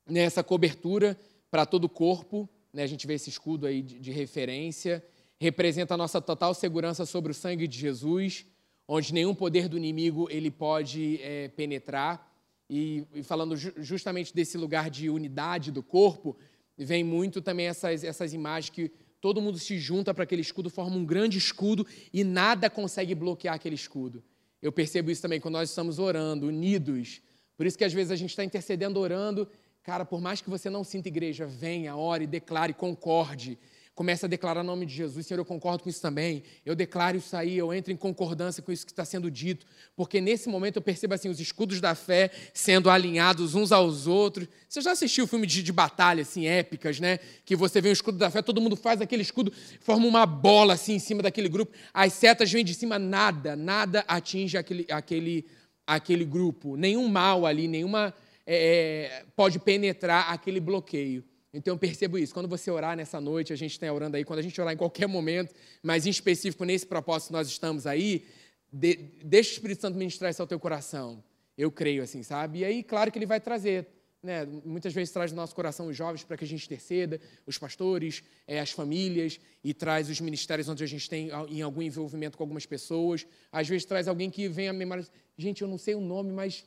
né, 0.06 0.20
essa 0.20 0.44
cobertura 0.44 1.18
para 1.50 1.64
todo 1.64 1.84
o 1.84 1.88
corpo, 1.88 2.48
né, 2.72 2.82
a 2.82 2.86
gente 2.86 3.06
vê 3.06 3.14
esse 3.14 3.30
escudo 3.30 3.66
aí 3.66 3.82
de, 3.82 3.98
de 3.98 4.12
referência, 4.12 5.02
representa 5.40 5.94
a 5.94 5.96
nossa 5.96 6.20
total 6.20 6.54
segurança 6.54 7.04
sobre 7.04 7.32
o 7.32 7.34
sangue 7.34 7.66
de 7.66 7.78
Jesus, 7.78 8.46
onde 8.88 9.12
nenhum 9.12 9.34
poder 9.34 9.68
do 9.68 9.76
inimigo 9.76 10.28
ele 10.30 10.50
pode 10.50 11.20
é, 11.22 11.48
penetrar. 11.48 12.32
E, 12.68 13.04
e 13.14 13.22
falando 13.22 13.56
ju 13.56 13.72
justamente 13.76 14.34
desse 14.34 14.58
lugar 14.58 14.90
de 14.90 15.08
unidade 15.08 15.70
do 15.70 15.82
corpo, 15.82 16.36
vem 16.76 17.04
muito 17.04 17.40
também 17.40 17.66
essas, 17.66 18.02
essas 18.02 18.32
imagens 18.32 18.70
que 18.70 18.90
todo 19.20 19.40
mundo 19.40 19.58
se 19.58 19.78
junta 19.78 20.12
para 20.12 20.24
aquele 20.24 20.42
escudo, 20.42 20.68
forma 20.68 20.96
um 20.96 21.04
grande 21.04 21.38
escudo 21.38 21.86
e 22.12 22.24
nada 22.24 22.68
consegue 22.68 23.14
bloquear 23.14 23.54
aquele 23.54 23.74
escudo. 23.74 24.22
Eu 24.60 24.72
percebo 24.72 25.10
isso 25.10 25.22
também 25.22 25.40
quando 25.40 25.54
nós 25.54 25.68
estamos 25.68 25.98
orando, 25.98 26.48
unidos, 26.48 27.20
por 27.56 27.66
isso 27.66 27.78
que 27.78 27.84
às 27.84 27.92
vezes 27.92 28.10
a 28.10 28.16
gente 28.16 28.30
está 28.30 28.44
intercedendo, 28.44 29.00
orando. 29.00 29.48
Cara, 29.82 30.04
por 30.04 30.20
mais 30.20 30.40
que 30.40 30.50
você 30.50 30.68
não 30.68 30.84
sinta 30.84 31.08
igreja, 31.08 31.46
venha, 31.46 31.96
ore, 31.96 32.26
declare, 32.26 32.74
concorde. 32.74 33.58
Comece 33.96 34.26
a 34.26 34.28
declarar 34.28 34.60
o 34.60 34.62
nome 34.62 34.84
de 34.84 34.94
Jesus. 34.94 35.26
Senhor, 35.26 35.40
eu 35.40 35.44
concordo 35.44 35.82
com 35.82 35.88
isso 35.88 36.02
também. 36.02 36.42
Eu 36.66 36.76
declaro 36.76 37.16
isso 37.16 37.34
aí, 37.34 37.56
eu 37.56 37.72
entro 37.72 37.90
em 37.90 37.96
concordância 37.96 38.62
com 38.62 38.70
isso 38.70 38.84
que 38.84 38.92
está 38.92 39.06
sendo 39.06 39.30
dito. 39.30 39.64
Porque 39.96 40.20
nesse 40.20 40.50
momento 40.50 40.76
eu 40.76 40.82
percebo 40.82 41.14
assim, 41.14 41.30
os 41.30 41.40
escudos 41.40 41.80
da 41.80 41.94
fé 41.94 42.30
sendo 42.52 42.90
alinhados 42.90 43.54
uns 43.54 43.72
aos 43.72 44.06
outros. 44.06 44.46
Você 44.68 44.82
já 44.82 44.92
assistiu 44.92 45.26
filme 45.26 45.46
de, 45.46 45.62
de 45.62 45.72
batalha, 45.72 46.20
assim, 46.20 46.46
épicas, 46.46 47.00
né? 47.00 47.18
Que 47.42 47.56
você 47.56 47.80
vê 47.80 47.88
o 47.88 47.92
escudo 47.92 48.18
da 48.18 48.30
fé, 48.30 48.42
todo 48.42 48.60
mundo 48.60 48.76
faz 48.76 49.00
aquele 49.00 49.22
escudo, 49.22 49.50
forma 49.80 50.06
uma 50.06 50.26
bola 50.26 50.74
assim 50.74 50.92
em 50.92 50.98
cima 50.98 51.22
daquele 51.22 51.48
grupo. 51.48 51.72
As 51.94 52.12
setas 52.12 52.52
vêm 52.52 52.62
de 52.62 52.74
cima, 52.74 52.98
nada, 52.98 53.56
nada 53.56 54.04
atinge 54.06 54.58
aquele, 54.58 54.86
aquele 54.90 55.46
aquele 55.86 56.24
grupo, 56.24 56.76
nenhum 56.76 57.08
mal 57.08 57.46
ali, 57.46 57.68
nenhuma 57.68 58.12
é, 58.46 58.56
é, 58.56 59.24
pode 59.34 59.58
penetrar 59.58 60.30
aquele 60.32 60.60
bloqueio. 60.60 61.24
Então 61.52 61.74
eu 61.74 61.78
percebo 61.78 62.18
isso. 62.18 62.34
Quando 62.34 62.48
você 62.48 62.70
orar 62.70 62.96
nessa 62.96 63.20
noite, 63.20 63.52
a 63.52 63.56
gente 63.56 63.72
está 63.72 63.90
orando 63.92 64.16
aí, 64.16 64.24
quando 64.24 64.40
a 64.40 64.42
gente 64.42 64.60
orar 64.60 64.74
em 64.74 64.76
qualquer 64.76 65.06
momento, 65.06 65.54
mas 65.82 66.06
em 66.06 66.10
específico 66.10 66.64
nesse 66.64 66.86
propósito 66.86 67.32
nós 67.32 67.48
estamos 67.48 67.86
aí, 67.86 68.26
de, 68.72 68.96
deixa 69.24 69.50
o 69.50 69.52
Espírito 69.54 69.80
Santo 69.80 69.96
ministrar 69.96 70.30
isso 70.30 70.42
ao 70.42 70.48
teu 70.48 70.58
coração. 70.58 71.22
Eu 71.56 71.70
creio 71.70 72.02
assim, 72.02 72.22
sabe? 72.22 72.58
E 72.58 72.64
aí, 72.64 72.82
claro 72.82 73.10
que 73.10 73.18
ele 73.18 73.26
vai 73.26 73.40
trazer. 73.40 73.88
Né? 74.22 74.44
Muitas 74.64 74.92
vezes 74.92 75.12
traz 75.12 75.30
no 75.30 75.36
nosso 75.36 75.54
coração 75.54 75.86
os 75.86 75.96
jovens 75.96 76.24
para 76.24 76.36
que 76.36 76.44
a 76.44 76.48
gente 76.48 76.66
interceda, 76.66 77.20
os 77.46 77.56
pastores, 77.56 78.24
é, 78.46 78.58
as 78.60 78.70
famílias, 78.70 79.40
e 79.62 79.72
traz 79.72 80.10
os 80.10 80.20
ministérios 80.20 80.68
onde 80.68 80.82
a 80.82 80.86
gente 80.86 81.08
tem 81.08 81.30
em 81.48 81.62
algum 81.62 81.80
envolvimento 81.80 82.36
com 82.36 82.42
algumas 82.42 82.66
pessoas. 82.66 83.26
Às 83.52 83.68
vezes 83.68 83.84
traz 83.84 84.08
alguém 84.08 84.28
que 84.28 84.48
vem 84.48 84.68
à 84.68 84.72
memória 84.72 85.06
gente, 85.38 85.62
eu 85.62 85.68
não 85.68 85.78
sei 85.78 85.94
o 85.94 86.00
nome, 86.00 86.32
mas. 86.32 86.64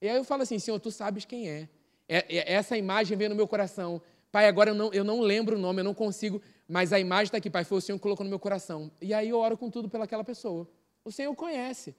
E 0.00 0.08
aí 0.08 0.16
eu 0.16 0.24
falo 0.24 0.42
assim, 0.42 0.58
Senhor, 0.58 0.78
tu 0.80 0.90
sabes 0.90 1.24
quem 1.24 1.48
é. 1.48 1.68
é, 2.08 2.38
é 2.38 2.52
essa 2.52 2.76
imagem 2.76 3.16
vem 3.16 3.28
no 3.28 3.34
meu 3.34 3.46
coração. 3.46 4.02
Pai, 4.36 4.48
agora 4.48 4.68
eu 4.68 4.74
não, 4.74 4.92
eu 4.92 5.02
não 5.02 5.20
lembro 5.22 5.56
o 5.56 5.58
nome, 5.58 5.80
eu 5.80 5.84
não 5.84 5.94
consigo, 5.94 6.42
mas 6.68 6.92
a 6.92 7.00
imagem 7.00 7.24
está 7.24 7.38
aqui, 7.38 7.48
Pai, 7.48 7.64
foi 7.64 7.78
o 7.78 7.80
Senhor 7.80 7.96
que 7.96 8.02
colocou 8.02 8.22
no 8.22 8.28
meu 8.28 8.38
coração. 8.38 8.92
E 9.00 9.14
aí 9.14 9.30
eu 9.30 9.38
oro 9.38 9.56
com 9.56 9.70
tudo 9.70 9.88
pelaquela 9.88 10.22
pessoa. 10.22 10.68
O 11.02 11.10
Senhor 11.10 11.34
conhece. 11.34 11.96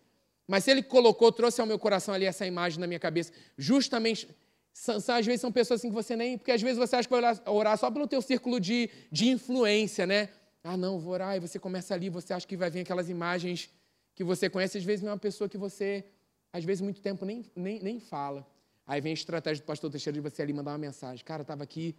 Mas 0.48 0.64
se 0.64 0.70
Ele 0.70 0.84
colocou, 0.84 1.32
trouxe 1.32 1.60
ao 1.62 1.66
meu 1.66 1.80
coração 1.80 2.14
ali 2.14 2.26
essa 2.26 2.46
imagem 2.46 2.80
na 2.80 2.86
minha 2.86 3.00
cabeça, 3.00 3.34
justamente. 3.58 4.30
São, 4.72 4.98
às 4.98 5.26
vezes 5.26 5.42
são 5.42 5.52
pessoas 5.52 5.80
assim 5.80 5.90
que 5.90 5.96
você 5.96 6.16
nem. 6.16 6.38
Porque 6.38 6.52
às 6.52 6.62
vezes 6.62 6.78
você 6.78 6.96
acha 6.96 7.10
que 7.10 7.20
vai 7.20 7.24
orar, 7.48 7.76
só 7.76 7.90
pelo 7.90 8.08
teu 8.08 8.22
círculo 8.22 8.60
de, 8.60 8.88
de 9.12 9.30
influência, 9.30 10.06
né? 10.06 10.30
Ah, 10.64 10.78
não, 10.78 11.00
vou 11.00 11.14
orar, 11.14 11.36
e 11.36 11.40
você 11.40 11.58
começa 11.58 11.96
ali, 11.96 12.08
você 12.08 12.36
acha 12.36 12.46
que 12.46 12.56
vai 12.56 12.70
vir 12.70 12.82
aquelas 12.82 13.10
imagens 13.10 13.68
que 14.14 14.24
você 14.24 14.48
conhece, 14.48 14.78
às 14.78 14.84
vezes 14.84 15.02
vem 15.02 15.10
uma 15.10 15.18
pessoa 15.18 15.50
que 15.50 15.58
você 15.58 16.06
às 16.54 16.64
vezes 16.64 16.82
muito 16.82 17.02
tempo 17.02 17.26
nem, 17.26 17.44
nem, 17.56 17.82
nem 17.82 18.00
fala. 18.00 18.46
Aí 18.86 19.02
vem 19.02 19.10
a 19.10 19.14
estratégia 19.16 19.64
do 19.64 19.66
pastor 19.66 19.90
Teixeira 19.90 20.14
de 20.14 20.22
você 20.22 20.44
ali 20.44 20.54
mandar 20.54 20.74
uma 20.74 20.78
mensagem. 20.78 21.26
Cara, 21.26 21.42
estava 21.42 21.64
aqui 21.64 21.96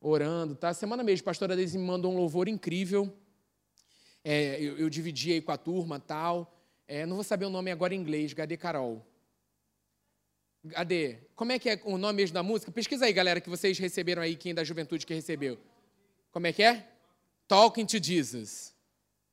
orando, 0.00 0.54
tá? 0.54 0.72
Semana 0.72 1.02
mesmo, 1.02 1.24
a 1.24 1.24
pastora 1.24 1.56
Deise 1.56 1.78
me 1.78 1.84
mandou 1.84 2.12
um 2.12 2.16
louvor 2.16 2.48
incrível. 2.48 3.12
É, 4.24 4.60
eu, 4.60 4.78
eu, 4.78 4.90
dividi 4.90 5.32
aí 5.32 5.40
com 5.40 5.52
a 5.52 5.56
turma 5.56 5.98
tal. 5.98 6.54
É, 6.86 7.06
não 7.06 7.16
vou 7.16 7.24
saber 7.24 7.46
o 7.46 7.50
nome 7.50 7.70
agora 7.70 7.94
em 7.94 8.00
inglês, 8.00 8.32
Gade 8.32 8.56
Carol. 8.56 9.04
Gade, 10.64 11.18
como 11.34 11.52
é 11.52 11.58
que 11.58 11.70
é 11.70 11.80
o 11.84 11.96
nome 11.96 12.16
mesmo 12.16 12.34
da 12.34 12.42
música? 12.42 12.70
Pesquisa 12.72 13.06
aí, 13.06 13.12
galera, 13.12 13.40
que 13.40 13.48
vocês 13.48 13.78
receberam 13.78 14.22
aí, 14.22 14.36
quem 14.36 14.54
da 14.54 14.64
juventude 14.64 15.06
que 15.06 15.14
recebeu. 15.14 15.58
Como 16.30 16.46
é 16.46 16.52
que 16.52 16.62
é? 16.62 16.86
Talking 17.46 17.86
to 17.86 18.02
Jesus. 18.02 18.74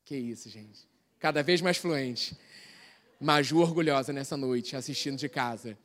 Que 0.03 0.15
isso, 0.15 0.49
gente. 0.49 0.87
Cada 1.19 1.41
vez 1.41 1.61
mais 1.61 1.77
fluente. 1.77 2.37
Maju 3.19 3.59
orgulhosa 3.59 4.13
nessa 4.13 4.37
noite, 4.37 4.75
assistindo 4.75 5.17
de 5.17 5.27
casa. 5.27 5.77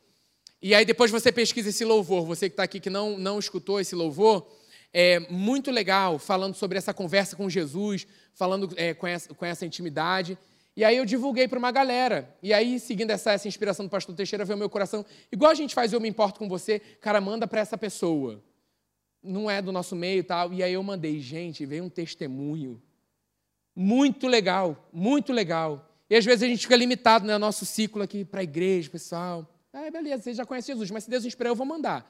E 0.61 0.75
aí 0.75 0.85
depois 0.85 1.09
você 1.09 1.31
pesquisa 1.31 1.69
esse 1.69 1.83
louvor, 1.83 2.23
você 2.25 2.47
que 2.47 2.53
está 2.53 2.63
aqui 2.63 2.79
que 2.79 2.89
não, 2.89 3.17
não 3.17 3.39
escutou 3.39 3.79
esse 3.79 3.95
louvor, 3.95 4.47
é 4.93 5.19
muito 5.19 5.71
legal, 5.71 6.19
falando 6.19 6.55
sobre 6.55 6.77
essa 6.77 6.93
conversa 6.93 7.35
com 7.35 7.49
Jesus, 7.49 8.05
falando 8.33 8.69
é, 8.75 8.93
com, 8.93 9.07
essa, 9.07 9.33
com 9.33 9.45
essa 9.45 9.65
intimidade. 9.65 10.37
E 10.75 10.83
aí 10.83 10.97
eu 10.97 11.05
divulguei 11.05 11.47
para 11.47 11.59
uma 11.59 11.71
galera. 11.71 12.33
E 12.41 12.53
aí, 12.53 12.79
seguindo 12.79 13.11
essa, 13.11 13.31
essa 13.31 13.47
inspiração 13.47 13.85
do 13.85 13.89
pastor 13.89 14.15
Teixeira, 14.15 14.45
veio 14.45 14.55
o 14.55 14.59
meu 14.59 14.69
coração. 14.69 15.05
Igual 15.31 15.51
a 15.51 15.55
gente 15.55 15.75
faz 15.75 15.91
Eu 15.91 15.99
Me 15.99 16.09
Importo 16.09 16.39
com 16.39 16.47
Você, 16.47 16.79
cara, 16.79 17.19
manda 17.19 17.47
para 17.47 17.61
essa 17.61 17.77
pessoa. 17.77 18.43
Não 19.21 19.49
é 19.49 19.61
do 19.61 19.71
nosso 19.71 19.95
meio 19.95 20.19
e 20.19 20.23
tal. 20.23 20.53
E 20.53 20.63
aí 20.63 20.73
eu 20.73 20.83
mandei, 20.83 21.19
gente, 21.19 21.65
veio 21.65 21.83
um 21.83 21.89
testemunho. 21.89 22.81
Muito 23.75 24.27
legal, 24.27 24.89
muito 24.91 25.31
legal. 25.31 25.89
E 26.09 26.15
às 26.15 26.25
vezes 26.25 26.43
a 26.43 26.47
gente 26.47 26.61
fica 26.61 26.75
limitado 26.75 27.25
no 27.25 27.31
né, 27.31 27.37
nosso 27.37 27.65
ciclo 27.65 28.01
aqui 28.01 28.25
para 28.25 28.41
a 28.41 28.43
igreja, 28.43 28.89
pessoal. 28.89 29.47
Ah, 29.71 29.89
beleza, 29.89 30.23
você 30.23 30.33
já 30.33 30.45
conhece 30.45 30.67
Jesus, 30.67 30.91
mas 30.91 31.05
se 31.05 31.09
Deus 31.09 31.23
inspirar, 31.23 31.49
eu 31.49 31.55
vou 31.55 31.65
mandar. 31.65 32.09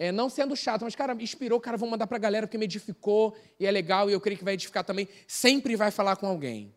É, 0.00 0.10
não 0.10 0.30
sendo 0.30 0.56
chato, 0.56 0.80
mas, 0.82 0.96
cara, 0.96 1.14
inspirou, 1.20 1.60
cara, 1.60 1.76
vou 1.76 1.86
mandar 1.86 2.06
para 2.06 2.16
a 2.16 2.18
galera 2.18 2.46
porque 2.46 2.56
me 2.56 2.64
edificou 2.64 3.36
e 3.58 3.66
é 3.66 3.70
legal 3.70 4.08
e 4.08 4.14
eu 4.14 4.20
creio 4.20 4.38
que 4.38 4.42
vai 4.42 4.54
edificar 4.54 4.82
também. 4.82 5.06
Sempre 5.28 5.76
vai 5.76 5.90
falar 5.90 6.16
com 6.16 6.26
alguém. 6.26 6.72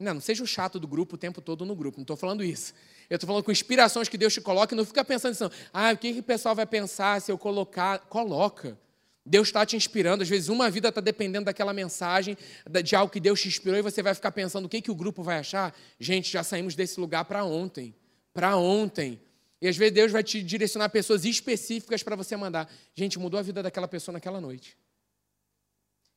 Não, 0.00 0.14
não 0.14 0.20
seja 0.22 0.42
o 0.42 0.46
chato 0.46 0.80
do 0.80 0.88
grupo 0.88 1.16
o 1.16 1.18
tempo 1.18 1.42
todo 1.42 1.66
no 1.66 1.76
grupo, 1.76 1.98
não 1.98 2.02
estou 2.02 2.16
falando 2.16 2.42
isso. 2.42 2.72
Eu 3.10 3.16
estou 3.16 3.26
falando 3.26 3.44
com 3.44 3.52
inspirações 3.52 4.08
que 4.08 4.16
Deus 4.16 4.32
te 4.32 4.40
coloca 4.40 4.74
e 4.74 4.76
não 4.76 4.86
fica 4.86 5.04
pensando 5.04 5.32
assim, 5.32 5.54
ah, 5.70 5.92
o 5.92 5.98
que, 5.98 6.14
que 6.14 6.20
o 6.20 6.22
pessoal 6.22 6.54
vai 6.54 6.64
pensar 6.64 7.20
se 7.20 7.30
eu 7.30 7.36
colocar. 7.36 7.98
Coloca. 8.08 8.78
Deus 9.24 9.48
está 9.48 9.66
te 9.66 9.76
inspirando, 9.76 10.22
às 10.22 10.28
vezes 10.30 10.48
uma 10.48 10.70
vida 10.70 10.88
está 10.88 11.02
dependendo 11.02 11.44
daquela 11.44 11.74
mensagem, 11.74 12.38
de 12.82 12.96
algo 12.96 13.12
que 13.12 13.20
Deus 13.20 13.38
te 13.38 13.48
inspirou, 13.48 13.78
e 13.78 13.82
você 13.82 14.02
vai 14.02 14.14
ficar 14.14 14.32
pensando 14.32 14.64
o 14.64 14.68
que, 14.70 14.80
que 14.80 14.90
o 14.90 14.94
grupo 14.94 15.22
vai 15.22 15.40
achar. 15.40 15.74
Gente, 16.00 16.32
já 16.32 16.42
saímos 16.42 16.74
desse 16.74 16.98
lugar 16.98 17.26
para 17.26 17.44
ontem. 17.44 17.94
Para 18.32 18.56
ontem. 18.56 19.20
E 19.62 19.68
às 19.68 19.76
vezes 19.76 19.94
Deus 19.94 20.10
vai 20.10 20.24
te 20.24 20.42
direcionar 20.42 20.88
pessoas 20.88 21.24
específicas 21.24 22.02
para 22.02 22.16
você 22.16 22.36
mandar. 22.36 22.68
Gente, 22.96 23.16
mudou 23.16 23.38
a 23.38 23.42
vida 23.44 23.62
daquela 23.62 23.86
pessoa 23.86 24.12
naquela 24.12 24.40
noite. 24.40 24.76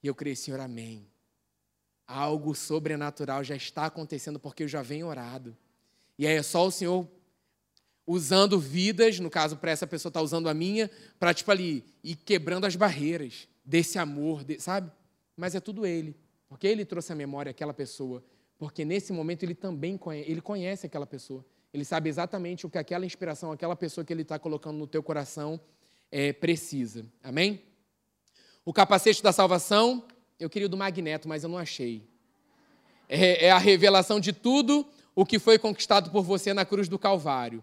E 0.02 0.08
eu 0.08 0.16
creio, 0.16 0.36
Senhor, 0.36 0.60
amém. 0.60 1.06
Algo 2.08 2.56
sobrenatural 2.56 3.44
já 3.44 3.56
está 3.56 3.86
acontecendo 3.86 4.40
porque 4.40 4.64
eu 4.64 4.68
já 4.68 4.82
venho 4.82 5.06
orado. 5.06 5.56
E 6.18 6.26
aí 6.26 6.34
é 6.34 6.42
só 6.42 6.66
o 6.66 6.72
Senhor 6.72 7.08
usando 8.08 8.60
vidas, 8.60 9.20
no 9.20 9.30
caso, 9.30 9.58
para 9.58 9.70
essa 9.70 9.86
pessoa 9.86 10.10
estar 10.10 10.22
tá 10.22 10.24
usando 10.24 10.50
a 10.50 10.54
minha, 10.56 10.90
para, 11.20 11.32
tipo, 11.32 11.52
ali, 11.52 11.86
ir 12.04 12.16
quebrando 12.16 12.66
as 12.66 12.76
barreiras 12.76 13.48
desse 13.64 14.00
amor, 14.00 14.44
de, 14.44 14.60
sabe? 14.60 14.92
Mas 15.38 15.54
é 15.54 15.60
tudo 15.60 15.86
Ele. 15.86 16.16
Porque 16.48 16.66
Ele 16.66 16.84
trouxe 16.84 17.14
a 17.14 17.16
memória 17.16 17.52
aquela 17.52 17.76
pessoa. 17.76 18.24
Porque 18.58 18.84
nesse 18.84 19.14
momento 19.14 19.44
Ele 19.44 19.54
também 19.54 20.00
conhece, 20.00 20.32
ele 20.32 20.42
conhece 20.42 20.88
aquela 20.88 21.06
pessoa. 21.06 21.46
Ele 21.76 21.84
sabe 21.84 22.08
exatamente 22.08 22.66
o 22.66 22.70
que 22.70 22.78
aquela 22.78 23.06
inspiração, 23.06 23.52
aquela 23.52 23.76
pessoa 23.76 24.06
que 24.06 24.14
Ele 24.14 24.22
está 24.22 24.40
colocando 24.40 24.78
no 24.78 24.88
teu 24.88 25.04
coração 25.04 25.60
é, 26.10 26.32
precisa. 26.32 27.06
Amém? 27.22 27.62
O 28.64 28.72
capacete 28.72 29.22
da 29.22 29.34
salvação, 29.34 30.06
eu 30.40 30.50
queria 30.50 30.68
o 30.68 30.70
do 30.70 30.78
Magneto, 30.78 31.28
mas 31.28 31.44
eu 31.44 31.50
não 31.50 31.58
achei. 31.58 32.08
É, 33.10 33.48
é 33.48 33.52
a 33.52 33.58
revelação 33.58 34.22
de 34.22 34.32
tudo 34.32 34.88
o 35.14 35.26
que 35.26 35.38
foi 35.38 35.60
conquistado 35.60 36.12
por 36.12 36.24
você 36.24 36.54
na 36.54 36.64
cruz 36.64 36.88
do 36.88 36.98
Calvário. 36.98 37.62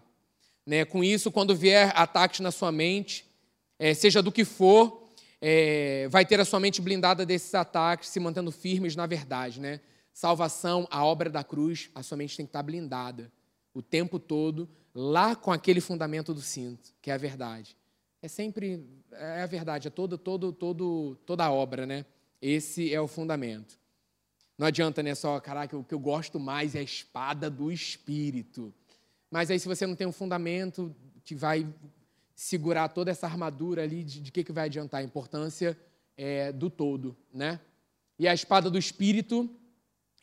Né? 0.63 0.85
Com 0.85 1.03
isso, 1.03 1.31
quando 1.31 1.55
vier 1.55 1.91
ataques 1.95 2.39
na 2.39 2.51
sua 2.51 2.71
mente, 2.71 3.25
é, 3.79 3.95
seja 3.95 4.21
do 4.21 4.31
que 4.31 4.45
for, 4.45 5.09
é, 5.41 6.07
vai 6.11 6.23
ter 6.23 6.39
a 6.39 6.45
sua 6.45 6.59
mente 6.59 6.83
blindada 6.83 7.25
desses 7.25 7.55
ataques, 7.55 8.09
se 8.09 8.19
mantendo 8.19 8.51
firmes 8.51 8.95
na 8.95 9.07
verdade. 9.07 9.59
Né? 9.59 9.79
Salvação, 10.13 10.87
a 10.91 11.03
obra 11.03 11.31
da 11.31 11.43
cruz, 11.43 11.89
a 11.95 12.03
sua 12.03 12.15
mente 12.15 12.37
tem 12.37 12.45
que 12.45 12.51
estar 12.51 12.61
blindada 12.61 13.31
o 13.73 13.81
tempo 13.81 14.19
todo, 14.19 14.69
lá 14.93 15.35
com 15.35 15.51
aquele 15.51 15.81
fundamento 15.81 16.33
do 16.33 16.41
cinto, 16.41 16.93
que 17.01 17.09
é 17.09 17.13
a 17.13 17.17
verdade. 17.17 17.75
É 18.21 18.27
sempre 18.27 18.85
é 19.11 19.41
a 19.41 19.45
verdade, 19.45 19.87
é 19.87 19.91
todo, 19.91 20.17
todo, 20.17 20.53
todo, 20.53 21.17
toda 21.25 21.45
a 21.45 21.51
obra, 21.51 21.85
né? 21.85 22.05
Esse 22.41 22.93
é 22.93 22.99
o 22.99 23.07
fundamento. 23.07 23.77
Não 24.57 24.67
adianta, 24.67 25.01
né, 25.01 25.15
só, 25.15 25.39
caraca, 25.39 25.75
o 25.75 25.83
que 25.83 25.93
eu 25.93 25.99
gosto 25.99 26.39
mais 26.39 26.75
é 26.75 26.79
a 26.79 26.83
espada 26.83 27.49
do 27.49 27.71
Espírito. 27.71 28.73
Mas 29.31 29.49
aí, 29.49 29.59
se 29.59 29.67
você 29.67 29.87
não 29.87 29.95
tem 29.95 30.05
um 30.05 30.11
fundamento 30.11 30.95
que 31.25 31.33
vai 31.33 31.67
segurar 32.35 32.89
toda 32.89 33.09
essa 33.09 33.25
armadura 33.25 33.83
ali, 33.83 34.03
de, 34.03 34.21
de 34.21 34.31
que, 34.31 34.43
que 34.43 34.51
vai 34.51 34.65
adiantar? 34.65 35.01
A 35.01 35.03
importância 35.03 35.77
é, 36.15 36.51
do 36.51 36.69
todo, 36.69 37.15
né? 37.33 37.59
E 38.19 38.27
a 38.27 38.33
espada 38.33 38.69
do 38.69 38.77
Espírito, 38.77 39.49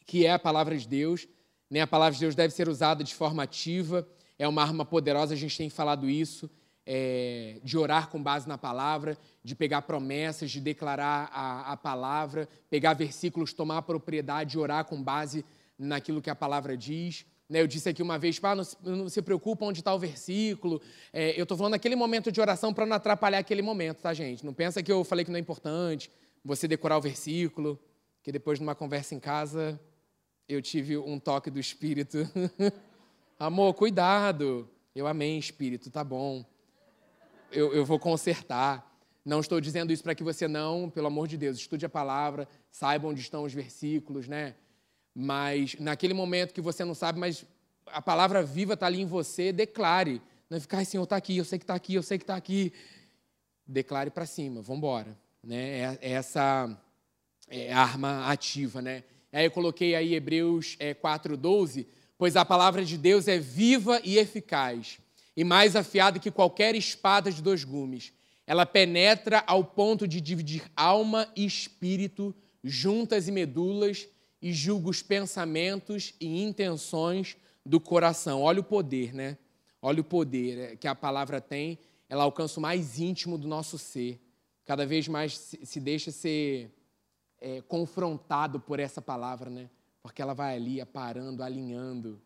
que 0.07 0.25
é 0.25 0.33
a 0.33 0.39
palavra 0.39 0.77
de 0.77 0.87
Deus, 0.87 1.27
né? 1.71 1.81
a 1.81 1.87
palavra 1.87 2.15
de 2.15 2.21
Deus 2.21 2.35
deve 2.35 2.53
ser 2.53 2.69
usada 2.69 3.05
de 3.05 3.15
forma 3.15 3.43
ativa, 3.43 4.07
é 4.39 4.49
uma 4.49 4.63
arma 4.63 4.85
poderosa, 4.85 5.35
a 5.35 5.37
gente 5.37 5.57
tem 5.57 5.71
falado 5.71 6.09
isso, 6.09 6.51
é, 6.85 7.61
de 7.63 7.79
orar 7.79 8.09
com 8.09 8.21
base 8.21 8.49
na 8.49 8.59
palavra, 8.59 9.17
de 9.45 9.55
pegar 9.55 9.83
promessas, 9.83 10.51
de 10.51 10.61
declarar 10.61 11.31
a, 11.33 11.73
a 11.73 11.77
palavra, 11.77 12.49
pegar 12.69 12.95
versículos, 12.95 13.53
tomar 13.53 13.83
propriedade, 13.83 14.59
orar 14.59 14.85
com 14.85 15.01
base 15.01 15.45
naquilo 15.79 16.21
que 16.21 16.31
a 16.31 16.35
palavra 16.35 16.77
diz. 16.77 17.25
Né, 17.49 17.61
eu 17.61 17.67
disse 17.67 17.89
aqui 17.89 18.03
uma 18.03 18.19
vez, 18.19 18.41
ah, 18.43 18.55
não, 18.83 19.09
se 19.09 19.23
preocupa 19.23 19.65
onde 19.65 19.81
está 19.81 19.95
o 19.95 19.99
versículo. 19.99 20.81
É, 21.13 21.39
eu 21.39 21.43
estou 21.43 21.57
falando 21.57 21.73
naquele 21.73 21.97
momento 21.97 22.31
de 22.31 22.41
oração 22.41 22.73
para 22.73 22.87
não 22.87 22.97
atrapalhar 22.97 23.39
aquele 23.39 23.63
momento, 23.63 24.01
tá, 24.01 24.15
gente? 24.15 24.45
Não 24.45 24.55
pensa 24.55 24.83
que 24.83 24.91
eu 24.91 25.05
falei 25.05 25.25
que 25.25 25.31
não 25.31 25.37
é 25.37 25.41
importante 25.41 26.11
você 26.45 26.67
decorar 26.67 26.97
o 26.97 27.01
versículo, 27.01 27.79
que 28.23 28.33
depois, 28.33 28.59
numa 28.61 28.75
conversa 28.75 29.15
em 29.15 29.21
casa, 29.21 29.81
eu 30.51 30.61
tive 30.61 30.99
um 30.99 31.19
toque 31.19 31.49
do 31.49 31.61
Espírito. 31.61 32.19
Amor, 33.39 33.73
cuidado. 33.75 34.69
Eu 34.95 35.07
amei, 35.07 35.39
Espírito, 35.39 35.91
tá 35.91 36.03
bom. 36.03 36.45
Eu, 37.53 37.73
eu 37.73 37.85
vou 37.85 38.01
consertar. 38.01 38.85
Não 39.25 39.39
estou 39.39 39.61
dizendo 39.61 39.93
isso 39.93 40.03
para 40.03 40.15
que 40.15 40.25
você 40.25 40.49
não, 40.49 40.91
pelo 40.91 41.07
amor 41.07 41.29
de 41.29 41.37
Deus, 41.37 41.57
estude 41.57 41.87
a 41.87 41.89
palavra, 41.89 42.49
saiba 42.71 43.07
onde 43.07 43.21
estão 43.21 43.45
os 43.45 43.53
versículos, 43.53 44.27
né? 44.27 44.57
Mas 45.15 45.77
naquele 45.79 46.15
momento 46.15 46.53
que 46.53 46.61
você 46.61 46.85
não 46.85 46.95
sabe, 46.95 47.21
mas 47.21 47.45
a 47.87 48.03
palavra 48.03 48.43
viva 48.43 48.75
está 48.75 48.87
ali 48.87 49.01
em 49.01 49.07
você, 49.07 49.53
declare. 49.53 50.21
Não 50.49 50.57
é 50.57 50.61
ficar, 50.61 50.79
assim, 50.79 50.93
Senhor, 50.93 51.05
está 51.05 51.17
aqui, 51.17 51.37
eu 51.37 51.45
sei 51.45 51.59
que 51.59 51.65
está 51.65 51.75
aqui, 51.75 51.95
eu 51.95 52.03
sei 52.03 52.19
que 52.19 52.25
está 52.25 52.35
aqui. 52.35 52.73
Declare 53.67 54.11
para 54.11 54.27
cima, 54.27 54.63
vamos 54.63 54.79
embora. 54.79 55.17
Né? 55.45 55.79
É, 55.79 55.99
é 56.01 56.11
essa 56.13 56.77
é 57.49 57.73
arma 57.73 58.27
ativa, 58.27 58.83
né? 58.83 59.05
Aí 59.33 59.45
eu 59.45 59.51
coloquei 59.51 59.95
aí 59.95 60.15
Hebreus 60.15 60.77
é, 60.79 60.95
4,12, 60.95 61.87
pois 62.19 62.37
a 62.37 62.45
palavra 62.45 62.85
de 62.85 62.99
Deus 62.99 63.29
é 63.29 63.39
viva 63.39 64.01
e 64.05 64.19
eficaz, 64.19 64.99
e 65.37 65.45
mais 65.45 65.77
afiada 65.77 66.19
que 66.19 66.31
qualquer 66.31 66.75
espada 66.75 67.31
de 67.31 67.41
dois 67.41 67.65
gumes. 67.65 68.13
Ela 68.47 68.67
penetra 68.67 69.45
ao 69.47 69.63
ponto 69.63 70.09
de 70.09 70.21
dividir 70.21 70.65
alma 70.77 71.29
e 71.37 71.47
espírito, 71.47 72.35
juntas 72.65 73.29
e 73.29 73.33
medulas, 73.33 74.09
e 74.43 74.53
julga 74.53 74.91
os 74.91 75.03
pensamentos 75.03 76.15
e 76.21 76.43
intenções 76.43 77.37
do 77.65 77.79
coração. 77.79 78.43
Olha 78.43 78.61
o 78.61 78.65
poder, 78.65 79.15
né? 79.15 79.37
Olha 79.83 80.01
o 80.01 80.05
poder 80.05 80.59
é, 80.59 80.77
que 80.77 80.89
a 80.89 80.95
palavra 80.95 81.41
tem. 81.41 81.79
Ela 82.09 82.25
alcança 82.25 82.59
o 82.59 82.63
mais 82.63 82.99
íntimo 82.99 83.39
do 83.39 83.47
nosso 83.47 83.79
ser. 83.79 84.21
Cada 84.65 84.85
vez 84.85 85.09
mais 85.09 85.57
se 85.63 85.81
deixa 85.81 86.11
ser 86.11 86.71
é, 87.41 87.63
confrontado 87.63 88.61
por 88.61 88.79
essa 88.79 89.01
palavra, 89.01 89.49
né? 89.49 89.71
Porque 90.03 90.21
ela 90.21 90.35
vai 90.35 90.57
ali 90.57 90.81
aparando, 90.81 91.43
alinhando, 91.43 92.21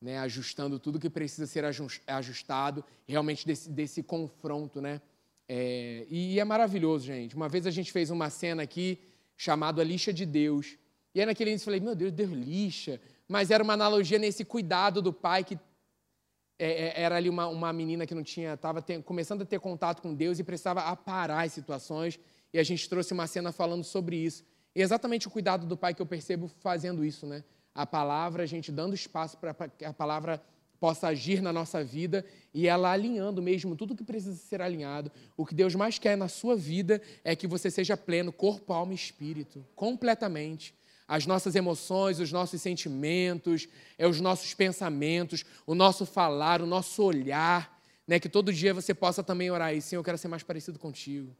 né? 0.00 0.18
ajustando 0.18 0.78
tudo 0.78 0.98
que 0.98 1.10
precisa 1.10 1.46
ser 1.46 1.64
ajustado, 2.06 2.84
realmente 3.06 3.46
desse, 3.46 3.70
desse 3.70 4.02
confronto, 4.02 4.80
né? 4.80 5.00
É, 5.48 6.06
e 6.10 6.40
é 6.40 6.44
maravilhoso, 6.44 7.06
gente. 7.06 7.36
Uma 7.36 7.48
vez 7.48 7.66
a 7.66 7.70
gente 7.70 7.92
fez 7.92 8.10
uma 8.10 8.30
cena 8.30 8.62
aqui 8.62 8.98
chamada 9.36 9.82
Lixa 9.84 10.12
de 10.12 10.26
Deus. 10.26 10.76
E 11.14 11.20
aí 11.20 11.26
naquele 11.26 11.50
início 11.50 11.64
eu 11.64 11.72
falei, 11.72 11.80
meu 11.80 11.94
Deus, 11.94 12.12
Deus 12.12 12.30
lixa. 12.30 13.00
Mas 13.28 13.50
era 13.50 13.62
uma 13.62 13.74
analogia 13.74 14.18
nesse 14.18 14.44
cuidado 14.44 15.00
do 15.00 15.12
pai 15.12 15.44
que 15.44 15.58
é, 16.58 16.88
é 16.88 17.02
era 17.02 17.16
ali 17.16 17.28
uma, 17.28 17.46
uma 17.46 17.72
menina 17.72 18.06
que 18.06 18.14
não 18.14 18.22
tinha, 18.22 18.54
estava 18.54 18.82
começando 19.04 19.42
a 19.42 19.46
ter 19.46 19.60
contato 19.60 20.00
com 20.00 20.14
Deus 20.14 20.38
e 20.38 20.44
precisava 20.44 20.80
aparar 20.80 21.44
as 21.44 21.52
situações. 21.52 22.18
E 22.52 22.58
a 22.58 22.62
gente 22.62 22.88
trouxe 22.88 23.12
uma 23.12 23.26
cena 23.26 23.52
falando 23.52 23.84
sobre 23.84 24.16
isso. 24.16 24.44
E 24.74 24.82
exatamente 24.82 25.26
o 25.26 25.30
cuidado 25.30 25.66
do 25.66 25.76
pai 25.76 25.94
que 25.94 26.02
eu 26.02 26.06
percebo 26.06 26.48
fazendo 26.48 27.04
isso, 27.04 27.26
né? 27.26 27.44
A 27.74 27.86
palavra, 27.86 28.42
a 28.42 28.46
gente 28.46 28.72
dando 28.72 28.94
espaço 28.94 29.36
para 29.38 29.54
que 29.68 29.84
a 29.84 29.92
palavra 29.92 30.42
possa 30.78 31.08
agir 31.08 31.40
na 31.40 31.52
nossa 31.52 31.82
vida 31.82 32.24
e 32.52 32.66
ela 32.68 32.90
alinhando 32.90 33.42
mesmo 33.42 33.74
tudo 33.74 33.94
que 33.94 34.04
precisa 34.04 34.34
ser 34.36 34.60
alinhado. 34.60 35.10
O 35.36 35.44
que 35.44 35.54
Deus 35.54 35.74
mais 35.74 35.98
quer 35.98 36.16
na 36.16 36.28
sua 36.28 36.56
vida 36.56 37.00
é 37.24 37.34
que 37.34 37.46
você 37.46 37.70
seja 37.70 37.96
pleno, 37.96 38.32
corpo, 38.32 38.72
alma 38.72 38.92
e 38.92 38.96
espírito, 38.96 39.64
completamente 39.74 40.74
as 41.08 41.24
nossas 41.24 41.54
emoções, 41.54 42.18
os 42.18 42.32
nossos 42.32 42.60
sentimentos, 42.60 43.68
é 43.96 44.06
os 44.06 44.20
nossos 44.20 44.54
pensamentos, 44.54 45.44
o 45.64 45.74
nosso 45.74 46.04
falar, 46.04 46.60
o 46.60 46.66
nosso 46.66 47.02
olhar, 47.02 47.80
né? 48.06 48.18
Que 48.18 48.28
todo 48.28 48.52
dia 48.52 48.74
você 48.74 48.92
possa 48.92 49.22
também 49.22 49.50
orar 49.50 49.68
aí, 49.68 49.80
Senhor, 49.80 50.00
eu 50.00 50.04
quero 50.04 50.18
ser 50.18 50.28
mais 50.28 50.42
parecido 50.42 50.78
contigo. 50.78 51.34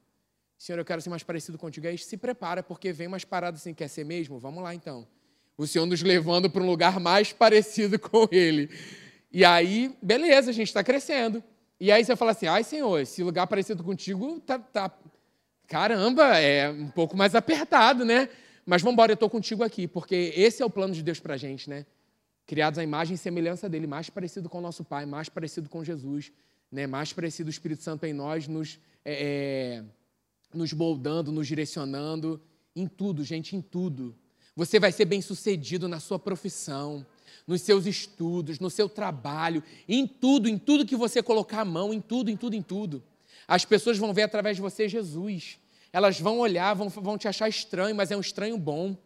Senhor, 0.58 0.78
eu 0.78 0.84
quero 0.84 1.00
ser 1.00 1.10
mais 1.10 1.22
parecido 1.22 1.58
contigo. 1.58 1.86
Aí 1.86 1.98
se 1.98 2.16
prepara, 2.16 2.62
porque 2.62 2.92
vem 2.92 3.06
umas 3.06 3.24
paradas 3.24 3.60
assim, 3.60 3.74
quer 3.74 3.88
ser 3.88 4.04
mesmo? 4.04 4.38
Vamos 4.38 4.62
lá 4.62 4.74
então. 4.74 5.06
O 5.56 5.66
Senhor 5.66 5.86
nos 5.86 6.02
levando 6.02 6.50
para 6.50 6.62
um 6.62 6.66
lugar 6.66 6.98
mais 7.00 7.32
parecido 7.32 7.98
com 8.00 8.28
Ele. 8.30 8.70
E 9.32 9.44
aí, 9.44 9.94
beleza, 10.02 10.50
a 10.50 10.54
gente 10.54 10.68
está 10.68 10.82
crescendo. 10.82 11.42
E 11.78 11.92
aí 11.92 12.04
você 12.04 12.16
fala 12.16 12.30
assim, 12.30 12.46
ai 12.46 12.64
Senhor, 12.64 12.98
esse 12.98 13.22
lugar 13.22 13.46
parecido 13.46 13.84
contigo 13.84 14.40
tá, 14.40 14.58
tá, 14.58 14.90
caramba, 15.66 16.38
é 16.38 16.70
um 16.70 16.88
pouco 16.88 17.16
mais 17.16 17.34
apertado, 17.34 18.04
né? 18.04 18.30
Mas 18.64 18.82
vamos 18.82 18.94
embora, 18.94 19.12
eu 19.12 19.14
estou 19.14 19.28
contigo 19.28 19.62
aqui, 19.62 19.86
porque 19.86 20.32
esse 20.34 20.62
é 20.62 20.66
o 20.66 20.70
plano 20.70 20.94
de 20.94 21.02
Deus 21.02 21.20
para 21.20 21.34
a 21.34 21.36
gente, 21.36 21.68
né? 21.68 21.84
Criados 22.46 22.78
à 22.78 22.82
imagem 22.82 23.14
e 23.14 23.18
semelhança 23.18 23.68
dele, 23.68 23.86
mais 23.86 24.08
parecido 24.08 24.48
com 24.48 24.58
o 24.58 24.60
nosso 24.60 24.84
Pai, 24.84 25.04
mais 25.04 25.28
parecido 25.28 25.68
com 25.68 25.84
Jesus, 25.84 26.32
né? 26.70 26.86
mais 26.86 27.12
parecido 27.12 27.48
o 27.48 27.50
Espírito 27.50 27.82
Santo 27.82 28.06
em 28.06 28.12
nós, 28.12 28.48
nos, 28.48 28.80
é, 29.04 29.82
é, 29.82 29.84
nos 30.56 30.72
moldando, 30.72 31.30
nos 31.30 31.46
direcionando, 31.46 32.40
em 32.74 32.86
tudo, 32.86 33.22
gente, 33.22 33.54
em 33.54 33.60
tudo. 33.60 34.14
Você 34.54 34.80
vai 34.80 34.90
ser 34.90 35.04
bem 35.04 35.20
sucedido 35.20 35.86
na 35.86 36.00
sua 36.00 36.18
profissão, 36.18 37.06
nos 37.46 37.62
seus 37.62 37.86
estudos, 37.86 38.58
no 38.58 38.70
seu 38.70 38.88
trabalho, 38.88 39.62
em 39.88 40.06
tudo, 40.06 40.48
em 40.48 40.58
tudo 40.58 40.86
que 40.86 40.96
você 40.96 41.22
colocar 41.22 41.60
a 41.60 41.64
mão, 41.64 41.92
em 41.92 42.00
tudo, 42.00 42.30
em 42.30 42.36
tudo, 42.36 42.56
em 42.56 42.62
tudo. 42.62 43.02
As 43.46 43.64
pessoas 43.64 43.98
vão 43.98 44.12
ver 44.12 44.22
através 44.22 44.56
de 44.56 44.62
você 44.62 44.88
Jesus. 44.88 45.58
Elas 45.92 46.18
vão 46.18 46.38
olhar, 46.38 46.74
vão, 46.74 46.88
vão 46.88 47.16
te 47.16 47.28
achar 47.28 47.48
estranho, 47.48 47.94
mas 47.94 48.10
é 48.10 48.16
um 48.16 48.20
estranho 48.20 48.58
bom. 48.58 48.96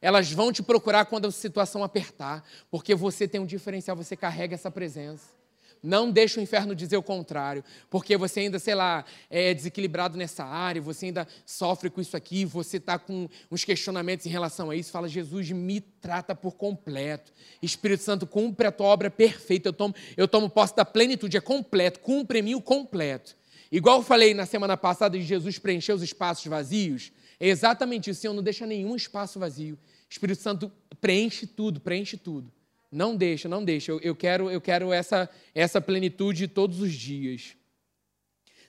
Elas 0.00 0.30
vão 0.30 0.52
te 0.52 0.62
procurar 0.62 1.04
quando 1.06 1.26
a 1.26 1.32
situação 1.32 1.82
apertar, 1.82 2.44
porque 2.70 2.94
você 2.94 3.26
tem 3.26 3.40
um 3.40 3.46
diferencial, 3.46 3.96
você 3.96 4.16
carrega 4.16 4.54
essa 4.54 4.70
presença. 4.70 5.39
Não 5.82 6.10
deixe 6.10 6.38
o 6.38 6.42
inferno 6.42 6.74
dizer 6.74 6.98
o 6.98 7.02
contrário, 7.02 7.64
porque 7.88 8.16
você 8.16 8.40
ainda, 8.40 8.58
sei 8.58 8.74
lá, 8.74 9.04
é 9.30 9.54
desequilibrado 9.54 10.16
nessa 10.18 10.44
área, 10.44 10.82
você 10.82 11.06
ainda 11.06 11.26
sofre 11.46 11.88
com 11.88 12.02
isso 12.02 12.16
aqui, 12.16 12.44
você 12.44 12.76
está 12.76 12.98
com 12.98 13.28
uns 13.50 13.64
questionamentos 13.64 14.26
em 14.26 14.28
relação 14.28 14.68
a 14.68 14.76
isso. 14.76 14.90
Fala, 14.90 15.08
Jesus, 15.08 15.50
me 15.50 15.80
trata 15.80 16.34
por 16.34 16.52
completo. 16.52 17.32
Espírito 17.62 18.02
Santo, 18.02 18.26
cumpre 18.26 18.66
a 18.66 18.72
tua 18.72 18.88
obra 18.88 19.10
perfeita. 19.10 19.70
Eu 19.70 19.72
tomo, 19.72 19.94
eu 20.16 20.28
tomo 20.28 20.50
posse 20.50 20.76
da 20.76 20.84
plenitude, 20.84 21.38
é 21.38 21.40
completo, 21.40 22.00
cumpre 22.00 22.40
em 22.40 22.42
mim 22.42 22.54
o 22.54 22.60
completo. 22.60 23.34
Igual 23.72 23.98
eu 23.98 24.02
falei 24.02 24.34
na 24.34 24.44
semana 24.44 24.76
passada 24.76 25.16
de 25.16 25.24
Jesus 25.24 25.58
preencher 25.58 25.92
os 25.92 26.02
espaços 26.02 26.44
vazios, 26.46 27.12
É 27.38 27.48
exatamente 27.48 28.10
isso, 28.10 28.20
Senhor, 28.20 28.34
não 28.34 28.42
deixa 28.42 28.66
nenhum 28.66 28.94
espaço 28.94 29.38
vazio. 29.38 29.78
Espírito 30.10 30.42
Santo 30.42 30.70
preenche 31.00 31.46
tudo, 31.46 31.80
preenche 31.80 32.18
tudo. 32.18 32.52
Não 32.90 33.14
deixa, 33.14 33.48
não 33.48 33.64
deixa. 33.64 33.92
Eu, 33.92 34.00
eu 34.00 34.16
quero, 34.16 34.50
eu 34.50 34.60
quero 34.60 34.92
essa, 34.92 35.30
essa 35.54 35.80
plenitude 35.80 36.48
todos 36.48 36.80
os 36.80 36.92
dias. 36.92 37.54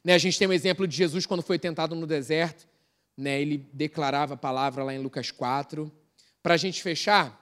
Né, 0.03 0.13
a 0.13 0.17
gente 0.17 0.37
tem 0.37 0.47
um 0.47 0.53
exemplo 0.53 0.87
de 0.87 0.95
Jesus 0.95 1.25
quando 1.25 1.41
foi 1.41 1.57
tentado 1.57 1.95
no 1.95 2.05
deserto. 2.05 2.67
Né, 3.17 3.41
ele 3.41 3.57
declarava 3.73 4.35
a 4.35 4.37
palavra 4.37 4.83
lá 4.83 4.93
em 4.93 4.99
Lucas 4.99 5.31
4. 5.31 5.91
Para 6.43 6.53
a 6.53 6.57
gente 6.57 6.81
fechar, 6.83 7.41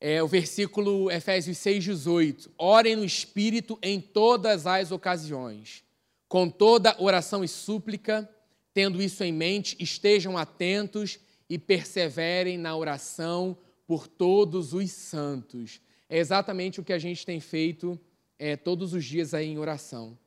é 0.00 0.22
o 0.22 0.28
versículo 0.28 1.10
Efésios 1.10 1.58
6,18. 1.58 2.50
Orem 2.56 2.96
no 2.96 3.04
Espírito 3.04 3.78
em 3.82 4.00
todas 4.00 4.66
as 4.66 4.92
ocasiões, 4.92 5.82
com 6.28 6.48
toda 6.48 6.96
oração 7.02 7.42
e 7.42 7.48
súplica, 7.48 8.28
tendo 8.72 9.02
isso 9.02 9.24
em 9.24 9.32
mente, 9.32 9.76
estejam 9.80 10.36
atentos 10.36 11.18
e 11.48 11.58
perseverem 11.58 12.58
na 12.58 12.76
oração 12.76 13.56
por 13.86 14.08
todos 14.08 14.72
os 14.72 14.90
santos. 14.90 15.80
É 16.08 16.18
exatamente 16.18 16.80
o 16.80 16.84
que 16.84 16.92
a 16.92 16.98
gente 16.98 17.24
tem 17.24 17.40
feito 17.40 17.98
é, 18.38 18.56
todos 18.56 18.92
os 18.92 19.04
dias 19.04 19.34
aí 19.34 19.48
em 19.48 19.58
oração. 19.58 20.18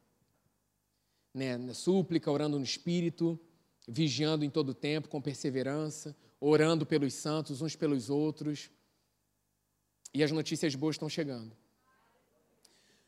Né? 1.33 1.57
Na 1.57 1.73
súplica, 1.73 2.31
orando 2.31 2.57
no 2.57 2.63
Espírito, 2.63 3.39
vigiando 3.87 4.45
em 4.45 4.49
todo 4.49 4.69
o 4.69 4.73
tempo, 4.73 5.09
com 5.09 5.21
perseverança, 5.21 6.15
orando 6.39 6.85
pelos 6.85 7.13
santos, 7.13 7.61
uns 7.61 7.75
pelos 7.75 8.09
outros. 8.09 8.69
E 10.13 10.23
as 10.23 10.31
notícias 10.31 10.73
boas 10.75 10.95
estão 10.95 11.09
chegando. 11.09 11.55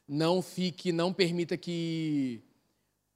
Não 0.08 0.42
fique, 0.42 0.92
não 0.92 1.14
permita 1.14 1.58
que 1.58 2.44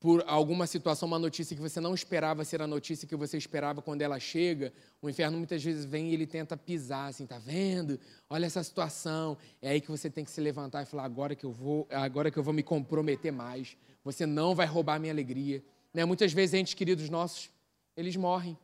por 0.05 0.23
alguma 0.27 0.67
situação, 0.67 1.07
uma 1.07 1.17
notícia 1.17 1.55
que 1.55 1.61
você 1.63 1.81
não 1.81 1.91
esperava 1.91 2.45
ser 2.45 2.61
a 2.61 2.67
notícia 2.67 3.07
que 3.07 3.15
você 3.15 3.37
esperava 3.37 3.81
quando 3.81 4.03
ela 4.03 4.19
chega, 4.19 4.71
o 5.01 5.09
inferno 5.09 5.35
muitas 5.35 5.63
vezes 5.63 5.83
vem 5.83 6.11
e 6.11 6.13
ele 6.13 6.27
tenta 6.27 6.55
pisar, 6.55 7.09
assim, 7.09 7.25
tá 7.25 7.39
vendo? 7.39 7.99
Olha 8.29 8.45
essa 8.45 8.61
situação. 8.61 9.35
É 9.59 9.69
aí 9.69 9.81
que 9.81 9.89
você 9.89 10.07
tem 10.07 10.23
que 10.23 10.29
se 10.29 10.39
levantar 10.39 10.83
e 10.83 10.85
falar, 10.85 11.05
agora 11.05 11.33
que 11.33 11.43
eu 11.43 11.51
vou, 11.51 11.87
agora 11.89 12.29
que 12.29 12.37
eu 12.37 12.43
vou 12.43 12.53
me 12.53 12.61
comprometer 12.61 13.31
mais. 13.31 13.75
Você 14.03 14.27
não 14.27 14.53
vai 14.53 14.67
roubar 14.67 14.99
minha 14.99 15.11
alegria. 15.11 15.63
Né? 15.91 16.05
Muitas 16.05 16.31
vezes, 16.31 16.53
entes 16.53 16.75
queridos 16.75 17.09
nossos, 17.09 17.49
eles 17.97 18.15
morrem. 18.15 18.55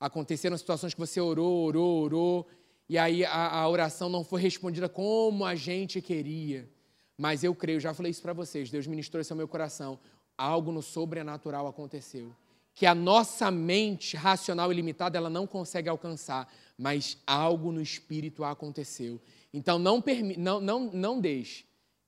Aconteceram 0.00 0.58
situações 0.58 0.94
que 0.94 0.98
você 0.98 1.20
orou, 1.20 1.64
orou, 1.64 2.02
orou, 2.02 2.46
e 2.88 2.98
aí 2.98 3.24
a, 3.24 3.60
a 3.60 3.68
oração 3.68 4.08
não 4.08 4.24
foi 4.24 4.40
respondida 4.40 4.88
como 4.88 5.44
a 5.44 5.54
gente 5.54 6.02
queria. 6.02 6.68
Mas 7.16 7.44
eu 7.44 7.54
creio, 7.54 7.78
já 7.78 7.94
falei 7.94 8.10
isso 8.10 8.20
para 8.20 8.32
vocês, 8.32 8.68
Deus 8.68 8.86
ministrou 8.86 9.20
isso 9.20 9.32
ao 9.32 9.36
meu 9.36 9.46
coração 9.46 9.96
algo 10.36 10.72
no 10.72 10.82
sobrenatural 10.82 11.66
aconteceu. 11.66 12.34
Que 12.74 12.86
a 12.86 12.94
nossa 12.94 13.50
mente 13.50 14.16
racional 14.16 14.70
e 14.70 14.74
limitada 14.74 15.16
ela 15.16 15.30
não 15.30 15.46
consegue 15.46 15.88
alcançar, 15.88 16.52
mas 16.76 17.18
algo 17.26 17.72
no 17.72 17.80
espírito 17.80 18.44
aconteceu. 18.44 19.20
Então 19.52 19.78
não, 19.78 20.02
não, 20.36 20.60
não, 20.60 20.80
não 20.92 21.20
deixe 21.20 21.64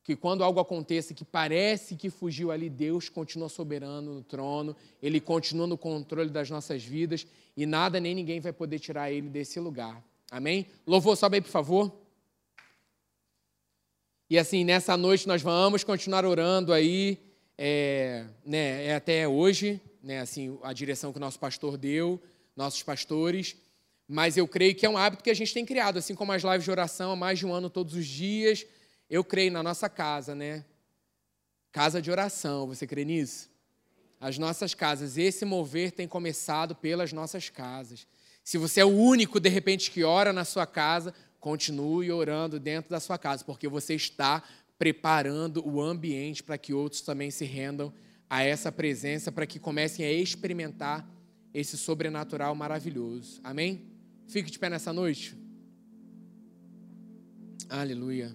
que 0.08 0.16
quando 0.16 0.42
algo 0.42 0.58
aconteça 0.58 1.12
que 1.12 1.22
parece 1.22 1.94
que 1.94 2.08
fugiu 2.08 2.50
ali, 2.50 2.70
Deus 2.70 3.10
continua 3.10 3.46
soberano 3.50 4.14
no 4.14 4.22
trono, 4.22 4.74
Ele 5.02 5.20
continua 5.20 5.66
no 5.66 5.76
controle 5.76 6.30
das 6.30 6.48
nossas 6.48 6.82
vidas 6.82 7.26
e 7.54 7.66
nada 7.66 8.00
nem 8.00 8.14
ninguém 8.14 8.40
vai 8.40 8.50
poder 8.50 8.78
tirar 8.78 9.12
Ele 9.12 9.28
desse 9.28 9.60
lugar. 9.60 10.02
Amém? 10.30 10.66
Louvor, 10.86 11.14
sobe 11.14 11.36
aí, 11.36 11.40
por 11.42 11.50
favor. 11.50 11.92
E 14.30 14.38
assim, 14.38 14.64
nessa 14.64 14.96
noite 14.96 15.28
nós 15.28 15.42
vamos 15.42 15.84
continuar 15.84 16.24
orando 16.24 16.72
aí 16.72 17.27
é, 17.58 18.24
né, 18.46 18.86
é 18.86 18.94
até 18.94 19.26
hoje, 19.26 19.82
né, 20.00 20.20
assim, 20.20 20.56
a 20.62 20.72
direção 20.72 21.10
que 21.12 21.18
o 21.18 21.20
nosso 21.20 21.40
pastor 21.40 21.76
deu, 21.76 22.22
nossos 22.56 22.82
pastores, 22.84 23.56
mas 24.06 24.36
eu 24.36 24.46
creio 24.46 24.74
que 24.74 24.86
é 24.86 24.88
um 24.88 24.96
hábito 24.96 25.24
que 25.24 25.30
a 25.30 25.34
gente 25.34 25.52
tem 25.52 25.66
criado, 25.66 25.98
assim 25.98 26.14
como 26.14 26.32
as 26.32 26.42
lives 26.42 26.64
de 26.64 26.70
oração 26.70 27.10
há 27.10 27.16
mais 27.16 27.40
de 27.40 27.44
um 27.46 27.52
ano 27.52 27.68
todos 27.68 27.94
os 27.94 28.06
dias, 28.06 28.64
eu 29.10 29.24
creio 29.24 29.50
na 29.50 29.62
nossa 29.62 29.88
casa, 29.88 30.34
né? 30.34 30.64
Casa 31.72 32.00
de 32.00 32.10
oração, 32.10 32.66
você 32.66 32.86
crê 32.86 33.04
nisso? 33.04 33.50
As 34.20 34.38
nossas 34.38 34.72
casas, 34.72 35.18
esse 35.18 35.44
mover 35.44 35.92
tem 35.92 36.08
começado 36.08 36.74
pelas 36.74 37.12
nossas 37.12 37.50
casas. 37.50 38.06
Se 38.42 38.56
você 38.56 38.80
é 38.80 38.84
o 38.84 38.88
único, 38.88 39.38
de 39.38 39.48
repente, 39.48 39.90
que 39.90 40.02
ora 40.02 40.32
na 40.32 40.44
sua 40.44 40.66
casa, 40.66 41.14
continue 41.38 42.10
orando 42.10 42.58
dentro 42.58 42.90
da 42.90 42.98
sua 42.98 43.18
casa, 43.18 43.44
porque 43.44 43.68
você 43.68 43.94
está 43.94 44.42
preparando 44.78 45.66
o 45.66 45.80
ambiente 45.82 46.42
para 46.42 46.56
que 46.56 46.72
outros 46.72 47.02
também 47.02 47.30
se 47.30 47.44
rendam 47.44 47.92
a 48.30 48.42
essa 48.42 48.70
presença, 48.70 49.32
para 49.32 49.46
que 49.46 49.58
comecem 49.58 50.06
a 50.06 50.12
experimentar 50.12 51.08
esse 51.52 51.76
sobrenatural 51.76 52.54
maravilhoso. 52.54 53.40
Amém? 53.42 53.86
Fique 54.28 54.50
de 54.50 54.58
pé 54.58 54.70
nessa 54.70 54.92
noite. 54.92 55.36
Aleluia. 57.68 58.34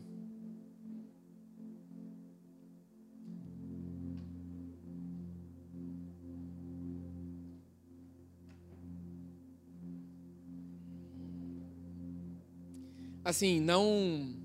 Assim, 13.23 13.61
não 13.61 14.42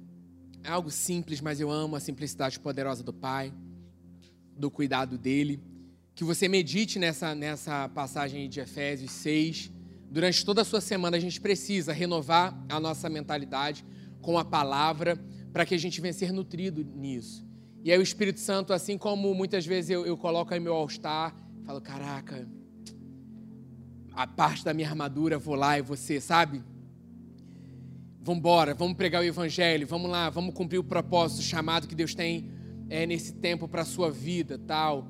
é 0.64 0.70
algo 0.70 0.90
simples, 0.90 1.40
mas 1.40 1.60
eu 1.60 1.70
amo 1.70 1.96
a 1.96 2.00
simplicidade 2.00 2.58
poderosa 2.58 3.02
do 3.02 3.12
Pai, 3.12 3.52
do 4.56 4.70
cuidado 4.70 5.16
dele. 5.16 5.60
Que 6.14 6.24
você 6.24 6.48
medite 6.48 6.98
nessa, 6.98 7.34
nessa 7.34 7.88
passagem 7.88 8.48
de 8.48 8.60
Efésios 8.60 9.10
6. 9.12 9.70
Durante 10.10 10.44
toda 10.44 10.62
a 10.62 10.64
sua 10.64 10.80
semana, 10.80 11.16
a 11.16 11.20
gente 11.20 11.40
precisa 11.40 11.92
renovar 11.92 12.58
a 12.68 12.80
nossa 12.80 13.08
mentalidade 13.08 13.84
com 14.20 14.38
a 14.38 14.44
palavra 14.44 15.18
para 15.52 15.64
que 15.64 15.74
a 15.74 15.78
gente 15.78 16.00
venha 16.00 16.12
ser 16.12 16.32
nutrido 16.32 16.84
nisso. 16.84 17.46
E 17.84 17.92
aí 17.92 17.98
o 17.98 18.02
Espírito 18.02 18.40
Santo, 18.40 18.72
assim 18.72 18.98
como 18.98 19.32
muitas 19.34 19.64
vezes 19.64 19.90
eu, 19.90 20.04
eu 20.04 20.16
coloco 20.16 20.52
aí 20.52 20.60
meu 20.60 20.74
all-star, 20.74 21.34
falo, 21.64 21.80
caraca, 21.80 22.48
a 24.12 24.26
parte 24.26 24.64
da 24.64 24.74
minha 24.74 24.88
armadura, 24.88 25.38
vou 25.38 25.54
lá 25.54 25.78
e 25.78 25.82
você, 25.82 26.20
sabe? 26.20 26.62
Vamos 28.28 28.40
embora, 28.40 28.74
vamos 28.74 28.94
pregar 28.94 29.22
o 29.22 29.24
evangelho, 29.24 29.86
vamos 29.86 30.10
lá, 30.10 30.28
vamos 30.28 30.52
cumprir 30.52 30.76
o 30.76 30.84
propósito, 30.84 31.38
o 31.38 31.42
chamado 31.42 31.88
que 31.88 31.94
Deus 31.94 32.14
tem 32.14 32.50
é, 32.90 33.06
nesse 33.06 33.32
tempo 33.32 33.66
para 33.66 33.80
a 33.80 33.84
sua 33.86 34.10
vida, 34.10 34.58
tal. 34.58 35.08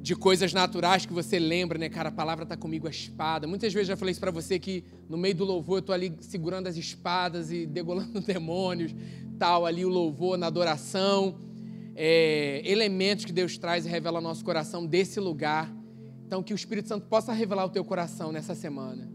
De 0.00 0.16
coisas 0.16 0.52
naturais 0.52 1.06
que 1.06 1.12
você 1.12 1.38
lembra, 1.38 1.78
né, 1.78 1.88
cara? 1.88 2.08
A 2.08 2.12
palavra 2.12 2.42
está 2.42 2.56
comigo, 2.56 2.88
a 2.88 2.90
espada. 2.90 3.46
Muitas 3.46 3.72
vezes 3.72 3.86
já 3.86 3.96
falei 3.96 4.10
isso 4.10 4.18
para 4.18 4.32
você 4.32 4.58
que 4.58 4.82
no 5.08 5.16
meio 5.16 5.36
do 5.36 5.44
louvor 5.44 5.76
eu 5.76 5.78
estou 5.78 5.94
ali 5.94 6.16
segurando 6.18 6.66
as 6.66 6.76
espadas 6.76 7.52
e 7.52 7.64
degolando 7.64 8.18
demônios, 8.26 8.92
tal, 9.38 9.64
ali 9.64 9.84
o 9.84 9.88
louvor 9.88 10.36
na 10.36 10.48
adoração. 10.48 11.38
É, 11.94 12.60
elementos 12.64 13.24
que 13.24 13.32
Deus 13.32 13.56
traz 13.56 13.86
e 13.86 13.88
revela 13.88 14.18
ao 14.18 14.22
nosso 14.22 14.44
coração 14.44 14.84
desse 14.84 15.20
lugar. 15.20 15.72
Então, 16.26 16.42
que 16.42 16.52
o 16.52 16.56
Espírito 16.56 16.88
Santo 16.88 17.06
possa 17.06 17.32
revelar 17.32 17.66
o 17.66 17.70
teu 17.70 17.84
coração 17.84 18.32
nessa 18.32 18.56
semana. 18.56 19.08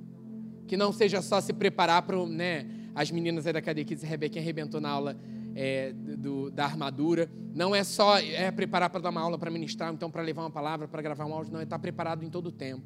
Que 0.65 0.77
não 0.77 0.93
seja 0.93 1.21
só 1.21 1.41
se 1.41 1.51
preparar 1.51 2.03
para, 2.03 2.25
né? 2.25 2.79
As 2.93 3.11
meninas 3.11 3.47
aí 3.47 3.53
da 3.53 3.61
Cadê 3.61 3.83
Kids, 3.83 4.03
a 4.03 4.07
Rebequinha 4.07 4.41
arrebentou 4.41 4.81
na 4.81 4.89
aula 4.89 5.17
é, 5.55 5.93
do, 5.93 6.51
da 6.51 6.65
armadura. 6.65 7.29
Não 7.53 7.75
é 7.75 7.83
só 7.83 8.17
é 8.19 8.51
preparar 8.51 8.89
para 8.89 9.01
dar 9.01 9.09
uma 9.09 9.21
aula, 9.21 9.37
para 9.37 9.51
ministrar, 9.51 9.93
então 9.93 10.09
para 10.09 10.21
levar 10.21 10.43
uma 10.43 10.51
palavra, 10.51 10.87
para 10.87 11.01
gravar 11.01 11.25
um 11.25 11.33
áudio, 11.33 11.53
não, 11.53 11.59
é 11.59 11.63
estar 11.63 11.79
preparado 11.79 12.23
em 12.23 12.29
todo 12.29 12.47
o 12.47 12.51
tempo. 12.51 12.83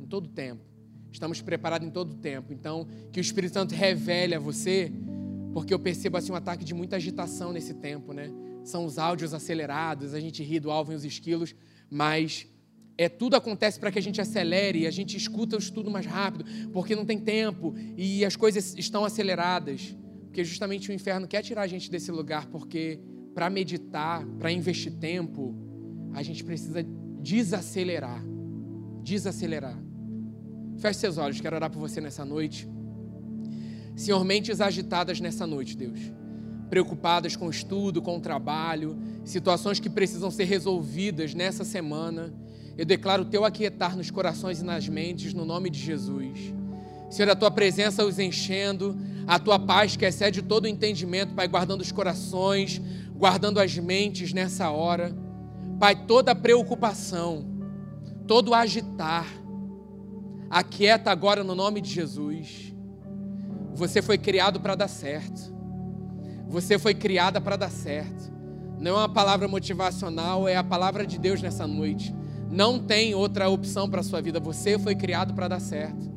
Em 0.00 0.06
todo 0.06 0.26
o 0.26 0.28
tempo. 0.28 0.62
Estamos 1.10 1.40
preparados 1.40 1.86
em 1.86 1.90
todo 1.90 2.12
o 2.12 2.16
tempo. 2.16 2.52
Então, 2.52 2.86
que 3.12 3.18
o 3.18 3.22
Espírito 3.22 3.54
Santo 3.54 3.74
revele 3.74 4.34
a 4.34 4.38
você, 4.38 4.92
porque 5.52 5.72
eu 5.72 5.78
percebo 5.78 6.16
assim 6.16 6.32
um 6.32 6.36
ataque 6.36 6.64
de 6.64 6.74
muita 6.74 6.96
agitação 6.96 7.52
nesse 7.52 7.74
tempo, 7.74 8.12
né? 8.12 8.30
São 8.64 8.84
os 8.84 8.98
áudios 8.98 9.32
acelerados, 9.32 10.12
a 10.12 10.20
gente 10.20 10.42
ri 10.42 10.60
do 10.60 10.70
alvo 10.70 10.92
e 10.92 10.94
os 10.94 11.04
esquilos, 11.04 11.54
mas 11.90 12.46
é, 12.98 13.08
tudo 13.08 13.36
acontece 13.36 13.78
para 13.78 13.92
que 13.92 13.98
a 13.98 14.02
gente 14.02 14.20
acelere, 14.20 14.84
a 14.84 14.90
gente 14.90 15.16
escuta 15.16 15.54
o 15.54 15.58
estudo 15.60 15.88
mais 15.88 16.04
rápido, 16.04 16.44
porque 16.72 16.96
não 16.96 17.04
tem 17.04 17.20
tempo 17.20 17.72
e 17.96 18.24
as 18.24 18.34
coisas 18.34 18.74
estão 18.76 19.04
aceleradas. 19.04 19.96
Porque 20.24 20.44
justamente 20.44 20.90
o 20.90 20.92
inferno 20.92 21.28
quer 21.28 21.40
tirar 21.42 21.62
a 21.62 21.66
gente 21.68 21.88
desse 21.88 22.10
lugar, 22.10 22.46
porque 22.46 23.00
para 23.32 23.48
meditar, 23.48 24.26
para 24.40 24.50
investir 24.50 24.92
tempo, 24.94 25.54
a 26.12 26.24
gente 26.24 26.42
precisa 26.42 26.84
desacelerar. 27.22 28.20
Desacelerar. 29.04 29.80
Feche 30.78 30.98
seus 30.98 31.18
olhos, 31.18 31.40
quero 31.40 31.54
orar 31.54 31.70
por 31.70 31.78
você 31.78 32.00
nessa 32.00 32.24
noite. 32.24 32.68
Senhor, 33.94 34.24
mentes 34.24 34.60
agitadas 34.60 35.20
nessa 35.20 35.46
noite, 35.46 35.76
Deus. 35.76 36.00
Preocupadas 36.68 37.36
com 37.36 37.46
o 37.46 37.50
estudo, 37.50 38.02
com 38.02 38.16
o 38.16 38.20
trabalho, 38.20 38.98
situações 39.24 39.78
que 39.78 39.88
precisam 39.88 40.32
ser 40.32 40.44
resolvidas 40.44 41.32
nessa 41.32 41.64
semana 41.64 42.34
eu 42.78 42.86
declaro 42.86 43.24
o 43.24 43.26
teu 43.26 43.44
aquietar 43.44 43.96
nos 43.96 44.10
corações 44.10 44.60
e 44.60 44.64
nas 44.64 44.88
mentes, 44.88 45.34
no 45.34 45.44
nome 45.44 45.68
de 45.68 45.78
Jesus. 45.78 46.54
Senhor, 47.10 47.30
a 47.30 47.36
tua 47.36 47.50
presença 47.50 48.04
os 48.04 48.18
enchendo, 48.18 48.96
a 49.26 49.38
tua 49.38 49.58
paz 49.58 49.96
que 49.96 50.06
excede 50.06 50.40
todo 50.40 50.64
o 50.64 50.68
entendimento, 50.68 51.34
Pai, 51.34 51.48
guardando 51.48 51.82
os 51.82 51.92
corações, 51.92 52.80
guardando 53.14 53.60
as 53.60 53.76
mentes 53.76 54.32
nessa 54.32 54.70
hora. 54.70 55.14
Pai, 55.78 56.06
toda 56.06 56.34
preocupação, 56.34 57.44
todo 58.26 58.54
agitar, 58.54 59.26
Aquieta 60.50 61.10
agora 61.10 61.44
no 61.44 61.54
nome 61.54 61.80
de 61.80 61.90
Jesus. 61.90 62.74
Você 63.74 64.00
foi 64.00 64.16
criado 64.16 64.60
para 64.60 64.74
dar 64.74 64.88
certo. 64.88 65.54
Você 66.48 66.78
foi 66.78 66.94
criada 66.94 67.38
para 67.38 67.56
dar 67.56 67.70
certo. 67.70 68.32
Não 68.78 68.92
é 68.92 68.94
uma 68.94 69.08
palavra 69.08 69.46
motivacional, 69.46 70.48
é 70.48 70.56
a 70.56 70.64
palavra 70.64 71.06
de 71.06 71.18
Deus 71.18 71.42
nessa 71.42 71.66
noite. 71.66 72.14
Não 72.50 72.78
tem 72.78 73.14
outra 73.14 73.48
opção 73.48 73.88
para 73.88 74.00
a 74.00 74.04
sua 74.04 74.20
vida. 74.20 74.40
Você 74.40 74.78
foi 74.78 74.94
criado 74.94 75.34
para 75.34 75.48
dar 75.48 75.60
certo. 75.60 76.08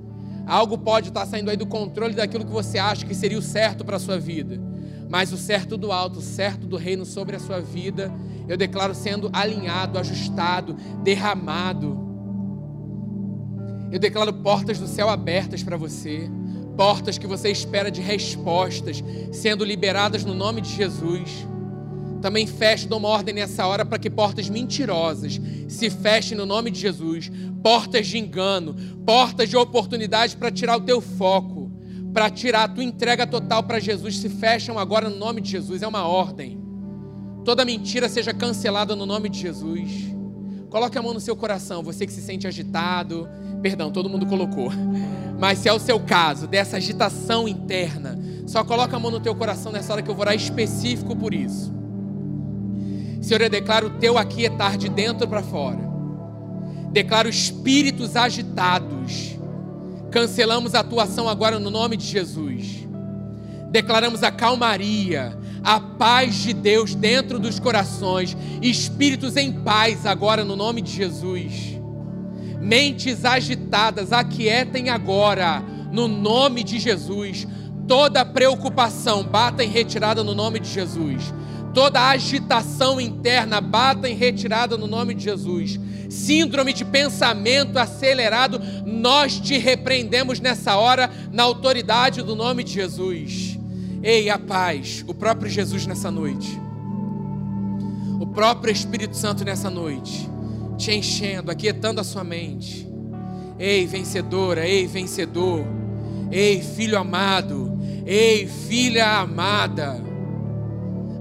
Algo 0.46 0.78
pode 0.78 1.10
estar 1.10 1.26
saindo 1.26 1.50
aí 1.50 1.58
do 1.58 1.66
controle 1.66 2.14
daquilo 2.14 2.46
que 2.46 2.52
você 2.52 2.78
acha 2.78 3.06
que 3.06 3.14
seria 3.14 3.38
o 3.38 3.42
certo 3.42 3.86
para 3.86 3.98
a 3.98 4.00
sua 4.00 4.20
vida. 4.20 4.60
Mas 5.10 5.32
o 5.34 5.38
certo 5.38 5.78
do 5.78 5.92
alto, 5.92 6.20
o 6.20 6.22
certo 6.22 6.66
do 6.66 6.78
reino 6.78 7.06
sobre 7.06 7.36
a 7.36 7.40
sua 7.40 7.60
vida, 7.60 8.12
eu 8.48 8.58
declaro 8.58 8.96
sendo 8.96 9.30
alinhado, 9.34 10.00
ajustado, 10.00 10.76
derramado. 11.04 12.00
Eu 13.92 14.00
declaro 14.00 14.34
portas 14.34 14.80
do 14.80 14.88
céu 14.88 15.10
abertas 15.10 15.62
para 15.62 15.76
você, 15.76 16.30
portas 16.78 17.18
que 17.18 17.28
você 17.28 17.52
espera 17.52 17.92
de 17.92 18.02
respostas 18.02 19.04
sendo 19.34 19.66
liberadas 19.66 20.24
no 20.24 20.34
nome 20.34 20.62
de 20.62 20.74
Jesus. 20.74 21.46
Também 22.22 22.46
fecho, 22.46 22.88
dou 22.88 23.00
uma 23.00 23.10
ordem 23.10 23.34
nessa 23.34 23.66
hora 23.66 23.84
para 23.84 23.98
que 23.98 24.10
portas 24.10 24.48
mentirosas 24.48 25.42
se 25.68 25.90
fechem 25.90 26.38
no 26.38 26.46
nome 26.46 26.70
de 26.70 26.80
Jesus. 26.80 27.32
Portas 27.64 28.08
de 28.08 28.20
engano, 28.20 28.76
portas 29.06 29.50
de 29.50 29.58
oportunidade 29.58 30.38
para 30.38 30.52
tirar 30.52 30.78
o 30.78 30.82
teu 30.82 31.02
foco, 31.02 31.72
para 32.14 32.30
tirar 32.30 32.64
a 32.64 32.68
tua 32.68 32.84
entrega 32.84 33.26
total 33.26 33.64
para 33.64 33.80
Jesus, 33.80 34.18
se 34.18 34.30
fecham 34.30 34.78
agora 34.78 35.10
no 35.10 35.16
nome 35.16 35.42
de 35.42 35.50
Jesus. 35.50 35.82
É 35.82 35.88
uma 35.88 36.08
ordem. 36.08 36.62
Toda 37.44 37.66
mentira 37.66 38.08
seja 38.08 38.34
cancelada 38.34 38.96
no 38.96 39.06
nome 39.06 39.28
de 39.28 39.40
Jesus. 39.40 39.92
Coloque 40.70 40.98
a 40.98 41.02
mão 41.02 41.14
no 41.14 41.20
seu 41.20 41.36
coração, 41.36 41.82
você 41.82 42.06
que 42.06 42.14
se 42.14 42.22
sente 42.22 42.48
agitado. 42.48 43.28
Perdão, 43.64 43.92
todo 43.92 44.10
mundo 44.10 44.28
colocou. 44.28 44.72
Mas 45.40 45.58
se 45.58 45.68
é 45.68 45.74
o 45.74 45.80
seu 45.80 46.00
caso, 46.00 46.48
dessa 46.48 46.78
agitação 46.78 47.48
interna, 47.48 48.18
só 48.46 48.64
coloca 48.64 48.96
a 48.96 49.00
mão 49.00 49.10
no 49.10 49.20
teu 49.20 49.34
coração 49.34 49.72
nessa 49.72 49.92
hora 49.92 50.04
que 50.04 50.10
eu 50.10 50.14
vou 50.14 50.22
orar 50.22 50.36
específico 50.36 51.16
por 51.16 51.34
isso. 51.34 51.81
Senhor, 53.22 53.42
eu 53.42 53.50
declaro 53.50 53.88
o 53.88 53.90
teu 53.92 54.18
aquietar 54.18 54.78
de 54.78 54.90
dentro 54.90 55.28
para 55.28 55.44
fora. 55.44 55.80
Declaro 56.92 57.30
espíritos 57.30 58.16
agitados. 58.16 59.38
Cancelamos 60.10 60.74
a 60.74 60.80
atuação 60.80 61.30
agora 61.30 61.60
no 61.60 61.70
nome 61.70 61.96
de 61.96 62.06
Jesus. 62.06 62.88
Declaramos 63.70 64.24
a 64.24 64.32
calmaria, 64.32 65.38
a 65.64 65.80
paz 65.80 66.36
de 66.36 66.52
Deus 66.52 66.96
dentro 66.96 67.40
dos 67.40 67.60
corações, 67.60 68.36
espíritos 68.62 69.38
em 69.38 69.54
paz 69.54 70.06
agora 70.06 70.44
no 70.44 70.56
nome 70.56 70.82
de 70.82 70.92
Jesus. 70.92 71.80
Mentes 72.60 73.24
agitadas, 73.24 74.12
aquietem 74.12 74.90
agora 74.90 75.64
no 75.92 76.08
nome 76.08 76.64
de 76.64 76.80
Jesus. 76.80 77.48
Toda 77.88 78.26
preocupação 78.26 79.24
bata 79.24 79.64
em 79.64 79.70
retirada 79.70 80.24
no 80.24 80.34
nome 80.34 80.60
de 80.60 80.70
Jesus 80.70 81.32
Toda 81.74 82.10
agitação 82.10 83.00
interna 83.00 83.62
bata 83.62 84.10
em 84.10 84.16
retirada 84.16 84.78
no 84.78 84.88
nome 84.88 85.14
de 85.14 85.24
Jesus. 85.24 85.80
Síndrome 86.10 86.74
de 86.74 86.84
pensamento 86.84 87.78
acelerado, 87.78 88.60
nós 88.86 89.40
te 89.40 89.58
repreendemos 89.58 90.42
nessa 90.42 90.76
hora 90.76 91.10
na 91.32 91.44
autoridade 91.44 92.22
do 92.22 92.36
nome 92.36 92.64
de 92.66 92.74
Jesus. 92.74 93.58
Ei, 94.04 94.30
a 94.30 94.38
paz, 94.38 95.06
o 95.08 95.14
próprio 95.14 95.50
Jesus 95.50 95.86
nessa 95.86 96.12
noite. 96.12 96.60
O 98.20 98.28
próprio 98.28 98.72
Espírito 98.74 99.16
Santo 99.16 99.46
nessa 99.46 99.70
noite, 99.70 100.30
te 100.78 100.92
enchendo, 100.92 101.50
aquietando 101.50 102.02
a 102.02 102.04
sua 102.04 102.24
mente. 102.24 102.86
Ei, 103.58 103.86
vencedora, 103.86 104.68
ei, 104.68 104.86
vencedor. 104.88 105.66
Ei, 106.30 106.62
filho 106.62 107.00
amado. 107.00 107.80
Ei, 108.06 108.48
filha 108.48 109.20
amada 109.20 110.11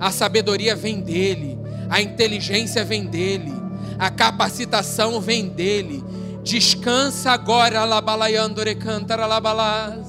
a 0.01 0.11
sabedoria 0.11 0.75
vem 0.75 1.01
dele, 1.01 1.59
a 1.91 2.01
inteligência 2.01 2.83
vem 2.83 3.05
dele, 3.05 3.53
a 3.99 4.11
capacitação 4.11 5.21
vem 5.21 5.47
dele. 5.47 6.03
Descansa 6.43 7.33
agora, 7.33 7.85
labalayandore 7.85 8.75
canta 8.75 9.15
labalás. 9.15 10.07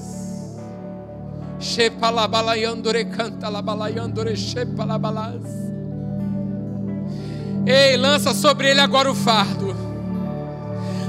Shepa 1.60 2.08
labalayandore 2.08 3.04
canta 3.04 3.50
labalayandore 3.50 4.34
shepa 4.34 4.82
labalás. 4.82 5.42
Ei, 7.66 7.96
lança 7.98 8.32
sobre 8.32 8.70
ele 8.70 8.80
agora 8.80 9.10
o 9.10 9.14
fardo. 9.14 9.76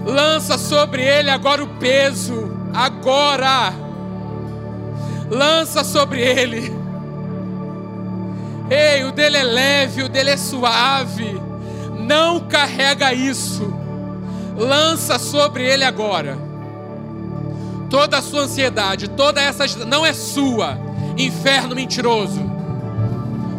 Lança 0.05 0.57
sobre 0.57 1.03
ele 1.03 1.29
agora 1.29 1.63
o 1.63 1.67
peso. 1.79 2.51
Agora. 2.73 3.73
Lança 5.31 5.85
sobre 5.85 6.21
ele 6.21 6.82
Ei, 8.69 9.03
o 9.03 9.11
dele 9.11 9.37
é 9.37 9.43
leve, 9.43 10.03
o 10.03 10.09
dele 10.09 10.31
é 10.31 10.37
suave. 10.37 11.39
Não 11.99 12.39
carrega 12.41 13.13
isso. 13.13 13.73
Lança 14.57 15.17
sobre 15.19 15.63
ele 15.63 15.83
agora. 15.83 16.37
Toda 17.89 18.17
a 18.17 18.21
sua 18.21 18.41
ansiedade, 18.41 19.09
toda 19.09 19.41
essa 19.41 19.65
não 19.85 20.05
é 20.05 20.13
sua, 20.13 20.77
inferno 21.17 21.75
mentiroso. 21.75 22.41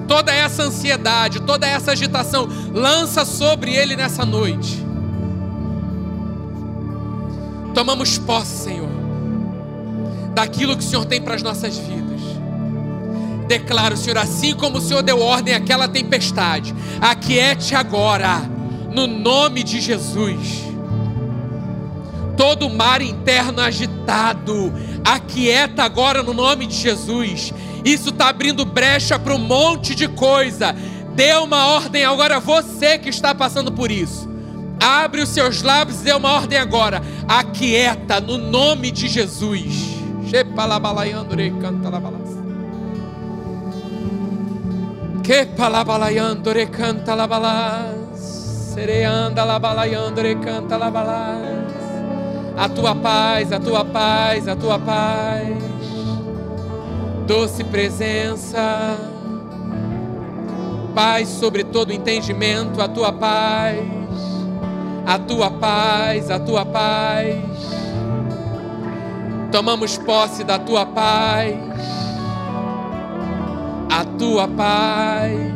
Toda 0.08 0.32
essa 0.32 0.64
ansiedade, 0.64 1.40
toda 1.40 1.66
essa 1.66 1.92
agitação, 1.92 2.48
lança 2.72 3.24
sobre 3.24 3.74
ele 3.74 3.96
nessa 3.96 4.24
noite. 4.24 4.84
Tomamos 7.72 8.18
posse, 8.18 8.64
Senhor, 8.64 8.88
daquilo 10.34 10.76
que 10.76 10.84
o 10.84 10.86
Senhor 10.86 11.04
tem 11.04 11.20
para 11.20 11.34
as 11.34 11.42
nossas 11.42 11.76
vidas. 11.76 12.20
Declaro, 13.46 13.96
Senhor, 13.96 14.18
assim 14.18 14.54
como 14.54 14.78
o 14.78 14.80
Senhor 14.80 15.02
deu 15.02 15.20
ordem 15.20 15.54
àquela 15.54 15.86
tempestade, 15.86 16.74
aquiete 17.00 17.74
agora, 17.74 18.40
no 18.92 19.06
nome 19.06 19.62
de 19.62 19.80
Jesus. 19.80 20.64
Todo 22.36 22.70
mar 22.70 23.00
interno 23.02 23.60
agitado, 23.60 24.72
aquieta 25.04 25.84
agora 25.84 26.22
no 26.22 26.32
nome 26.32 26.66
de 26.66 26.74
Jesus. 26.74 27.52
Isso 27.84 28.08
está 28.08 28.28
abrindo 28.28 28.64
brecha 28.64 29.18
para 29.18 29.34
um 29.34 29.38
monte 29.38 29.94
de 29.94 30.08
coisa. 30.08 30.74
Dê 31.14 31.34
uma 31.34 31.66
ordem 31.66 32.04
agora, 32.04 32.40
você 32.40 32.98
que 32.98 33.08
está 33.08 33.34
passando 33.34 33.70
por 33.70 33.90
isso. 33.90 34.28
Abre 34.80 35.22
os 35.22 35.28
seus 35.28 35.62
lábios 35.62 36.00
e 36.00 36.04
dê 36.04 36.12
uma 36.12 36.32
ordem 36.32 36.58
agora. 36.58 37.02
Aquieta 37.28 38.20
no 38.20 38.36
nome 38.36 38.90
de 38.90 39.06
Jesus. 39.06 39.94
canta 41.60 41.90
Que 45.24 45.46
palabalayandore 45.46 46.66
canta 46.66 47.14
labalás. 47.14 48.20
Sereanda 48.74 49.42
labalayandore 49.42 50.34
canta 50.34 50.76
labalás. 50.76 51.64
A 52.54 52.68
tua 52.68 52.94
paz, 52.94 53.50
a 53.50 53.58
tua 53.58 53.86
paz, 53.86 54.46
a 54.46 54.54
tua 54.54 54.78
paz. 54.78 55.48
Doce 57.26 57.64
presença. 57.64 58.98
Paz 60.94 61.28
sobre 61.28 61.64
todo 61.64 61.90
entendimento, 61.90 62.82
a 62.82 62.88
tua 62.88 63.10
paz. 63.10 63.78
A 65.06 65.18
tua 65.18 65.50
paz, 65.50 66.30
a 66.30 66.38
tua 66.38 66.66
paz. 66.66 67.34
Tomamos 69.50 69.96
posse 69.96 70.44
da 70.44 70.58
tua 70.58 70.84
paz 70.84 71.74
tua 74.04 74.48
paz. 74.48 75.52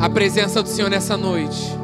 A 0.00 0.10
presença 0.10 0.62
do 0.62 0.68
Senhor 0.68 0.90
nessa 0.90 1.16
noite, 1.16 1.76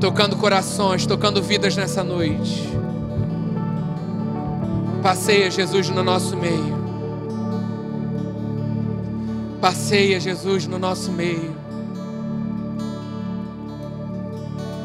tocando 0.00 0.36
corações, 0.36 1.06
tocando 1.06 1.42
vidas 1.42 1.76
nessa 1.76 2.04
noite. 2.04 2.68
Passeia 5.02 5.50
Jesus 5.50 5.88
no 5.88 6.04
nosso 6.04 6.36
meio. 6.36 6.80
Passeia 9.60 10.20
Jesus 10.20 10.66
no 10.66 10.78
nosso 10.78 11.10
meio. 11.10 11.56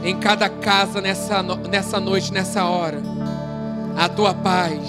Em 0.03 0.17
cada 0.17 0.49
casa 0.49 1.01
nessa, 1.01 1.43
nessa 1.43 1.99
noite, 1.99 2.33
nessa 2.33 2.65
hora 2.65 3.01
a 3.97 4.07
tua 4.07 4.33
paz. 4.33 4.79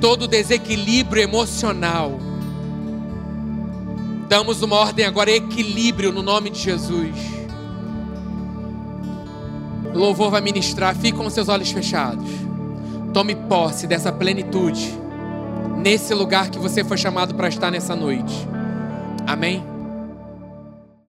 Todo 0.00 0.28
desequilíbrio 0.28 1.22
emocional. 1.22 2.18
Damos 4.28 4.62
uma 4.62 4.76
ordem 4.76 5.06
agora, 5.06 5.30
equilíbrio 5.30 6.12
no 6.12 6.22
nome 6.22 6.50
de 6.50 6.58
Jesus. 6.58 7.16
O 9.94 9.98
louvor 9.98 10.30
vai 10.30 10.40
ministrar, 10.40 10.94
fique 10.94 11.16
com 11.16 11.28
seus 11.30 11.48
olhos 11.48 11.70
fechados. 11.70 12.28
Tome 13.14 13.34
posse 13.34 13.86
dessa 13.86 14.10
plenitude, 14.10 14.92
nesse 15.78 16.14
lugar 16.14 16.50
que 16.50 16.58
você 16.58 16.82
foi 16.82 16.96
chamado 16.96 17.34
para 17.34 17.48
estar 17.48 17.70
nessa 17.70 17.94
noite. 17.94 18.46
Amém? 19.26 19.71